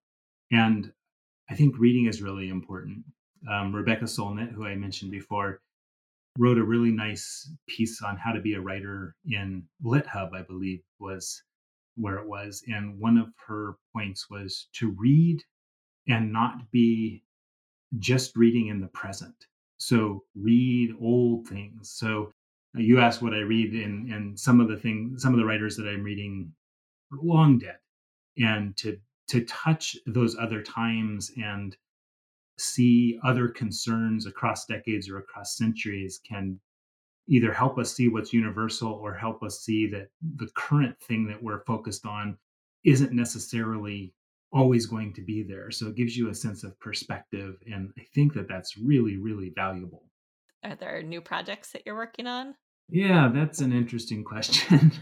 And 0.50 0.92
I 1.50 1.54
think 1.54 1.78
reading 1.78 2.06
is 2.06 2.22
really 2.22 2.48
important. 2.48 3.04
Um, 3.50 3.74
Rebecca 3.74 4.04
Solnit, 4.04 4.52
who 4.52 4.66
I 4.66 4.74
mentioned 4.74 5.10
before, 5.10 5.60
wrote 6.38 6.58
a 6.58 6.64
really 6.64 6.90
nice 6.90 7.50
piece 7.68 8.02
on 8.02 8.16
how 8.16 8.32
to 8.32 8.40
be 8.40 8.54
a 8.54 8.60
writer 8.60 9.14
in 9.26 9.64
LitHub, 9.84 10.34
I 10.34 10.42
believe 10.42 10.80
was 10.98 11.42
where 11.96 12.16
it 12.16 12.28
was. 12.28 12.62
And 12.68 12.98
one 12.98 13.16
of 13.16 13.28
her 13.46 13.76
points 13.92 14.28
was 14.28 14.68
to 14.74 14.90
read 14.98 15.42
and 16.08 16.32
not 16.32 16.70
be 16.70 17.22
just 17.98 18.36
reading 18.36 18.68
in 18.68 18.80
the 18.80 18.88
present. 18.88 19.34
So 19.78 20.24
read 20.34 20.94
old 21.00 21.48
things. 21.48 21.90
So 21.90 22.32
uh, 22.76 22.80
you 22.80 22.98
asked 22.98 23.22
what 23.22 23.34
I 23.34 23.38
read, 23.38 23.72
and 23.72 24.12
and 24.12 24.38
some 24.38 24.60
of 24.60 24.68
the 24.68 24.76
things, 24.76 25.22
some 25.22 25.32
of 25.32 25.38
the 25.38 25.44
writers 25.44 25.76
that 25.76 25.88
I'm 25.88 26.02
reading 26.02 26.52
are 27.12 27.18
long 27.22 27.58
dead, 27.58 27.78
and 28.38 28.76
to 28.78 28.98
to 29.28 29.44
touch 29.44 29.96
those 30.06 30.36
other 30.36 30.62
times 30.62 31.32
and 31.36 31.76
see 32.58 33.18
other 33.24 33.48
concerns 33.48 34.26
across 34.26 34.66
decades 34.66 35.08
or 35.08 35.18
across 35.18 35.56
centuries 35.56 36.20
can 36.26 36.58
either 37.28 37.52
help 37.52 37.78
us 37.78 37.92
see 37.92 38.08
what's 38.08 38.32
universal 38.32 38.92
or 38.92 39.12
help 39.12 39.42
us 39.42 39.60
see 39.60 39.86
that 39.88 40.08
the 40.36 40.48
current 40.54 40.98
thing 41.00 41.26
that 41.26 41.42
we're 41.42 41.64
focused 41.64 42.06
on 42.06 42.38
isn't 42.84 43.12
necessarily 43.12 44.14
always 44.52 44.86
going 44.86 45.12
to 45.12 45.20
be 45.20 45.42
there. 45.42 45.70
So 45.70 45.88
it 45.88 45.96
gives 45.96 46.16
you 46.16 46.30
a 46.30 46.34
sense 46.34 46.62
of 46.62 46.78
perspective. 46.78 47.56
And 47.70 47.90
I 47.98 48.02
think 48.14 48.32
that 48.34 48.48
that's 48.48 48.78
really, 48.78 49.16
really 49.16 49.52
valuable. 49.54 50.04
Are 50.64 50.76
there 50.76 51.02
new 51.02 51.20
projects 51.20 51.72
that 51.72 51.82
you're 51.84 51.96
working 51.96 52.26
on? 52.26 52.54
Yeah, 52.88 53.30
that's 53.34 53.60
an 53.60 53.72
interesting 53.72 54.22
question. 54.24 54.92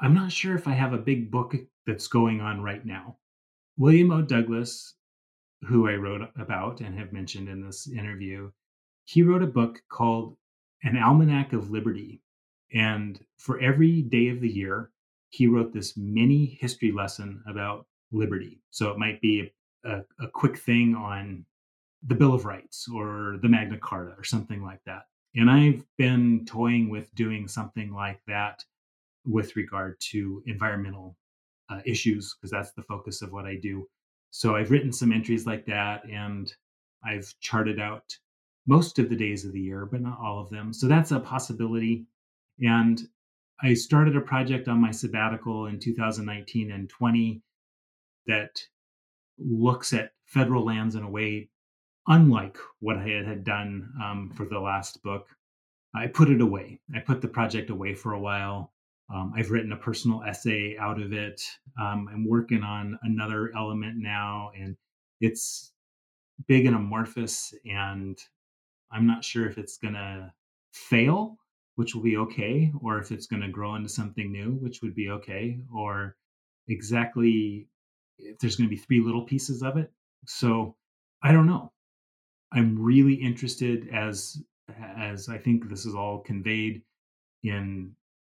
I'm 0.00 0.14
not 0.14 0.32
sure 0.32 0.56
if 0.56 0.66
I 0.66 0.72
have 0.72 0.92
a 0.92 0.98
big 0.98 1.30
book 1.30 1.54
that's 1.86 2.08
going 2.08 2.40
on 2.40 2.60
right 2.60 2.84
now. 2.84 3.16
William 3.76 4.10
O. 4.10 4.22
Douglas, 4.22 4.94
who 5.68 5.88
I 5.88 5.94
wrote 5.94 6.22
about 6.38 6.80
and 6.80 6.98
have 6.98 7.12
mentioned 7.12 7.48
in 7.48 7.64
this 7.64 7.88
interview, 7.88 8.50
he 9.04 9.22
wrote 9.22 9.42
a 9.42 9.46
book 9.46 9.82
called 9.90 10.36
An 10.82 10.96
Almanac 10.96 11.52
of 11.52 11.70
Liberty. 11.70 12.22
And 12.72 13.20
for 13.38 13.60
every 13.60 14.02
day 14.02 14.28
of 14.28 14.40
the 14.40 14.48
year, 14.48 14.90
he 15.28 15.46
wrote 15.46 15.72
this 15.72 15.96
mini 15.96 16.58
history 16.60 16.90
lesson 16.90 17.42
about 17.46 17.86
liberty. 18.12 18.60
So 18.70 18.90
it 18.90 18.98
might 18.98 19.20
be 19.20 19.52
a, 19.84 20.00
a 20.20 20.28
quick 20.32 20.56
thing 20.56 20.94
on 20.94 21.44
the 22.06 22.14
Bill 22.14 22.32
of 22.32 22.44
Rights 22.44 22.88
or 22.92 23.38
the 23.42 23.48
Magna 23.48 23.78
Carta 23.78 24.14
or 24.16 24.24
something 24.24 24.62
like 24.62 24.80
that. 24.86 25.02
And 25.34 25.50
I've 25.50 25.84
been 25.98 26.46
toying 26.46 26.88
with 26.88 27.14
doing 27.14 27.46
something 27.46 27.92
like 27.92 28.20
that 28.26 28.64
with 29.26 29.56
regard 29.56 30.00
to 30.00 30.42
environmental 30.46 31.16
uh, 31.70 31.80
issues 31.84 32.34
because 32.34 32.50
that's 32.50 32.72
the 32.72 32.82
focus 32.82 33.22
of 33.22 33.32
what 33.32 33.46
I 33.46 33.56
do. 33.56 33.86
So 34.30 34.56
I've 34.56 34.70
written 34.70 34.92
some 34.92 35.12
entries 35.12 35.46
like 35.46 35.66
that 35.66 36.04
and 36.04 36.52
I've 37.04 37.32
charted 37.40 37.80
out 37.80 38.16
most 38.66 38.98
of 38.98 39.08
the 39.08 39.16
days 39.16 39.44
of 39.44 39.52
the 39.52 39.60
year, 39.60 39.86
but 39.86 40.00
not 40.00 40.18
all 40.20 40.40
of 40.40 40.50
them. 40.50 40.72
So 40.72 40.88
that's 40.88 41.12
a 41.12 41.20
possibility. 41.20 42.06
And 42.60 43.00
I 43.62 43.74
started 43.74 44.16
a 44.16 44.20
project 44.20 44.68
on 44.68 44.80
my 44.80 44.90
sabbatical 44.90 45.66
in 45.66 45.78
2019 45.78 46.70
and 46.72 46.88
20 46.88 47.42
that 48.26 48.60
looks 49.38 49.92
at 49.92 50.12
federal 50.26 50.64
lands 50.64 50.94
in 50.94 51.02
a 51.02 51.10
way 51.10 51.48
unlike 52.08 52.56
what 52.80 52.96
I 52.96 53.08
had 53.26 53.44
done 53.44 53.92
um, 54.02 54.30
for 54.34 54.46
the 54.46 54.58
last 54.58 55.02
book. 55.02 55.28
I 55.94 56.06
put 56.06 56.30
it 56.30 56.40
away. 56.40 56.80
I 56.94 57.00
put 57.00 57.20
the 57.20 57.28
project 57.28 57.70
away 57.70 57.94
for 57.94 58.12
a 58.12 58.20
while. 58.20 58.72
Um, 59.12 59.32
I've 59.36 59.50
written 59.50 59.72
a 59.72 59.76
personal 59.76 60.22
essay 60.24 60.76
out 60.78 61.00
of 61.00 61.12
it. 61.12 61.42
Um, 61.80 62.08
I'm 62.12 62.28
working 62.28 62.62
on 62.62 62.98
another 63.02 63.52
element 63.56 63.96
now, 63.98 64.50
and 64.58 64.76
it's 65.20 65.72
big 66.48 66.66
and 66.66 66.74
amorphous. 66.74 67.54
And 67.64 68.18
I'm 68.90 69.06
not 69.06 69.24
sure 69.24 69.48
if 69.48 69.58
it's 69.58 69.78
going 69.78 69.94
to 69.94 70.32
fail, 70.72 71.36
which 71.76 71.94
will 71.94 72.02
be 72.02 72.16
okay, 72.16 72.72
or 72.80 72.98
if 72.98 73.12
it's 73.12 73.26
going 73.26 73.42
to 73.42 73.48
grow 73.48 73.74
into 73.76 73.88
something 73.88 74.32
new, 74.32 74.52
which 74.54 74.82
would 74.82 74.94
be 74.94 75.10
okay, 75.10 75.60
or 75.72 76.16
exactly 76.68 77.68
if 78.18 78.38
there's 78.38 78.56
going 78.56 78.68
to 78.68 78.74
be 78.74 78.80
three 78.80 79.00
little 79.00 79.22
pieces 79.22 79.62
of 79.62 79.76
it. 79.76 79.92
So 80.26 80.74
I 81.22 81.32
don't 81.32 81.46
know. 81.46 81.72
I'm 82.52 82.80
really 82.80 83.14
interested 83.14 83.88
as 83.92 84.42
as 84.78 85.28
I 85.28 85.38
think 85.38 85.68
this 85.68 85.86
is 85.86 85.94
all 85.94 86.18
conveyed 86.20 86.82
in 87.44 87.92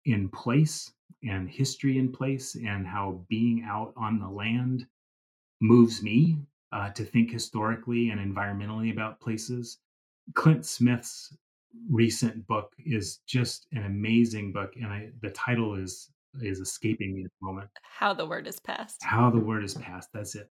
in 0.07 0.29
place 0.29 0.93
and 1.23 1.49
history 1.49 1.99
in 1.99 2.11
place 2.11 2.55
and 2.55 2.87
how 2.87 3.25
being 3.29 3.65
out 3.69 3.93
on 3.97 4.19
the 4.19 4.29
land 4.29 4.87
moves 5.61 6.03
me 6.03 6.39
uh, 6.73 6.91
to 6.91 7.05
think 7.05 7.31
historically 7.31 8.11
and 8.11 8.21
environmentally 8.21 8.93
about 8.93 9.21
places. 9.21 9.79
Clint 10.35 10.65
Smith's 10.65 11.37
recent 11.91 12.47
book 12.47 12.73
is 12.85 13.21
just 13.27 13.67
an 13.73 13.85
amazing 13.85 14.53
book, 14.53 14.75
and 14.77 14.87
I, 14.87 15.11
the 15.23 15.31
title 15.31 15.75
is 15.75 16.11
is 16.43 16.61
escaping 16.61 17.15
me 17.15 17.25
at 17.25 17.31
the 17.41 17.47
moment. 17.47 17.71
How 17.83 18.13
the 18.13 18.27
word 18.27 18.47
is 18.47 18.61
passed. 18.61 19.03
How 19.03 19.31
the 19.31 19.41
word 19.41 19.65
is 19.65 19.75
passed. 19.75 20.11
That's 20.13 20.35
it. 20.35 20.51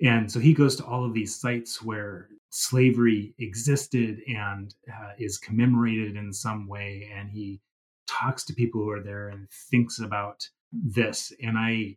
And 0.00 0.30
so 0.30 0.40
he 0.40 0.54
goes 0.54 0.76
to 0.76 0.86
all 0.86 1.04
of 1.04 1.12
these 1.12 1.34
sites 1.34 1.82
where 1.82 2.28
slavery 2.50 3.34
existed 3.38 4.22
and 4.26 4.74
uh, 4.88 5.12
is 5.18 5.36
commemorated 5.36 6.16
in 6.16 6.32
some 6.32 6.66
way. 6.66 7.10
And 7.14 7.30
he 7.30 7.60
talks 8.08 8.44
to 8.44 8.54
people 8.54 8.82
who 8.82 8.90
are 8.90 9.02
there 9.02 9.28
and 9.28 9.48
thinks 9.70 10.00
about 10.00 10.48
this. 10.72 11.32
And 11.42 11.56
I 11.56 11.96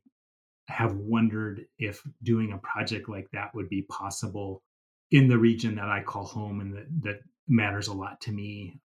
have 0.68 0.96
wondered 0.96 1.66
if 1.80 2.02
doing 2.24 2.52
a 2.52 2.58
project 2.58 3.10
like 3.10 3.30
that 3.32 3.54
would 3.56 3.70
be 3.70 3.84
possible 3.84 4.64
in 5.12 5.28
the 5.28 5.38
region 5.38 5.76
that 5.76 5.90
I 5.90 6.04
call 6.04 6.26
home 6.26 6.62
and 6.62 6.74
that, 6.76 6.86
that 7.04 7.20
matters 7.48 7.88
a 7.88 7.94
lot 7.94 8.22
to 8.22 8.32
me. 8.32 8.80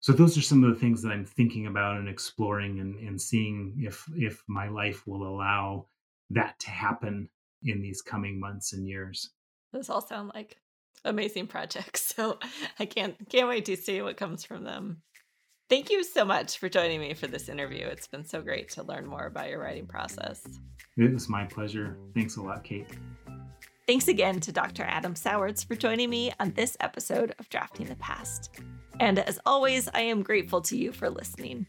So 0.00 0.12
those 0.12 0.36
are 0.36 0.42
some 0.42 0.64
of 0.64 0.70
the 0.70 0.80
things 0.80 1.02
that 1.02 1.12
i'm 1.12 1.26
thinking 1.26 1.66
about 1.66 1.98
and 1.98 2.08
exploring 2.08 2.80
and, 2.80 2.98
and 3.06 3.20
seeing 3.20 3.74
if 3.78 4.06
if 4.16 4.42
my 4.46 4.68
life 4.68 5.06
will 5.06 5.26
allow 5.26 5.86
that 6.30 6.58
to 6.60 6.70
happen 6.70 7.28
in 7.62 7.82
these 7.82 8.00
coming 8.00 8.40
months 8.40 8.72
and 8.72 8.88
years. 8.88 9.30
Those 9.72 9.90
all 9.90 10.00
sound 10.00 10.30
like 10.34 10.56
amazing 11.04 11.46
projects 11.46 12.00
so 12.16 12.38
i 12.78 12.84
can't 12.84 13.16
can't 13.30 13.48
wait 13.48 13.64
to 13.64 13.76
see 13.76 14.02
what 14.02 14.16
comes 14.16 14.44
from 14.44 14.64
them 14.64 15.00
thank 15.70 15.88
you 15.88 16.04
so 16.04 16.24
much 16.24 16.58
for 16.58 16.68
joining 16.68 17.00
me 17.00 17.14
for 17.14 17.26
this 17.26 17.48
interview 17.48 17.86
it's 17.86 18.06
been 18.06 18.24
so 18.24 18.42
great 18.42 18.68
to 18.68 18.82
learn 18.82 19.06
more 19.06 19.24
about 19.26 19.48
your 19.48 19.60
writing 19.60 19.86
process 19.86 20.44
it 20.96 21.12
was 21.12 21.28
my 21.28 21.44
pleasure 21.44 21.96
thanks 22.14 22.36
a 22.36 22.42
lot 22.42 22.62
kate 22.62 22.86
Thanks 23.90 24.06
again 24.06 24.38
to 24.42 24.52
Dr. 24.52 24.84
Adam 24.84 25.16
Sowards 25.16 25.64
for 25.64 25.74
joining 25.74 26.10
me 26.10 26.32
on 26.38 26.52
this 26.52 26.76
episode 26.78 27.34
of 27.40 27.48
Drafting 27.48 27.86
the 27.86 27.96
Past. 27.96 28.50
And 29.00 29.18
as 29.18 29.40
always, 29.44 29.88
I 29.92 30.02
am 30.02 30.22
grateful 30.22 30.60
to 30.60 30.76
you 30.76 30.92
for 30.92 31.10
listening. 31.10 31.66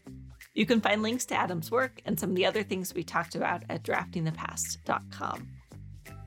You 0.54 0.64
can 0.64 0.80
find 0.80 1.02
links 1.02 1.24
to 1.26 1.34
Adam's 1.34 1.72
work 1.72 2.00
and 2.04 2.20
some 2.20 2.30
of 2.30 2.36
the 2.36 2.46
other 2.46 2.62
things 2.62 2.94
we 2.94 3.02
talked 3.02 3.34
about 3.34 3.64
at 3.68 3.82
draftingthepast.com. 3.82 5.48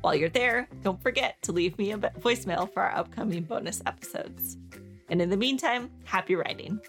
While 0.02 0.16
you're 0.16 0.28
there, 0.28 0.68
don't 0.84 1.02
forget 1.02 1.42
to 1.44 1.54
leave 1.54 1.78
me 1.78 1.94
a 1.94 1.98
voicemail 1.98 2.70
for 2.74 2.84
our 2.84 2.98
upcoming 2.98 3.44
bonus 3.44 3.82
episodes. 3.86 4.58
And 5.08 5.22
in 5.22 5.30
the 5.30 5.38
meantime, 5.38 5.92
happy 6.04 6.36
writing. 6.36 6.82